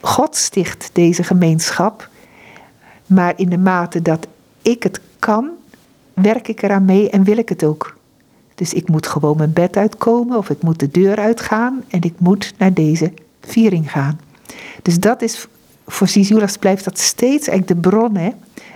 God 0.00 0.36
sticht 0.36 0.90
deze 0.92 1.22
gemeenschap. 1.22 2.08
Maar 3.06 3.32
in 3.36 3.48
de 3.48 3.58
mate 3.58 4.02
dat 4.02 4.26
ik 4.62 4.82
het 4.82 5.00
kan, 5.18 5.50
werk 6.14 6.48
ik 6.48 6.62
eraan 6.62 6.84
mee 6.84 7.10
en 7.10 7.24
wil 7.24 7.36
ik 7.36 7.48
het 7.48 7.64
ook. 7.64 7.96
Dus 8.54 8.72
ik 8.72 8.88
moet 8.88 9.06
gewoon 9.06 9.36
mijn 9.36 9.52
bed 9.52 9.76
uitkomen 9.76 10.36
of 10.36 10.50
ik 10.50 10.62
moet 10.62 10.80
de 10.80 10.90
deur 10.90 11.16
uitgaan 11.16 11.84
en 11.88 12.02
ik 12.02 12.14
moet 12.18 12.54
naar 12.58 12.72
deze 12.72 13.12
viering 13.40 13.90
gaan. 13.90 14.20
Dus 14.82 15.00
dat 15.00 15.22
is, 15.22 15.46
voor 15.86 16.08
Sisulas 16.08 16.56
blijft 16.56 16.84
dat 16.84 16.98
steeds 16.98 17.48
eigenlijk 17.48 17.82
de 17.82 17.88
bron 17.88 18.16
hè, 18.16 18.30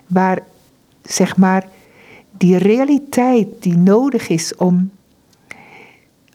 waar 0.06 0.38
zeg 1.08 1.36
maar 1.36 1.68
die 2.30 2.56
realiteit 2.56 3.46
die 3.60 3.76
nodig 3.76 4.28
is 4.28 4.54
om 4.56 4.90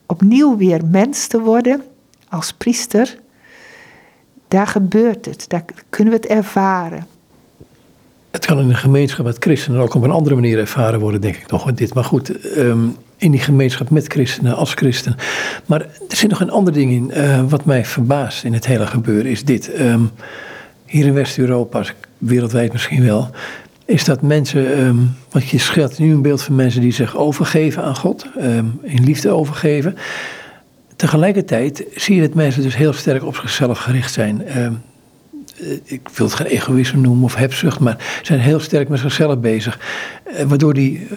opnieuw 0.06 0.58
weer 0.58 0.86
mens 0.86 1.28
te 1.28 1.40
worden 1.40 1.82
als 2.30 2.54
priester, 2.54 3.18
daar 4.48 4.68
gebeurt 4.68 5.26
het, 5.26 5.46
daar 5.48 5.66
kunnen 5.90 6.14
we 6.14 6.20
het 6.20 6.30
ervaren. 6.30 7.08
Het 8.32 8.46
kan 8.46 8.60
in 8.60 8.70
een 8.70 8.76
gemeenschap 8.76 9.26
met 9.26 9.38
christenen 9.40 9.82
ook 9.82 9.94
op 9.94 10.04
een 10.04 10.12
andere 10.12 10.36
manier 10.36 10.60
ervaren 10.60 11.00
worden, 11.00 11.22
denk 11.22 11.36
ik 11.36 11.52
nog. 11.52 11.74
Dit. 11.74 11.94
Maar 11.94 12.04
goed, 12.04 12.40
ehm, 12.40 12.88
in 13.18 13.32
die 13.32 13.40
gemeenschap 13.40 13.90
met 13.90 14.08
christenen, 14.08 14.56
als 14.56 14.74
christen. 14.74 15.16
Maar 15.66 15.82
er 15.82 16.16
zit 16.16 16.30
nog 16.30 16.40
een 16.40 16.50
ander 16.50 16.74
ding 16.74 16.92
in. 16.92 17.12
Uh, 17.14 17.44
wat 17.50 17.66
mij 17.66 17.86
verbaast 17.86 18.44
in 18.44 18.54
het 18.54 18.66
hele 18.66 18.88
gebeuren 18.88 19.32
is 19.32 19.46
dit. 19.46 19.74
Ehm, 19.74 20.02
hier 20.86 21.06
in 21.06 21.14
West-Europa, 21.14 21.84
wereldwijd 22.18 22.72
misschien 22.72 23.04
wel, 23.04 23.30
is 23.92 24.06
dat 24.06 24.22
mensen, 24.22 24.80
um, 24.80 25.16
want 25.30 25.50
je 25.50 25.58
schetst 25.58 26.00
nu 26.00 26.12
een 26.12 26.22
beeld 26.22 26.42
van 26.42 26.56
mensen 26.56 26.82
die 26.82 26.92
zich 26.92 27.18
overgeven 27.18 27.84
aan 27.84 27.96
God, 27.96 28.26
in 28.82 29.04
liefde 29.04 29.30
overgeven. 29.30 29.98
Tegelijkertijd 30.96 31.84
zie 31.96 32.16
je 32.16 32.22
dat 32.22 32.34
mensen 32.34 32.62
dus 32.62 32.76
heel 32.76 32.94
sterk 32.94 33.26
op 33.26 33.36
zichzelf 33.36 33.80
gericht 33.80 34.14
zijn. 34.14 34.46
Eh, 34.46 34.68
ik 35.84 36.10
wil 36.16 36.26
het 36.26 36.36
geen 36.36 36.48
egoïsme 36.48 37.02
noemen 37.02 37.24
of 37.24 37.36
hebzucht, 37.36 37.80
maar 37.80 38.20
zijn 38.22 38.40
heel 38.40 38.60
sterk 38.60 38.90
met 38.90 39.00
zichzelf 39.00 39.40
bezig. 39.40 39.80
Eh, 40.24 40.46
waardoor 40.46 40.74
die, 40.74 41.08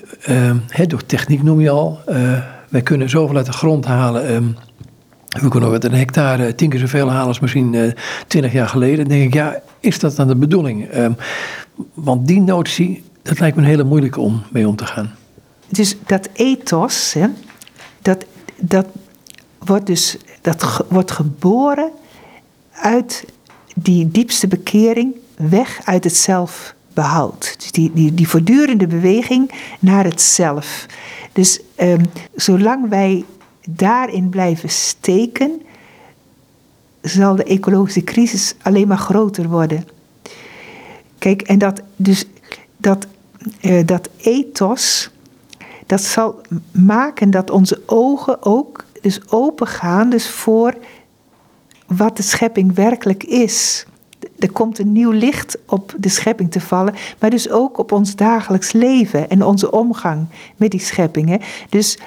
door 0.86 1.06
techniek 1.06 1.42
noem 1.42 1.60
je 1.60 1.70
al, 1.70 2.00
wij 2.68 2.82
kunnen 2.82 3.10
zoveel 3.10 3.36
uit 3.36 3.46
de 3.46 3.52
grond 3.52 3.84
halen. 3.84 4.56
Ehm, 5.34 5.44
we 5.44 5.48
kunnen 5.48 5.70
met 5.70 5.84
een 5.84 5.94
hectare 5.94 6.54
tien 6.54 6.70
keer 6.70 6.80
zoveel 6.80 7.10
halen 7.10 7.26
als 7.26 7.40
misschien 7.40 7.94
twintig 8.26 8.52
jaar 8.52 8.68
geleden. 8.68 8.98
Dan 8.98 9.08
denk 9.08 9.24
ik, 9.24 9.34
ja, 9.34 9.60
is 9.80 9.98
dat 9.98 10.16
dan 10.16 10.28
de 10.28 10.36
bedoeling? 10.36 10.88
Ehm, 10.88 11.12
want 11.94 12.26
die 12.26 12.40
notie, 12.40 13.02
dat 13.22 13.40
lijkt 13.40 13.56
me 13.56 13.62
een 13.62 13.68
hele 13.68 13.84
moeilijke 13.84 14.20
om 14.20 14.42
mee 14.50 14.68
om 14.68 14.76
te 14.76 14.86
gaan. 14.86 15.14
Dus 15.68 15.96
dat 16.06 16.28
ethos, 16.32 17.12
hè, 17.12 17.26
dat, 18.02 18.24
dat 18.56 18.86
wordt 19.58 19.86
dus 19.86 20.16
dat 20.40 20.84
wordt 20.88 21.10
geboren 21.10 21.90
uit 22.72 23.24
die 23.74 24.08
diepste 24.08 24.46
bekering 24.46 25.14
weg 25.36 25.80
uit 25.84 26.04
het 26.04 26.16
zelfbehoud. 26.16 27.54
Dus 27.58 27.70
die, 27.70 27.90
die, 27.94 28.14
die 28.14 28.28
voortdurende 28.28 28.86
beweging 28.86 29.50
naar 29.78 30.04
het 30.04 30.20
zelf. 30.20 30.86
Dus 31.32 31.60
um, 31.80 32.00
zolang 32.34 32.88
wij 32.88 33.24
daarin 33.68 34.28
blijven 34.28 34.70
steken, 34.70 35.62
zal 37.02 37.36
de 37.36 37.44
ecologische 37.44 38.04
crisis 38.04 38.54
alleen 38.62 38.88
maar 38.88 38.98
groter 38.98 39.48
worden. 39.48 39.88
Kijk, 41.18 41.42
en 41.42 41.58
dat, 41.58 41.82
dus 41.96 42.24
dat, 42.76 43.06
uh, 43.60 43.86
dat 43.86 44.08
ethos, 44.16 45.10
dat 45.86 46.02
zal 46.02 46.40
maken 46.70 47.30
dat 47.30 47.50
onze 47.50 47.82
ogen 47.86 48.42
ook 48.42 48.84
dus 49.00 49.30
open 49.30 49.66
gaan 49.66 50.10
dus 50.10 50.30
voor 50.30 50.74
wat 51.86 52.16
de 52.16 52.22
schepping 52.22 52.74
werkelijk 52.74 53.24
is. 53.24 53.86
Er 54.38 54.52
komt 54.52 54.78
een 54.78 54.92
nieuw 54.92 55.10
licht 55.10 55.58
op 55.66 55.94
de 55.98 56.08
schepping 56.08 56.50
te 56.50 56.60
vallen, 56.60 56.94
maar 57.18 57.30
dus 57.30 57.50
ook 57.50 57.78
op 57.78 57.92
ons 57.92 58.16
dagelijks 58.16 58.72
leven 58.72 59.30
en 59.30 59.44
onze 59.44 59.70
omgang 59.70 60.26
met 60.56 60.70
die 60.70 60.80
scheppingen. 60.80 61.40
Dus, 61.68 61.98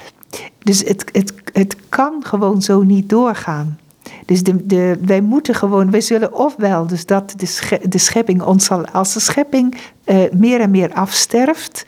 dus 0.59 0.79
het, 0.79 1.09
het, 1.11 1.33
het 1.53 1.75
kan 1.89 2.23
gewoon 2.25 2.61
zo 2.61 2.81
niet 2.81 3.09
doorgaan. 3.09 3.79
Dus 4.25 4.43
de, 4.43 4.65
de, 4.65 4.97
wij 5.01 5.21
moeten 5.21 5.55
gewoon, 5.55 5.91
wij 5.91 6.01
zullen 6.01 6.33
ofwel, 6.33 6.87
dus 6.87 7.05
dat 7.05 7.33
de, 7.37 7.79
de 7.89 7.97
schepping 7.97 8.41
ons 8.41 8.65
zal, 8.65 8.85
als 8.85 9.13
de 9.13 9.19
schepping 9.19 9.77
uh, 10.05 10.21
meer 10.31 10.59
en 10.59 10.71
meer 10.71 10.93
afsterft, 10.93 11.85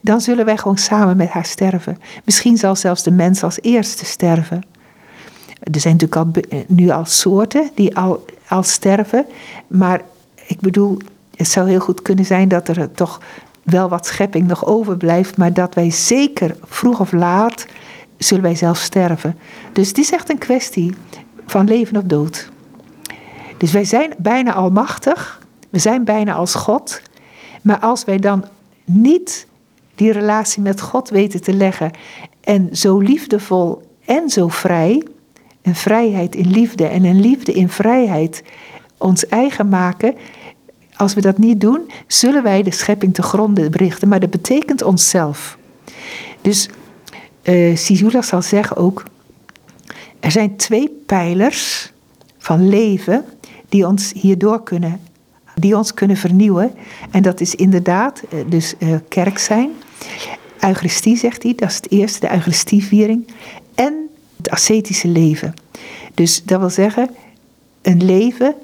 dan 0.00 0.20
zullen 0.20 0.44
wij 0.44 0.56
gewoon 0.56 0.76
samen 0.76 1.16
met 1.16 1.28
haar 1.28 1.44
sterven. 1.44 1.98
Misschien 2.24 2.56
zal 2.56 2.76
zelfs 2.76 3.02
de 3.02 3.10
mens 3.10 3.42
als 3.42 3.58
eerste 3.60 4.04
sterven. 4.04 4.62
Er 5.60 5.80
zijn 5.80 5.96
natuurlijk 5.96 6.36
al, 6.36 6.42
eh, 6.48 6.58
nu 6.66 6.90
al 6.90 7.04
soorten 7.04 7.70
die 7.74 7.96
al, 7.96 8.24
al 8.48 8.62
sterven. 8.62 9.26
Maar 9.66 10.02
ik 10.46 10.60
bedoel, 10.60 10.98
het 11.36 11.48
zou 11.48 11.68
heel 11.68 11.80
goed 11.80 12.02
kunnen 12.02 12.24
zijn 12.24 12.48
dat 12.48 12.68
er 12.68 12.92
toch 12.92 13.20
wel 13.70 13.88
wat 13.88 14.06
schepping 14.06 14.46
nog 14.46 14.66
overblijft. 14.66 15.36
Maar 15.36 15.52
dat 15.52 15.74
wij 15.74 15.90
zeker 15.90 16.56
vroeg 16.64 17.00
of 17.00 17.12
laat 17.12 17.66
zullen 18.18 18.42
wij 18.42 18.54
zelf 18.54 18.78
sterven. 18.78 19.38
Dus 19.72 19.88
het 19.88 19.98
is 19.98 20.12
echt 20.12 20.30
een 20.30 20.38
kwestie 20.38 20.94
van 21.46 21.66
leven 21.66 21.96
of 21.96 22.02
dood. 22.02 22.50
Dus 23.58 23.72
wij 23.72 23.84
zijn 23.84 24.14
bijna 24.18 24.52
almachtig. 24.52 25.42
We 25.70 25.78
zijn 25.78 26.04
bijna 26.04 26.34
als 26.34 26.54
God. 26.54 27.02
Maar 27.62 27.78
als 27.78 28.04
wij 28.04 28.18
dan 28.18 28.44
niet 28.84 29.46
die 29.94 30.12
relatie 30.12 30.62
met 30.62 30.80
God 30.80 31.08
weten 31.08 31.42
te 31.42 31.52
leggen 31.52 31.90
en 32.40 32.76
zo 32.76 32.98
liefdevol 32.98 33.82
en 34.04 34.30
zo 34.30 34.48
vrij, 34.48 35.02
een 35.62 35.74
vrijheid 35.74 36.34
in 36.34 36.50
liefde 36.50 36.86
en 36.86 37.04
een 37.04 37.20
liefde 37.20 37.52
in 37.52 37.68
vrijheid 37.68 38.42
ons 38.96 39.26
eigen 39.26 39.68
maken. 39.68 40.14
Als 40.98 41.14
we 41.14 41.20
dat 41.20 41.38
niet 41.38 41.60
doen, 41.60 41.90
zullen 42.06 42.42
wij 42.42 42.62
de 42.62 42.70
schepping 42.70 43.14
te 43.14 43.22
gronden 43.22 43.70
berichten. 43.70 44.08
Maar 44.08 44.20
dat 44.20 44.30
betekent 44.30 44.82
onszelf. 44.82 45.58
Dus 46.40 46.68
uh, 47.42 47.76
zal 48.20 48.42
zeggen 48.42 48.76
ook: 48.76 49.02
er 50.20 50.30
zijn 50.30 50.56
twee 50.56 50.88
pijlers 51.06 51.92
van 52.38 52.68
leven 52.68 53.24
die 53.68 53.86
ons 53.86 54.12
hierdoor 54.12 54.62
kunnen, 54.62 55.00
die 55.54 55.76
ons 55.76 55.94
kunnen 55.94 56.16
vernieuwen. 56.16 56.72
En 57.10 57.22
dat 57.22 57.40
is 57.40 57.54
inderdaad 57.54 58.22
uh, 58.30 58.40
dus 58.46 58.74
uh, 58.78 58.96
kerk 59.08 59.38
zijn. 59.38 59.70
Eucharistie 60.60 61.16
zegt 61.16 61.42
hij, 61.42 61.54
dat 61.56 61.68
is 61.68 61.76
het 61.76 61.90
eerste, 61.90 62.20
de 62.20 62.32
Eucharistieviering. 62.32 63.26
En 63.74 64.08
het 64.36 64.50
ascetische 64.50 65.08
leven. 65.08 65.54
Dus 66.14 66.44
dat 66.44 66.60
wil 66.60 66.70
zeggen, 66.70 67.10
een 67.82 68.04
leven 68.04 68.54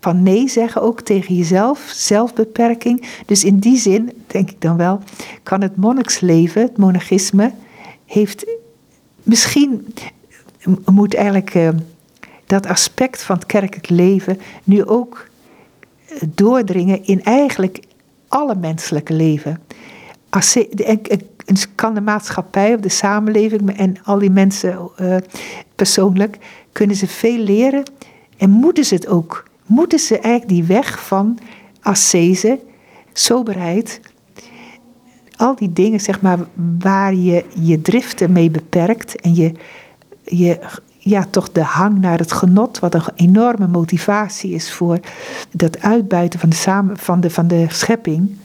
van 0.00 0.22
nee 0.22 0.48
zeggen 0.48 0.82
ook 0.82 1.00
tegen 1.00 1.34
jezelf, 1.34 1.90
zelfbeperking. 1.94 3.08
Dus 3.26 3.44
in 3.44 3.58
die 3.58 3.76
zin, 3.76 4.12
denk 4.26 4.50
ik 4.50 4.60
dan 4.60 4.76
wel, 4.76 5.00
kan 5.42 5.60
het 5.60 5.76
monniksleven, 5.76 6.62
het 6.62 6.76
monachisme, 6.76 7.52
heeft 8.04 8.46
misschien 9.22 9.94
moet 10.84 11.14
eigenlijk 11.14 11.54
uh, 11.54 11.68
dat 12.46 12.66
aspect 12.66 13.22
van 13.22 13.36
het 13.36 13.46
kerkelijk 13.46 13.88
leven 13.88 14.40
nu 14.64 14.84
ook 14.84 15.28
eh, 16.08 16.16
doordringen 16.28 17.04
in 17.04 17.22
eigenlijk 17.24 17.80
alle 18.28 18.54
menselijke 18.54 19.12
leven. 19.12 19.60
Dus 21.44 21.74
kan 21.74 21.94
de 21.94 22.00
maatschappij 22.00 22.74
of 22.74 22.80
de 22.80 22.88
samenleving 22.88 23.76
en 23.76 23.96
al 24.04 24.18
die 24.18 24.30
mensen 24.30 24.90
uh, 25.00 25.16
persoonlijk, 25.74 26.38
kunnen 26.72 26.96
ze 26.96 27.06
veel 27.06 27.38
leren 27.38 27.82
en 28.36 28.50
moeten 28.50 28.84
ze 28.84 28.94
het 28.94 29.06
ook. 29.06 29.47
Moeten 29.68 29.98
ze 29.98 30.18
eigenlijk 30.18 30.48
die 30.48 30.64
weg 30.64 31.06
van 31.06 31.38
ascese, 31.80 32.60
soberheid. 33.12 34.00
Al 35.36 35.54
die 35.54 35.72
dingen, 35.72 36.00
zeg 36.00 36.20
maar, 36.20 36.38
waar 36.78 37.14
je 37.14 37.44
je 37.60 37.82
driften 37.82 38.32
mee 38.32 38.50
beperkt 38.50 39.20
en 39.20 39.34
je, 39.34 39.52
je 40.24 40.58
ja, 40.98 41.26
toch 41.30 41.52
de 41.52 41.62
hang 41.62 42.00
naar 42.00 42.18
het 42.18 42.32
genot, 42.32 42.78
wat 42.78 42.94
een 42.94 43.02
enorme 43.14 43.66
motivatie 43.66 44.52
is 44.52 44.72
voor 44.72 45.00
dat 45.50 45.80
uitbuiten 45.80 46.40
van 46.40 46.48
de, 46.48 46.56
samen, 46.56 46.96
van 46.96 47.20
de, 47.20 47.30
van 47.30 47.48
de 47.48 47.66
schepping, 47.68 48.36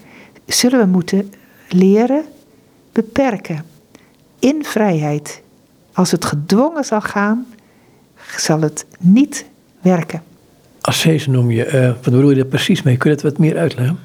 zullen 0.46 0.80
we 0.80 0.86
moeten 0.86 1.34
leren 1.70 2.24
beperken. 2.92 3.66
In 4.40 4.64
vrijheid. 4.64 5.42
Als 5.94 6.12
het 6.12 6.26
gedwongen 6.26 6.84
zal 6.84 7.02
gaan, 7.02 7.46
zal 8.38 8.62
het 8.62 8.86
niet 9.00 9.46
werken. 9.82 10.33
Ascese 10.84 11.30
noem 11.30 11.52
je. 11.52 11.68
Uh, 11.68 11.88
wat 11.88 12.02
bedoel 12.02 12.30
je 12.30 12.36
daar 12.36 12.46
precies 12.46 12.82
mee? 12.82 12.98
Kun 12.98 13.10
je 13.10 13.16
dat 13.16 13.26
wat 13.26 13.40
meer 13.40 13.58
uitleggen? 13.58 14.00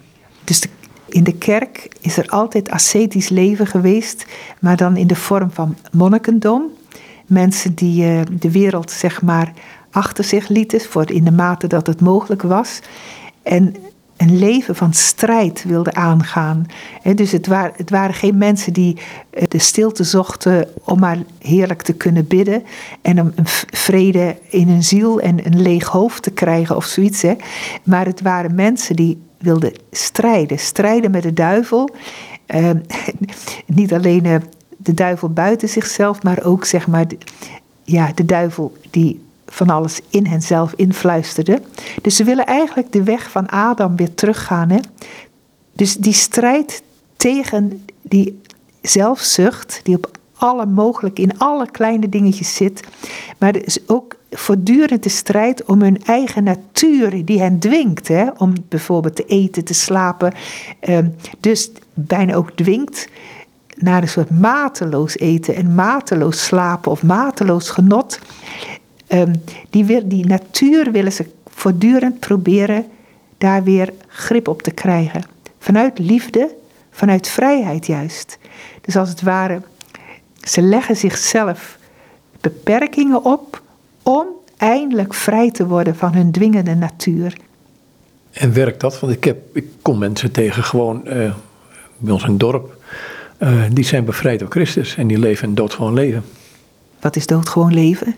Dus 0.44 0.66
in 1.08 1.24
de 1.24 1.34
kerk 1.34 1.88
is 2.00 2.16
er 2.16 2.26
altijd 2.26 2.70
ascetisch 2.70 3.28
leven 3.28 3.66
geweest, 3.66 4.26
maar 4.60 4.76
dan 4.76 4.96
in 4.96 5.06
de 5.06 5.14
vorm 5.14 5.50
van 5.50 5.76
monnikendom. 5.92 6.64
Mensen 7.26 7.74
die 7.74 8.04
uh, 8.04 8.20
de 8.30 8.50
wereld 8.50 8.90
zeg 8.90 9.22
maar 9.22 9.52
achter 9.90 10.24
zich 10.24 10.48
lieten, 10.48 10.80
voor 10.80 11.10
in 11.10 11.24
de 11.24 11.32
mate 11.32 11.66
dat 11.66 11.86
het 11.86 12.00
mogelijk 12.00 12.42
was. 12.42 12.80
En 13.42 13.74
een 14.18 14.38
leven 14.38 14.76
van 14.76 14.92
strijd 14.92 15.64
wilden 15.64 15.96
aangaan. 15.96 16.66
dus 17.14 17.32
het, 17.32 17.46
waren, 17.46 17.72
het 17.76 17.90
waren 17.90 18.14
geen 18.14 18.38
mensen 18.38 18.72
die 18.72 18.96
eh, 19.30 19.42
de 19.48 19.58
stilte 19.58 20.04
zochten 20.04 20.68
om 20.84 20.98
maar 20.98 21.18
heerlijk 21.38 21.82
te 21.82 21.92
kunnen 21.92 22.26
bidden 22.26 22.62
en 23.02 23.16
een 23.16 23.34
vrede 23.70 24.36
in 24.48 24.68
hun 24.68 24.82
ziel 24.82 25.20
en 25.20 25.46
een 25.46 25.60
leeg 25.60 25.86
hoofd 25.86 26.22
te 26.22 26.30
krijgen 26.30 26.76
of 26.76 26.84
zoiets. 26.84 27.22
Hè. 27.22 27.34
Maar 27.82 28.06
het 28.06 28.20
waren 28.20 28.54
mensen 28.54 28.96
die 28.96 29.18
wilden 29.38 29.72
strijden, 29.90 30.58
strijden 30.58 31.10
met 31.10 31.22
de 31.22 31.32
duivel. 31.32 31.90
Uh, 32.54 32.70
niet 33.66 33.92
alleen 33.92 34.24
uh, 34.24 34.36
de 34.76 34.94
duivel 34.94 35.28
buiten 35.28 35.68
zichzelf, 35.68 36.22
maar 36.22 36.44
ook 36.44 36.64
zeg 36.64 36.86
maar, 36.86 37.06
ja, 37.84 38.12
de 38.14 38.24
duivel 38.24 38.76
die 38.90 39.26
van 39.50 39.70
alles 39.70 40.00
in 40.10 40.26
henzelf 40.26 40.72
influisterde. 40.76 41.62
Dus 42.02 42.16
ze 42.16 42.24
willen 42.24 42.46
eigenlijk 42.46 42.92
de 42.92 43.02
weg 43.02 43.30
van 43.30 43.48
Adam 43.48 43.96
weer 43.96 44.14
teruggaan. 44.14 44.70
Hè? 44.70 44.78
Dus 45.72 45.96
die 45.96 46.12
strijd 46.12 46.82
tegen 47.16 47.84
die 48.02 48.40
zelfzucht, 48.82 49.80
die 49.82 49.96
op 49.96 50.10
alle 50.36 50.66
mogelijk 50.66 51.18
in 51.18 51.38
alle 51.38 51.70
kleine 51.70 52.08
dingetjes 52.08 52.54
zit, 52.54 52.82
maar 53.38 53.54
er 53.54 53.66
is 53.66 53.88
ook 53.88 54.16
voortdurend 54.30 55.02
de 55.02 55.08
strijd 55.08 55.64
om 55.64 55.82
hun 55.82 56.04
eigen 56.04 56.44
natuur 56.44 57.24
die 57.24 57.40
hen 57.40 57.58
dwingt, 57.58 58.08
hè? 58.08 58.28
om 58.36 58.52
bijvoorbeeld 58.68 59.16
te 59.16 59.24
eten, 59.24 59.64
te 59.64 59.74
slapen, 59.74 60.32
ehm, 60.80 61.08
dus 61.40 61.70
bijna 61.94 62.34
ook 62.34 62.50
dwingt 62.50 63.08
naar 63.76 64.02
een 64.02 64.08
soort 64.08 64.30
mateloos 64.30 65.16
eten 65.18 65.54
en 65.54 65.74
mateloos 65.74 66.44
slapen 66.44 66.90
of 66.90 67.02
mateloos 67.02 67.70
genot. 67.70 68.18
Um, 69.12 69.32
die, 69.70 69.84
wil, 69.84 70.08
die 70.08 70.26
natuur 70.26 70.92
willen 70.92 71.12
ze 71.12 71.26
voortdurend 71.46 72.20
proberen 72.20 72.86
daar 73.38 73.62
weer 73.62 73.92
grip 74.08 74.48
op 74.48 74.62
te 74.62 74.70
krijgen. 74.70 75.22
Vanuit 75.58 75.98
liefde, 75.98 76.54
vanuit 76.90 77.28
vrijheid 77.28 77.86
juist. 77.86 78.38
Dus 78.80 78.96
als 78.96 79.08
het 79.08 79.22
ware, 79.22 79.62
ze 80.42 80.62
leggen 80.62 80.96
zichzelf 80.96 81.78
beperkingen 82.40 83.24
op 83.24 83.62
om 84.02 84.26
eindelijk 84.56 85.14
vrij 85.14 85.50
te 85.50 85.66
worden 85.66 85.96
van 85.96 86.12
hun 86.12 86.30
dwingende 86.30 86.74
natuur. 86.74 87.36
En 88.30 88.52
werkt 88.52 88.80
dat? 88.80 89.00
Want 89.00 89.12
ik, 89.12 89.24
heb, 89.24 89.56
ik 89.56 89.64
kom 89.82 89.98
mensen 89.98 90.32
tegen 90.32 90.64
gewoon 90.64 91.02
uh, 91.06 91.34
bij 91.96 92.12
ons 92.12 92.22
een 92.22 92.38
dorp. 92.38 92.76
Uh, 93.38 93.62
die 93.72 93.84
zijn 93.84 94.04
bevrijd 94.04 94.38
door 94.38 94.50
Christus 94.50 94.96
en 94.96 95.06
die 95.06 95.18
leven 95.18 95.48
een 95.48 95.54
doodgewoon 95.54 95.94
leven. 95.94 96.24
Wat 97.00 97.16
is 97.16 97.26
doodgewoon 97.26 97.74
leven? 97.74 98.14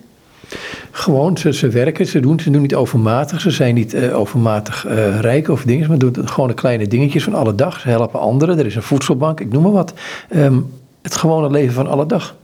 Gewoon, 0.91 1.37
ze, 1.37 1.53
ze 1.53 1.69
werken, 1.69 2.07
ze 2.07 2.21
doen, 2.21 2.41
ze 2.41 2.51
doen 2.51 2.63
niet 2.63 2.75
overmatig. 2.75 3.41
Ze 3.41 3.51
zijn 3.51 3.75
niet 3.75 3.95
uh, 3.95 4.19
overmatig 4.19 4.87
uh, 4.87 5.21
rijk 5.21 5.49
of 5.49 5.63
dingen, 5.63 5.89
maar 5.89 5.99
doen 5.99 6.29
gewoon 6.29 6.49
de 6.49 6.55
kleine 6.55 6.87
dingetjes 6.87 7.25
van 7.25 7.35
alle 7.35 7.55
dag. 7.55 7.81
Ze 7.81 7.89
helpen 7.89 8.21
anderen, 8.21 8.59
er 8.59 8.67
is 8.67 8.75
een 8.77 8.83
voedselbank, 8.83 9.41
ik 9.41 9.53
noem 9.53 9.63
maar 9.63 9.73
wat. 9.73 9.95
Um, 10.37 10.73
het 11.03 11.17
gewone 11.17 11.51
leven 11.51 11.75
van 11.75 11.87
alle 11.87 12.07
dag. 12.07 12.37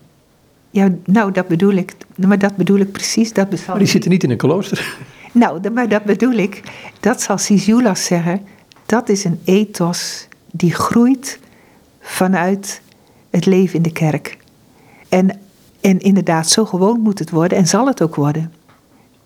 Ja, 0.71 0.91
nou, 1.05 1.33
dat 1.33 1.49
bedoel 1.49 1.73
ik. 1.73 1.95
Maar 2.15 2.39
dat 2.39 2.57
bedoel 2.57 2.79
ik 2.79 2.93
precies. 2.93 3.33
Dat 3.33 3.49
maar 3.67 3.79
die 3.79 3.87
zitten 3.87 4.11
niet 4.11 4.23
in 4.23 4.31
een 4.31 4.37
klooster. 4.37 4.85
Nou, 5.33 5.71
maar 5.71 5.89
dat 5.89 6.05
bedoel 6.05 6.33
ik. 6.33 6.63
Dat 7.01 7.23
zal 7.23 7.39
Sisjulas 7.39 8.05
zeggen. 8.05 8.41
Dat 8.87 9.09
is 9.09 9.25
een 9.25 9.41
ethos 9.45 10.29
die 10.51 10.75
groeit 10.75 11.39
vanuit 12.01 12.81
het 13.31 13.47
leven 13.47 13.75
in 13.77 13.83
de 13.83 13.93
kerk. 13.93 14.37
En 15.09 15.41
en 15.87 16.01
inderdaad, 16.01 16.49
zo 16.49 16.64
gewoon 16.64 17.01
moet 17.01 17.18
het 17.18 17.30
worden 17.30 17.59
en 17.59 17.66
zal 17.66 17.87
het 17.87 18.03
ook 18.03 18.14
worden. 18.14 18.53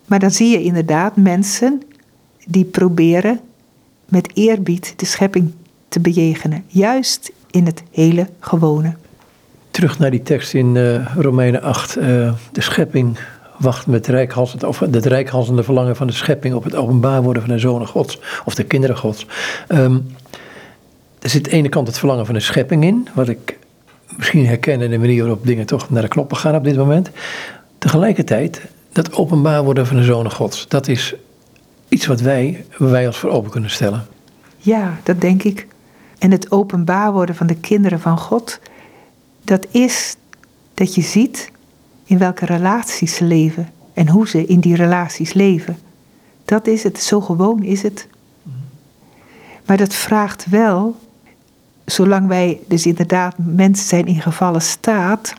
Maar 0.05 0.19
dan 0.19 0.31
zie 0.31 0.49
je 0.49 0.63
inderdaad 0.63 1.15
mensen 1.15 1.81
die 2.45 2.65
proberen 2.65 3.39
met 4.05 4.31
eerbied 4.33 4.93
de 4.95 5.05
schepping 5.05 5.53
te 5.87 5.99
bejegenen. 5.99 6.63
Juist 6.67 7.31
in 7.51 7.65
het 7.65 7.83
hele 7.91 8.27
gewone. 8.39 8.95
Terug 9.71 9.99
naar 9.99 10.11
die 10.11 10.21
tekst 10.21 10.53
in 10.53 10.75
uh, 10.75 11.15
Romeinen 11.15 11.61
8. 11.61 11.97
Uh, 11.97 12.03
de 12.51 12.61
schepping 12.61 13.17
wacht 13.57 13.87
met 13.87 14.07
rijkhalsend, 14.07 14.63
of 14.63 14.79
het 14.79 15.05
rijkhalsende 15.05 15.63
verlangen 15.63 15.95
van 15.95 16.07
de 16.07 16.13
schepping 16.13 16.53
op 16.53 16.63
het 16.63 16.75
openbaar 16.75 17.23
worden 17.23 17.43
van 17.43 17.51
de 17.51 17.59
zonen 17.59 17.87
gods. 17.87 18.19
Of 18.45 18.55
de 18.55 18.63
kinderen 18.63 18.97
gods. 18.97 19.25
Um, 19.67 20.15
er 21.19 21.29
zit 21.29 21.43
aan 21.45 21.51
de 21.51 21.57
ene 21.57 21.69
kant 21.69 21.87
het 21.87 21.97
verlangen 21.97 22.25
van 22.25 22.35
de 22.35 22.41
schepping 22.41 22.83
in. 22.83 23.07
Wat 23.13 23.27
ik 23.27 23.59
misschien 24.17 24.45
herkennen 24.45 24.89
de 24.89 24.97
manier 24.97 25.21
waarop 25.21 25.45
dingen 25.45 25.65
toch 25.65 25.89
naar 25.89 26.01
de 26.01 26.07
knoppen 26.07 26.37
gaan 26.37 26.55
op 26.55 26.63
dit 26.63 26.75
moment. 26.75 27.09
Tegelijkertijd, 27.77 28.61
dat 28.91 29.13
openbaar 29.13 29.63
worden 29.63 29.87
van 29.87 29.95
de 29.95 30.03
zonen 30.03 30.31
gods, 30.31 30.67
dat 30.67 30.87
is 30.87 31.15
iets 31.89 32.05
wat 32.05 32.21
wij, 32.21 32.65
wij 32.77 33.07
als 33.07 33.17
voor 33.17 33.29
open 33.29 33.51
kunnen 33.51 33.69
stellen. 33.69 34.05
Ja, 34.57 34.99
dat 35.03 35.21
denk 35.21 35.43
ik. 35.43 35.67
En 36.19 36.31
het 36.31 36.51
openbaar 36.51 37.13
worden 37.13 37.35
van 37.35 37.47
de 37.47 37.55
kinderen 37.55 37.99
van 37.99 38.17
God, 38.17 38.59
dat 39.43 39.67
is 39.71 40.15
dat 40.73 40.95
je 40.95 41.01
ziet 41.01 41.51
in 42.03 42.17
welke 42.17 42.45
relaties 42.45 43.15
ze 43.15 43.23
leven 43.23 43.69
en 43.93 44.07
hoe 44.07 44.27
ze 44.27 44.45
in 44.45 44.59
die 44.59 44.75
relaties 44.75 45.33
leven. 45.33 45.77
Dat 46.45 46.67
is 46.67 46.83
het, 46.83 46.99
zo 46.99 47.21
gewoon 47.21 47.63
is 47.63 47.81
het. 47.81 48.07
Maar 49.65 49.77
dat 49.77 49.93
vraagt 49.93 50.45
wel 50.49 50.95
zolang 51.91 52.27
wij 52.27 52.59
dus 52.67 52.85
inderdaad 52.85 53.35
mensen 53.37 53.87
zijn 53.87 54.05
in 54.05 54.21
gevallen 54.21 54.61
staat, 54.61 55.33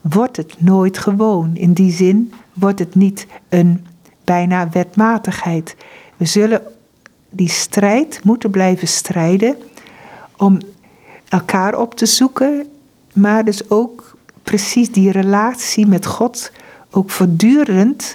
wordt 0.00 0.36
het 0.36 0.54
nooit 0.58 0.98
gewoon. 0.98 1.56
In 1.56 1.72
die 1.72 1.92
zin 1.92 2.32
wordt 2.52 2.78
het 2.78 2.94
niet 2.94 3.26
een 3.48 3.86
bijna 4.24 4.68
wetmatigheid. 4.68 5.76
We 6.16 6.24
zullen 6.24 6.62
die 7.30 7.48
strijd 7.48 8.20
moeten 8.24 8.50
blijven 8.50 8.88
strijden 8.88 9.56
om 10.36 10.58
elkaar 11.28 11.78
op 11.78 11.94
te 11.94 12.06
zoeken, 12.06 12.66
maar 13.12 13.44
dus 13.44 13.70
ook 13.70 14.16
precies 14.42 14.92
die 14.92 15.10
relatie 15.10 15.86
met 15.86 16.06
God 16.06 16.52
ook 16.90 17.10
voortdurend 17.10 18.14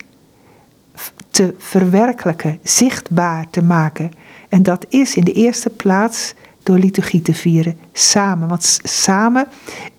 te 1.30 1.54
verwerkelijken, 1.58 2.60
zichtbaar 2.64 3.50
te 3.50 3.64
maken. 3.64 4.12
En 4.50 4.64
dat 4.64 4.86
is 4.90 5.16
in 5.16 5.24
de 5.24 5.34
eerste 5.34 5.70
plaats 5.70 6.34
door 6.64 6.78
liturgie 6.78 7.22
te 7.22 7.34
vieren. 7.34 7.78
Samen. 7.94 8.48
Want 8.48 8.80
samen, 8.84 9.48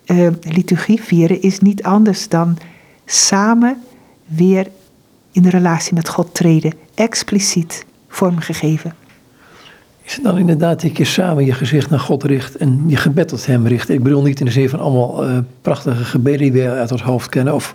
uh, 0.05 0.27
liturgie 0.41 1.01
vieren 1.01 1.41
is 1.41 1.59
niet 1.59 1.83
anders 1.83 2.29
dan 2.29 2.57
samen 3.05 3.77
weer 4.25 4.67
in 5.31 5.41
de 5.41 5.49
relatie 5.49 5.93
met 5.93 6.09
God 6.09 6.33
treden. 6.33 6.73
Expliciet 6.93 7.85
vormgegeven. 8.07 8.93
Is 10.05 10.15
het 10.15 10.23
dan 10.23 10.37
inderdaad 10.37 10.81
dat 10.81 10.97
je 10.97 11.05
samen 11.05 11.45
je 11.45 11.53
gezicht 11.53 11.89
naar 11.89 11.99
God 11.99 12.23
richt 12.23 12.55
en 12.55 12.83
je 12.87 12.95
gebed 12.95 13.27
tot 13.27 13.45
Hem 13.45 13.67
richt? 13.67 13.89
Ik 13.89 14.03
bedoel 14.03 14.21
niet 14.21 14.39
in 14.39 14.45
de 14.45 14.51
zin 14.51 14.69
van 14.69 14.79
allemaal 14.79 15.29
uh, 15.29 15.37
prachtige 15.61 16.03
gebeden 16.03 16.39
die 16.39 16.51
we 16.51 16.69
uit 16.69 16.91
ons 16.91 17.01
hoofd 17.01 17.29
kennen 17.29 17.53
of 17.53 17.73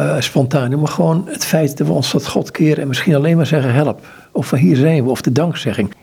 uh, 0.00 0.20
spontaan, 0.20 0.78
maar 0.78 0.88
gewoon 0.88 1.24
het 1.28 1.44
feit 1.44 1.76
dat 1.76 1.86
we 1.86 1.92
ons 1.92 2.10
tot 2.10 2.26
God 2.26 2.50
keren 2.50 2.82
en 2.82 2.88
misschien 2.88 3.14
alleen 3.14 3.36
maar 3.36 3.46
zeggen 3.46 3.74
help. 3.74 4.06
Of 4.32 4.46
van 4.46 4.58
hier 4.58 4.76
zijn 4.76 5.04
we, 5.04 5.10
of 5.10 5.20
de 5.20 5.32
dankzegging. 5.32 5.94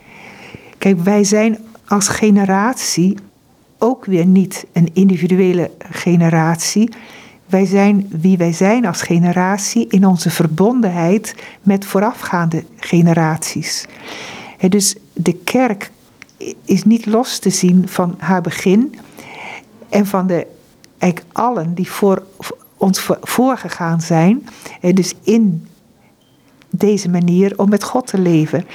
Kijk, 0.77 0.99
wij 0.99 1.23
zijn 1.23 1.57
als 1.87 2.07
generatie 2.07 3.17
ook 3.77 4.05
weer 4.05 4.25
niet 4.25 4.65
een 4.71 4.89
individuele 4.93 5.71
generatie. 5.91 6.89
Wij 7.45 7.65
zijn 7.65 8.07
wie 8.09 8.37
wij 8.37 8.53
zijn 8.53 8.85
als 8.85 9.01
generatie 9.01 9.87
in 9.87 10.07
onze 10.07 10.29
verbondenheid 10.29 11.35
met 11.61 11.85
voorafgaande 11.85 12.63
generaties. 12.75 13.85
dus 14.69 14.95
de 15.13 15.33
kerk 15.33 15.91
is 16.65 16.83
niet 16.83 17.05
los 17.05 17.39
te 17.39 17.49
zien 17.49 17.87
van 17.87 18.15
haar 18.17 18.41
begin 18.41 18.95
en 19.89 20.05
van 20.05 20.27
de 20.27 20.47
eigenlijk 20.97 21.35
allen 21.37 21.73
die 21.73 21.91
voor 21.91 22.23
ons 22.77 23.09
voorgegaan 23.21 24.01
zijn. 24.01 24.47
Dus 24.93 25.13
in 25.23 25.67
deze 26.69 27.09
manier 27.09 27.59
om 27.59 27.69
met 27.69 27.83
God 27.83 28.07
te 28.07 28.19
leven. 28.19 28.65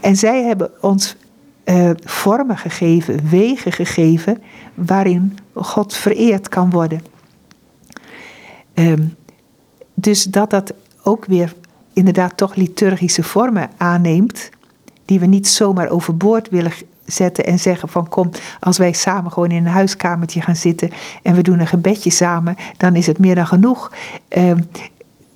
En 0.00 0.16
zij 0.16 0.42
hebben 0.42 0.70
ons 0.80 1.16
uh, 1.64 1.90
vormen 2.04 2.58
gegeven, 2.58 3.28
wegen 3.28 3.72
gegeven 3.72 4.42
waarin 4.74 5.38
God 5.54 5.94
vereerd 5.94 6.48
kan 6.48 6.70
worden. 6.70 7.02
Um, 8.74 9.14
dus 9.94 10.24
dat 10.24 10.50
dat 10.50 10.74
ook 11.02 11.24
weer 11.24 11.54
inderdaad 11.92 12.36
toch 12.36 12.54
liturgische 12.54 13.22
vormen 13.22 13.70
aanneemt, 13.76 14.50
die 15.04 15.20
we 15.20 15.26
niet 15.26 15.48
zomaar 15.48 15.88
overboord 15.88 16.48
willen 16.48 16.72
zetten 17.04 17.44
en 17.44 17.58
zeggen 17.58 17.88
van 17.88 18.08
kom, 18.08 18.30
als 18.60 18.78
wij 18.78 18.92
samen 18.92 19.32
gewoon 19.32 19.50
in 19.50 19.66
een 19.66 19.72
huiskamertje 19.72 20.40
gaan 20.40 20.56
zitten 20.56 20.90
en 21.22 21.34
we 21.34 21.42
doen 21.42 21.60
een 21.60 21.66
gebedje 21.66 22.10
samen, 22.10 22.56
dan 22.76 22.96
is 22.96 23.06
het 23.06 23.18
meer 23.18 23.34
dan 23.34 23.46
genoeg. 23.46 23.92
Uh, 24.36 24.52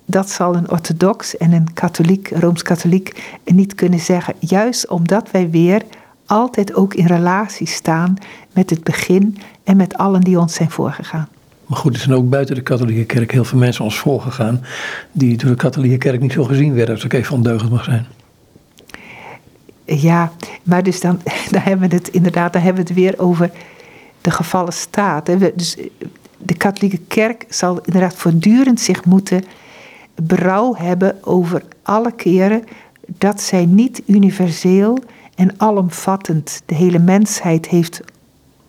dat 0.05 0.29
zal 0.29 0.55
een 0.55 0.71
orthodox 0.71 1.37
en 1.37 1.51
een 1.51 1.73
katholiek, 1.73 2.29
rooms-katholiek, 2.29 3.39
niet 3.45 3.75
kunnen 3.75 3.99
zeggen. 3.99 4.33
Juist 4.39 4.87
omdat 4.87 5.31
wij 5.31 5.49
weer 5.49 5.81
altijd 6.27 6.73
ook 6.73 6.93
in 6.93 7.05
relatie 7.05 7.67
staan 7.67 8.17
met 8.53 8.69
het 8.69 8.83
begin 8.83 9.37
en 9.63 9.77
met 9.77 9.97
allen 9.97 10.21
die 10.21 10.39
ons 10.39 10.53
zijn 10.53 10.71
voorgegaan. 10.71 11.27
Maar 11.65 11.77
goed, 11.77 11.93
er 11.93 11.99
zijn 11.99 12.15
ook 12.15 12.29
buiten 12.29 12.55
de 12.55 12.61
katholieke 12.61 13.05
kerk 13.05 13.31
heel 13.31 13.43
veel 13.43 13.59
mensen 13.59 13.83
ons 13.83 13.99
voorgegaan. 13.99 14.61
die 15.11 15.37
door 15.37 15.49
de 15.49 15.55
katholieke 15.55 15.97
kerk 15.97 16.21
niet 16.21 16.31
zo 16.31 16.43
gezien 16.43 16.73
werden, 16.73 16.95
als 16.95 17.03
ik 17.03 17.13
even 17.13 17.35
ondeugend 17.35 17.71
mag 17.71 17.83
zijn. 17.83 18.05
Ja, 19.85 20.31
maar 20.63 20.83
dus 20.83 21.01
dan, 21.01 21.21
dan 21.51 21.61
hebben 21.61 21.89
we 21.89 21.95
het 21.95 22.07
inderdaad, 22.07 22.53
dan 22.53 22.61
hebben 22.61 22.83
we 22.83 22.89
het 22.89 22.99
weer 22.99 23.19
over 23.19 23.51
de 24.21 24.31
gevallen 24.31 24.73
staat. 24.73 25.25
Dus 25.55 25.77
de 26.37 26.57
katholieke 26.57 26.99
kerk 27.07 27.45
zal 27.49 27.79
inderdaad 27.85 28.15
voortdurend 28.15 28.79
zich 28.79 29.05
moeten 29.05 29.43
berouw 30.15 30.75
hebben 30.75 31.23
over 31.23 31.63
alle 31.83 32.11
keren 32.11 32.63
dat 33.05 33.41
zij 33.41 33.65
niet 33.65 34.01
universeel 34.05 34.99
en 35.37 35.53
alomvattend 35.57 36.61
de 36.65 36.75
hele 36.75 36.99
mensheid 36.99 37.67
heeft 37.67 38.01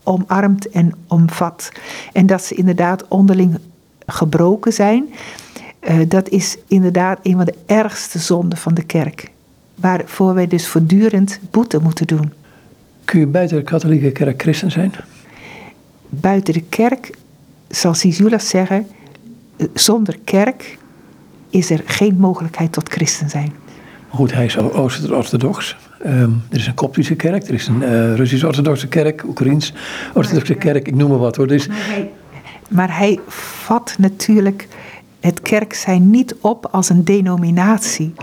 omarmd 0.02 0.68
en 0.68 0.92
omvat. 1.06 1.72
En 2.12 2.26
dat 2.26 2.42
ze 2.42 2.54
inderdaad 2.54 3.08
onderling 3.08 3.58
gebroken 4.06 4.72
zijn. 4.72 5.08
Uh, 5.88 6.00
dat 6.08 6.28
is 6.28 6.58
inderdaad 6.66 7.18
een 7.22 7.36
van 7.36 7.44
de 7.44 7.54
ergste 7.66 8.18
zonden 8.18 8.58
van 8.58 8.74
de 8.74 8.82
kerk. 8.82 9.30
Waarvoor 9.74 10.34
wij 10.34 10.46
dus 10.46 10.68
voortdurend 10.68 11.40
boete 11.50 11.78
moeten 11.78 12.06
doen. 12.06 12.32
Kun 13.04 13.20
je 13.20 13.26
buiten 13.26 13.56
de 13.56 13.62
katholieke 13.62 14.10
kerk 14.10 14.42
christen 14.42 14.70
zijn? 14.70 14.92
Buiten 16.08 16.54
de 16.54 16.64
kerk, 16.68 17.10
zal 17.68 17.94
Sisula 17.94 18.38
zeggen, 18.38 18.86
eh, 19.56 19.66
zonder 19.74 20.18
kerk 20.24 20.78
is 21.50 21.70
er 21.70 21.82
geen 21.84 22.16
mogelijkheid 22.16 22.72
tot 22.72 22.88
christen 22.88 23.30
zijn. 23.30 23.52
Goed, 24.08 24.32
hij 24.32 24.44
is 24.44 24.58
Oost-orthodox. 24.58 25.76
Um, 26.06 26.42
er 26.50 26.58
is 26.58 26.66
een 26.66 26.74
Koptische 26.74 27.14
kerk, 27.14 27.48
er 27.48 27.54
is 27.54 27.66
een 27.66 27.82
uh, 27.82 28.14
Russisch-orthodoxe 28.14 28.88
kerk, 28.88 29.24
Oekraïens-orthodoxe 29.26 30.54
kerk, 30.54 30.86
ik 30.86 30.94
noem 30.94 31.10
maar 31.10 31.18
wat 31.18 31.36
hoor. 31.36 31.46
Dus... 31.46 31.66
Maar, 31.66 31.76
hij, 31.86 32.10
maar 32.68 32.98
hij 32.98 33.18
vat 33.26 33.94
natuurlijk 33.98 34.68
het 35.20 35.42
kerk 35.42 35.74
zijn 35.74 36.10
niet 36.10 36.34
op 36.40 36.68
als 36.70 36.88
een 36.88 37.04
denominatie. 37.04 38.14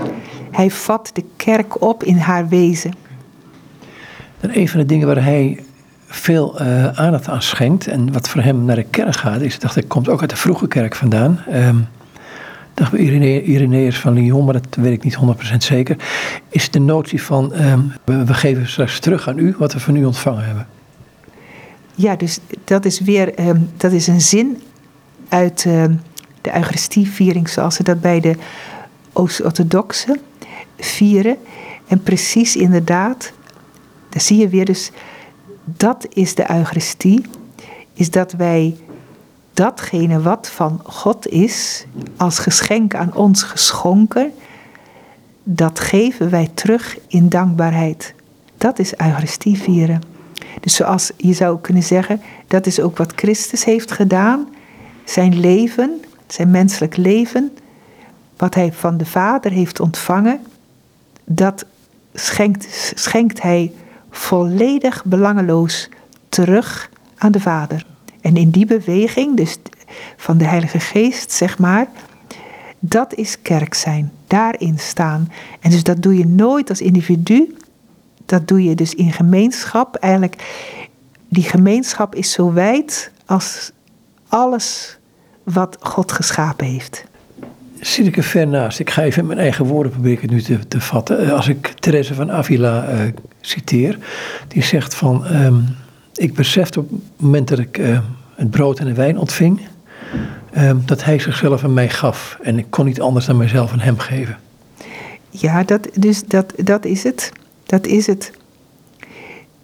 Hij 0.52 0.72
vat 0.72 1.10
de 1.14 1.24
kerk 1.36 1.82
op 1.82 2.04
in 2.04 2.18
haar 2.18 2.48
wezen. 2.48 2.94
En 4.40 4.58
een 4.60 4.70
van 4.70 4.80
de 4.80 4.86
dingen 4.86 5.08
waar 5.08 5.24
hij 5.24 5.64
veel 6.06 6.62
uh, 6.62 6.88
aandacht 6.88 7.28
aan 7.28 7.42
schenkt 7.42 7.88
en 7.88 8.12
wat 8.12 8.30
voor 8.30 8.42
hem 8.42 8.66
naar 8.66 8.76
de 8.76 8.86
kerk 8.90 9.16
gaat, 9.16 9.42
is, 9.42 9.60
dacht 9.60 9.76
ik, 9.76 9.88
komt 9.88 10.10
ook 10.10 10.22
uit 10.22 10.30
de 10.30 10.36
vroege 10.36 10.68
kerk 10.68 10.96
vandaan. 10.96 11.40
Um, 11.54 11.88
dacht 12.76 12.94
Irene, 12.94 13.44
Ireneus 13.44 14.00
van 14.00 14.14
Lyon, 14.14 14.46
maar 14.46 14.54
dat 14.54 14.76
weet 14.76 14.94
ik 14.94 15.04
niet 15.04 15.18
100% 15.54 15.58
zeker, 15.58 15.98
is 16.50 16.70
de 16.72 16.80
notie 16.80 17.22
van 17.22 17.54
ehm, 17.54 17.80
we, 18.04 18.34
geven 18.34 18.68
straks 18.68 19.00
terug 19.00 19.28
aan 19.28 19.38
u 19.38 19.56
wat 19.58 19.74
we 19.74 19.80
van 19.80 19.96
u 19.96 20.06
ontvangen 20.06 20.46
hebben. 20.46 20.68
Ja, 21.96 22.16
dus 22.16 22.40
dat 22.64 22.86
is 22.86 23.00
weer 23.00 23.34
ehm, 23.34 23.60
dat 23.78 23.92
is 23.92 24.08
een 24.08 24.22
zin 24.22 24.62
uit 25.30 25.66
uh, 25.68 25.84
de 26.42 26.56
Eucharistieviering 26.56 27.50
zoals 27.50 27.76
ze 27.76 27.84
dat 27.84 28.02
bij 28.02 28.20
de 28.20 28.36
Oost-Orthodoxen 29.14 30.20
vieren. 30.80 31.38
En 31.88 32.04
precies 32.04 32.56
inderdaad, 32.56 33.32
daar 34.10 34.22
zie 34.22 34.40
je 34.40 34.50
weer 34.50 34.66
dus, 34.66 34.92
dat 35.64 36.08
is 36.10 36.36
de 36.36 36.52
Eucharistie, 36.52 37.26
is 37.94 38.12
dat 38.12 38.32
wij 38.32 38.76
datgene 39.56 40.22
wat 40.22 40.50
van 40.50 40.80
God 40.84 41.28
is, 41.28 41.86
als 42.18 42.40
geschenk 42.40 42.96
aan 42.96 43.14
ons 43.14 43.44
geschonken, 43.44 44.32
dat 45.44 45.80
geven 45.80 46.30
wij 46.30 46.52
terug 46.54 46.98
in 47.08 47.30
dankbaarheid. 47.30 48.14
Dat 48.58 48.80
is 48.80 48.96
Eucharistie 48.96 49.58
vieren. 49.58 50.02
Dus 50.60 50.76
zoals 50.76 51.12
je 51.18 51.34
zou 51.34 51.60
kunnen 51.60 51.84
zeggen, 51.84 52.22
dat 52.48 52.66
is 52.66 52.80
ook 52.80 52.98
wat 52.98 53.14
Christus 53.16 53.64
heeft 53.66 53.92
gedaan. 53.92 54.48
Zijn 55.04 55.40
leven, 55.40 56.02
zijn 56.28 56.52
menselijk 56.52 56.98
leven, 56.98 57.58
wat 58.38 58.56
hij 58.56 58.74
van 58.74 58.98
de 58.98 59.06
Vader 59.06 59.52
heeft 59.52 59.80
ontvangen, 59.80 60.40
dat 61.26 61.66
schenkt, 62.14 62.92
schenkt 62.96 63.42
hij 63.42 63.72
volledig 64.10 65.04
belangeloos 65.06 65.90
terug 66.30 66.90
aan 67.18 67.32
de 67.32 67.40
Vader. 67.40 67.86
En 68.26 68.38
in 68.38 68.50
die 68.50 68.66
beweging, 68.66 69.38
dus 69.38 69.58
van 70.18 70.38
de 70.38 70.46
Heilige 70.46 70.80
Geest, 70.80 71.32
zeg 71.32 71.58
maar, 71.58 71.88
dat 72.80 73.14
is 73.14 73.42
kerk 73.42 73.74
zijn. 73.74 74.12
Daarin 74.28 74.80
staan. 74.80 75.32
En 75.60 75.70
dus 75.70 75.84
dat 75.84 76.02
doe 76.02 76.18
je 76.18 76.28
nooit 76.28 76.70
als 76.70 76.82
individu. 76.82 77.56
Dat 78.26 78.48
doe 78.48 78.64
je 78.64 78.76
dus 78.76 78.94
in 78.94 79.12
gemeenschap. 79.12 79.96
Eigenlijk, 79.96 80.44
die 81.30 81.44
gemeenschap 81.44 82.16
is 82.16 82.32
zo 82.32 82.54
wijd 82.54 83.12
als 83.26 83.72
alles 84.28 84.98
wat 85.44 85.78
God 85.80 86.12
geschapen 86.12 86.66
heeft. 86.66 87.06
Zit 87.80 88.08
ik 88.08 88.18
er 88.18 88.24
ver 88.24 88.48
naast? 88.48 88.80
Ik 88.80 88.90
ga 88.90 89.04
even 89.04 89.22
in 89.22 89.28
mijn 89.28 89.40
eigen 89.40 89.66
woorden 89.66 89.92
proberen 89.92 90.22
het 90.22 90.32
nu 90.32 90.42
te, 90.42 90.68
te 90.68 90.82
vatten. 90.82 91.20
Eh, 91.20 91.34
als 91.34 91.48
ik 91.48 91.68
Therese 91.68 92.14
van 92.14 92.32
Avila 92.32 92.94
uh, 92.94 93.12
citeer, 93.42 93.98
die 94.48 94.64
zegt 94.64 94.96
van... 94.96 95.26
Ehm, 95.26 95.60
ik 96.16 96.34
besefte 96.34 96.80
op 96.80 96.90
het 96.90 97.00
moment 97.16 97.48
dat 97.48 97.60
ik 97.60 97.78
uh, 97.78 98.00
het 98.36 98.50
brood 98.50 98.80
en 98.80 98.86
de 98.86 98.94
wijn 98.94 99.18
ontving, 99.18 99.62
uh, 100.58 100.72
dat 100.86 101.04
hij 101.04 101.20
zichzelf 101.20 101.64
aan 101.64 101.74
mij 101.74 101.90
gaf. 101.90 102.38
En 102.42 102.58
ik 102.58 102.66
kon 102.70 102.86
niet 102.86 103.02
anders 103.02 103.26
dan 103.26 103.38
mijzelf 103.38 103.72
aan 103.72 103.80
hem 103.80 104.00
geven. 104.00 104.38
Ja, 105.30 105.64
dat, 105.64 105.90
dus 105.94 106.24
dat, 106.24 106.54
dat 106.56 106.86
is 106.86 107.04
het. 107.04 107.32
Dat 107.66 107.86
is 107.88 108.08
het. 108.08 108.32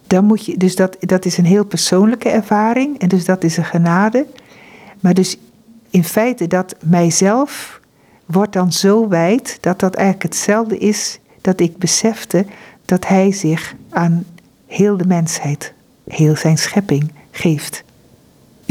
Dan 0.06 0.24
moet 0.24 0.44
je, 0.44 0.56
dus 0.56 0.76
dat, 0.76 0.96
dat 1.00 1.24
is 1.24 1.38
een 1.38 1.44
heel 1.44 1.64
persoonlijke 1.64 2.28
ervaring. 2.28 2.98
En 2.98 3.08
dus 3.08 3.24
dat 3.24 3.44
is 3.44 3.56
een 3.56 3.64
genade. 3.64 4.26
Maar 5.00 5.14
dus 5.14 5.36
in 5.90 6.04
feite 6.04 6.46
dat 6.46 6.74
mijzelf 6.84 7.80
wordt 8.26 8.52
dan 8.52 8.72
zo 8.72 9.08
wijd 9.08 9.58
dat 9.60 9.80
dat 9.80 9.94
eigenlijk 9.94 10.34
hetzelfde 10.34 10.78
is 10.78 11.18
dat 11.40 11.60
ik 11.60 11.76
besefte 11.76 12.46
dat 12.84 13.06
hij 13.06 13.32
zich 13.32 13.74
aan 13.90 14.24
heel 14.66 14.96
de 14.96 15.06
mensheid 15.06 15.72
heel 16.08 16.36
zijn 16.36 16.58
schepping 16.58 17.12
geeft. 17.30 17.84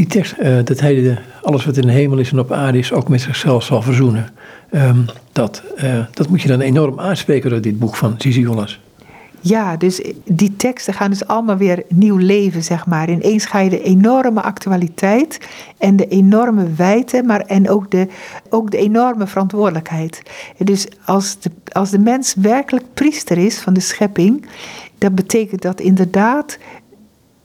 Die 0.01 0.09
tekst, 0.09 0.35
uh, 0.39 0.57
dat 0.63 0.79
hij 0.79 1.17
alles 1.41 1.65
wat 1.65 1.77
in 1.77 1.85
de 1.85 1.91
hemel 1.91 2.17
is 2.17 2.31
en 2.31 2.39
op 2.39 2.51
aarde 2.51 2.77
is, 2.77 2.93
ook 2.93 3.09
met 3.09 3.21
zichzelf 3.21 3.63
zal 3.63 3.81
verzoenen. 3.81 4.29
Um, 4.71 5.05
dat, 5.31 5.63
uh, 5.83 6.05
dat 6.13 6.29
moet 6.29 6.41
je 6.41 6.47
dan 6.47 6.59
enorm 6.61 6.99
aanspreken 6.99 7.49
door 7.49 7.61
dit 7.61 7.79
boek 7.79 7.95
van 7.95 8.15
Zizi 8.17 8.45
Hollas. 8.45 8.79
Ja, 9.39 9.77
dus 9.77 10.01
die 10.25 10.55
teksten 10.55 10.93
gaan 10.93 11.09
dus 11.09 11.27
allemaal 11.27 11.57
weer 11.57 11.83
nieuw 11.87 12.17
leven, 12.17 12.63
zeg 12.63 12.85
maar. 12.85 13.09
Ineens 13.09 13.45
ga 13.45 13.59
je 13.59 13.69
de 13.69 13.81
enorme 13.81 14.41
actualiteit 14.41 15.37
en 15.77 15.95
de 15.95 16.07
enorme 16.07 16.65
wijte, 16.75 17.23
maar 17.25 17.41
en 17.41 17.69
ook 17.69 17.91
de, 17.91 18.07
ook 18.49 18.71
de 18.71 18.77
enorme 18.77 19.27
verantwoordelijkheid. 19.27 20.21
Dus 20.57 20.87
als 21.05 21.39
de, 21.39 21.51
als 21.71 21.89
de 21.89 21.99
mens 21.99 22.35
werkelijk 22.37 22.85
priester 22.93 23.37
is 23.37 23.59
van 23.59 23.73
de 23.73 23.79
schepping, 23.79 24.45
dat 24.97 25.15
betekent 25.15 25.61
dat 25.61 25.79
inderdaad 25.79 26.57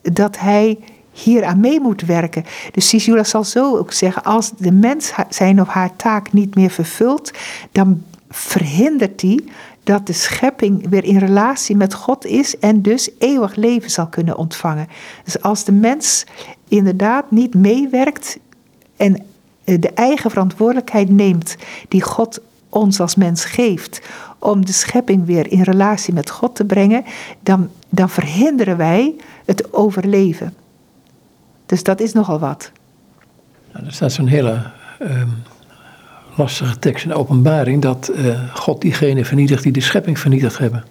dat 0.02 0.38
hij 0.38 0.78
hier 1.22 1.44
aan 1.44 1.60
mee 1.60 1.80
moet 1.80 2.02
werken. 2.02 2.44
Dus 2.72 2.88
Sisula 2.88 3.24
zal 3.24 3.44
zo 3.44 3.76
ook 3.76 3.92
zeggen: 3.92 4.24
als 4.24 4.52
de 4.56 4.72
mens 4.72 5.12
zijn 5.28 5.60
of 5.60 5.68
haar 5.68 5.96
taak 5.96 6.32
niet 6.32 6.54
meer 6.54 6.70
vervult, 6.70 7.30
dan 7.72 8.02
verhindert 8.30 9.20
hij 9.20 9.44
dat 9.82 10.06
de 10.06 10.12
schepping 10.12 10.88
weer 10.88 11.04
in 11.04 11.18
relatie 11.18 11.76
met 11.76 11.94
God 11.94 12.24
is 12.24 12.58
en 12.58 12.82
dus 12.82 13.10
eeuwig 13.18 13.54
leven 13.54 13.90
zal 13.90 14.06
kunnen 14.06 14.36
ontvangen. 14.36 14.88
Dus 15.24 15.42
als 15.42 15.64
de 15.64 15.72
mens 15.72 16.26
inderdaad 16.68 17.30
niet 17.30 17.54
meewerkt 17.54 18.38
en 18.96 19.24
eh, 19.64 19.80
de 19.80 19.90
eigen 19.90 20.30
verantwoordelijkheid 20.30 21.10
neemt 21.10 21.56
die 21.88 22.02
God 22.02 22.40
ons 22.68 23.00
als 23.00 23.14
mens 23.14 23.44
geeft 23.44 24.00
om 24.38 24.64
de 24.64 24.72
schepping 24.72 25.26
weer 25.26 25.52
in 25.52 25.62
relatie 25.62 26.14
met 26.14 26.30
God 26.30 26.54
te 26.54 26.64
brengen, 26.64 27.04
dan, 27.40 27.70
dan 27.88 28.10
verhinderen 28.10 28.76
wij 28.76 29.14
het 29.44 29.72
overleven. 29.72 30.54
Dus 31.66 31.82
dat 31.82 32.00
is 32.00 32.12
nogal 32.12 32.38
wat. 32.38 32.72
Nou, 33.72 33.86
er 33.86 33.92
staat 33.92 34.12
zo'n 34.12 34.26
hele 34.26 34.62
ehm, 34.98 35.28
lastige 36.36 36.78
tekst 36.78 37.04
in 37.04 37.14
openbaring 37.14 37.82
dat 37.82 38.10
uh, 38.14 38.54
God 38.54 38.80
diegene 38.80 39.24
vernietigt 39.24 39.62
die 39.62 39.72
de 39.72 39.80
schepping 39.80 40.18
vernietigd 40.18 40.58
hebben. 40.58 40.84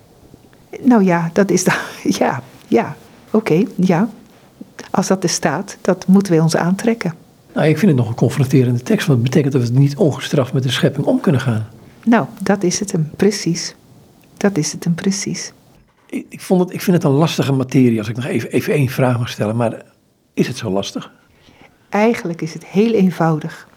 Nou 0.82 1.03
ja, 1.03 1.30
dat 1.34 1.51
is 1.51 1.63
dan. 1.63 1.76
Ja, 2.19 2.41
ja, 2.67 2.95
oké, 3.32 3.63
ja. 3.76 4.09
Als 4.91 5.07
dat 5.07 5.23
er 5.23 5.30
staat, 5.30 5.78
dat 5.82 6.07
moeten 6.07 6.32
wij 6.32 6.41
ons 6.41 6.55
aantrekken. 6.55 7.13
Nou, 7.53 7.67
ik 7.67 7.78
vind 7.78 7.91
het 7.91 7.99
nog 7.99 8.09
een 8.09 8.15
confronterende 8.15 8.82
tekst, 8.82 9.07
want 9.07 9.19
het 9.19 9.30
betekent 9.30 9.53
dat 9.53 9.69
we 9.69 9.80
niet 9.80 9.95
ongestraft 9.95 10.53
met 10.53 10.63
de 10.63 10.71
schepping 10.71 11.05
om 11.05 11.19
kunnen 11.19 11.41
gaan. 11.41 11.67
Nou, 12.05 12.26
dat 12.41 12.63
is 12.63 12.80
het 12.80 12.91
hem, 12.91 13.11
precies. 13.15 13.76
Dat 14.38 14.57
is 14.57 14.71
het 14.71 14.84
hem, 14.84 14.95
precies. 14.95 15.53
Ik, 16.09 16.26
ik, 16.30 16.41
vond 16.41 16.61
het, 16.61 16.73
ik 16.73 16.82
vind 16.82 16.95
het 16.95 17.05
een 17.05 17.17
lastige 17.17 17.51
materie 17.51 17.99
als 17.99 18.09
ik 18.09 18.15
nog 18.15 18.26
even, 18.26 18.51
even 18.51 18.73
één 18.73 18.89
vraag 18.89 19.17
mag 19.17 19.30
stellen, 19.30 19.55
maar 19.55 19.84
is 20.36 20.47
het 20.47 20.57
zo 20.57 20.69
lastig? 20.69 21.11
Eigenlijk 21.89 22.41
is 22.41 22.53
het 22.53 22.65
heel 22.65 22.93
eenvoudig. 22.93 23.67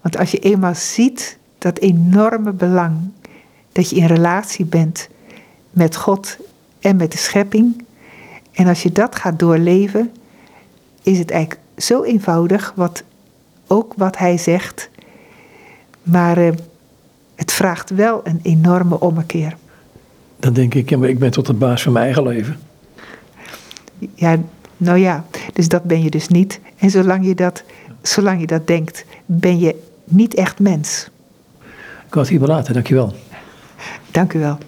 Want 0.00 0.16
als 0.16 0.30
je 0.30 0.38
eenmaal 0.38 0.74
ziet 0.74 1.38
dat 1.58 1.78
enorme 1.78 2.52
belang 2.52 2.96
dat 3.72 3.90
je 3.90 3.96
in 3.96 4.06
relatie 4.06 4.64
bent 4.64 5.08
met 5.70 5.96
God 5.96 6.36
en 6.80 6.96
met 6.96 7.12
de 7.12 7.18
schepping, 7.18 7.84
en 8.52 8.66
als 8.66 8.82
je 8.82 8.92
dat 8.92 9.16
gaat 9.16 9.38
doorleven, 9.38 10.12
is 11.02 11.18
het 11.18 11.30
eigenlijk 11.30 11.60
zo 11.76 12.02
eenvoudig, 12.02 12.72
wat, 12.76 13.02
ook 13.66 13.94
wat 13.96 14.18
hij 14.18 14.38
zegt, 14.38 14.90
maar 16.02 16.38
uh, 16.38 16.52
het 17.34 17.52
vraagt 17.52 17.90
wel 17.90 18.20
een 18.24 18.40
enorme 18.42 19.00
ommekeer. 19.00 19.56
Dan 20.36 20.52
denk 20.52 20.74
ik, 20.74 20.90
ja, 20.90 20.98
maar 20.98 21.08
ik 21.08 21.18
ben 21.18 21.30
tot 21.30 21.46
de 21.46 21.52
baas 21.52 21.82
van 21.82 21.92
mijn 21.92 22.04
eigen 22.04 22.22
leven. 22.22 22.58
Ja, 24.14 24.38
nou 24.76 24.98
ja, 24.98 25.24
dus 25.52 25.68
dat 25.68 25.82
ben 25.82 26.02
je 26.02 26.10
dus 26.10 26.28
niet. 26.28 26.60
En 26.76 26.90
zolang 26.90 27.26
je 27.26 27.34
dat, 27.34 27.62
zolang 28.02 28.40
je 28.40 28.46
dat 28.46 28.66
denkt, 28.66 29.04
ben 29.26 29.58
je 29.58 29.74
niet 30.04 30.34
echt 30.34 30.58
mens. 30.58 31.08
Ik 32.06 32.20
wou 32.20 32.20
het 32.20 32.28
hierbij 32.28 32.48
laten, 32.48 32.74
dankjewel. 32.74 33.14
Dank 34.10 34.32
u 34.32 34.38
wel. 34.38 34.58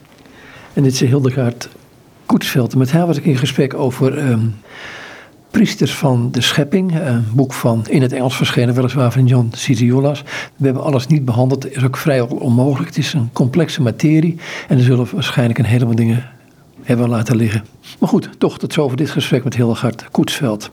En 0.73 0.83
dit 0.83 0.93
is 0.93 1.01
Hildegaard 1.01 1.69
Koetsveld. 2.27 2.77
Met 2.77 2.93
haar 2.93 3.07
was 3.07 3.17
ik 3.17 3.25
in 3.25 3.37
gesprek 3.37 3.75
over 3.75 4.19
um, 4.31 4.55
Priesters 5.51 5.95
van 5.95 6.29
de 6.33 6.41
Schepping. 6.41 7.01
Een 7.01 7.25
boek 7.33 7.53
van 7.53 7.85
in 7.89 8.03
het 8.03 8.13
Engels 8.13 8.37
verschenen, 8.37 8.75
weliswaar 8.75 9.13
van 9.13 9.27
John 9.27 9.49
Ciziolas. 9.53 10.23
We 10.57 10.65
hebben 10.65 10.83
alles 10.83 11.07
niet 11.07 11.25
behandeld. 11.25 11.63
Het 11.63 11.77
is 11.77 11.85
ook 11.85 11.97
vrij 11.97 12.21
onmogelijk. 12.21 12.89
Het 12.89 12.99
is 12.99 13.13
een 13.13 13.31
complexe 13.33 13.83
materie. 13.83 14.37
En 14.69 14.79
er 14.79 14.85
zullen 14.85 15.09
waarschijnlijk 15.13 15.59
een 15.59 15.65
heleboel 15.65 15.95
dingen 15.95 16.31
hebben 16.87 17.09
laten 17.09 17.37
liggen. 17.37 17.65
Maar 17.99 18.09
goed, 18.09 18.29
toch 18.39 18.59
tot 18.59 18.73
zover 18.73 18.97
dit 18.97 19.11
gesprek 19.11 19.45
met 19.45 19.57
Hildegard 19.57 20.11
Koetsveld. 20.11 20.65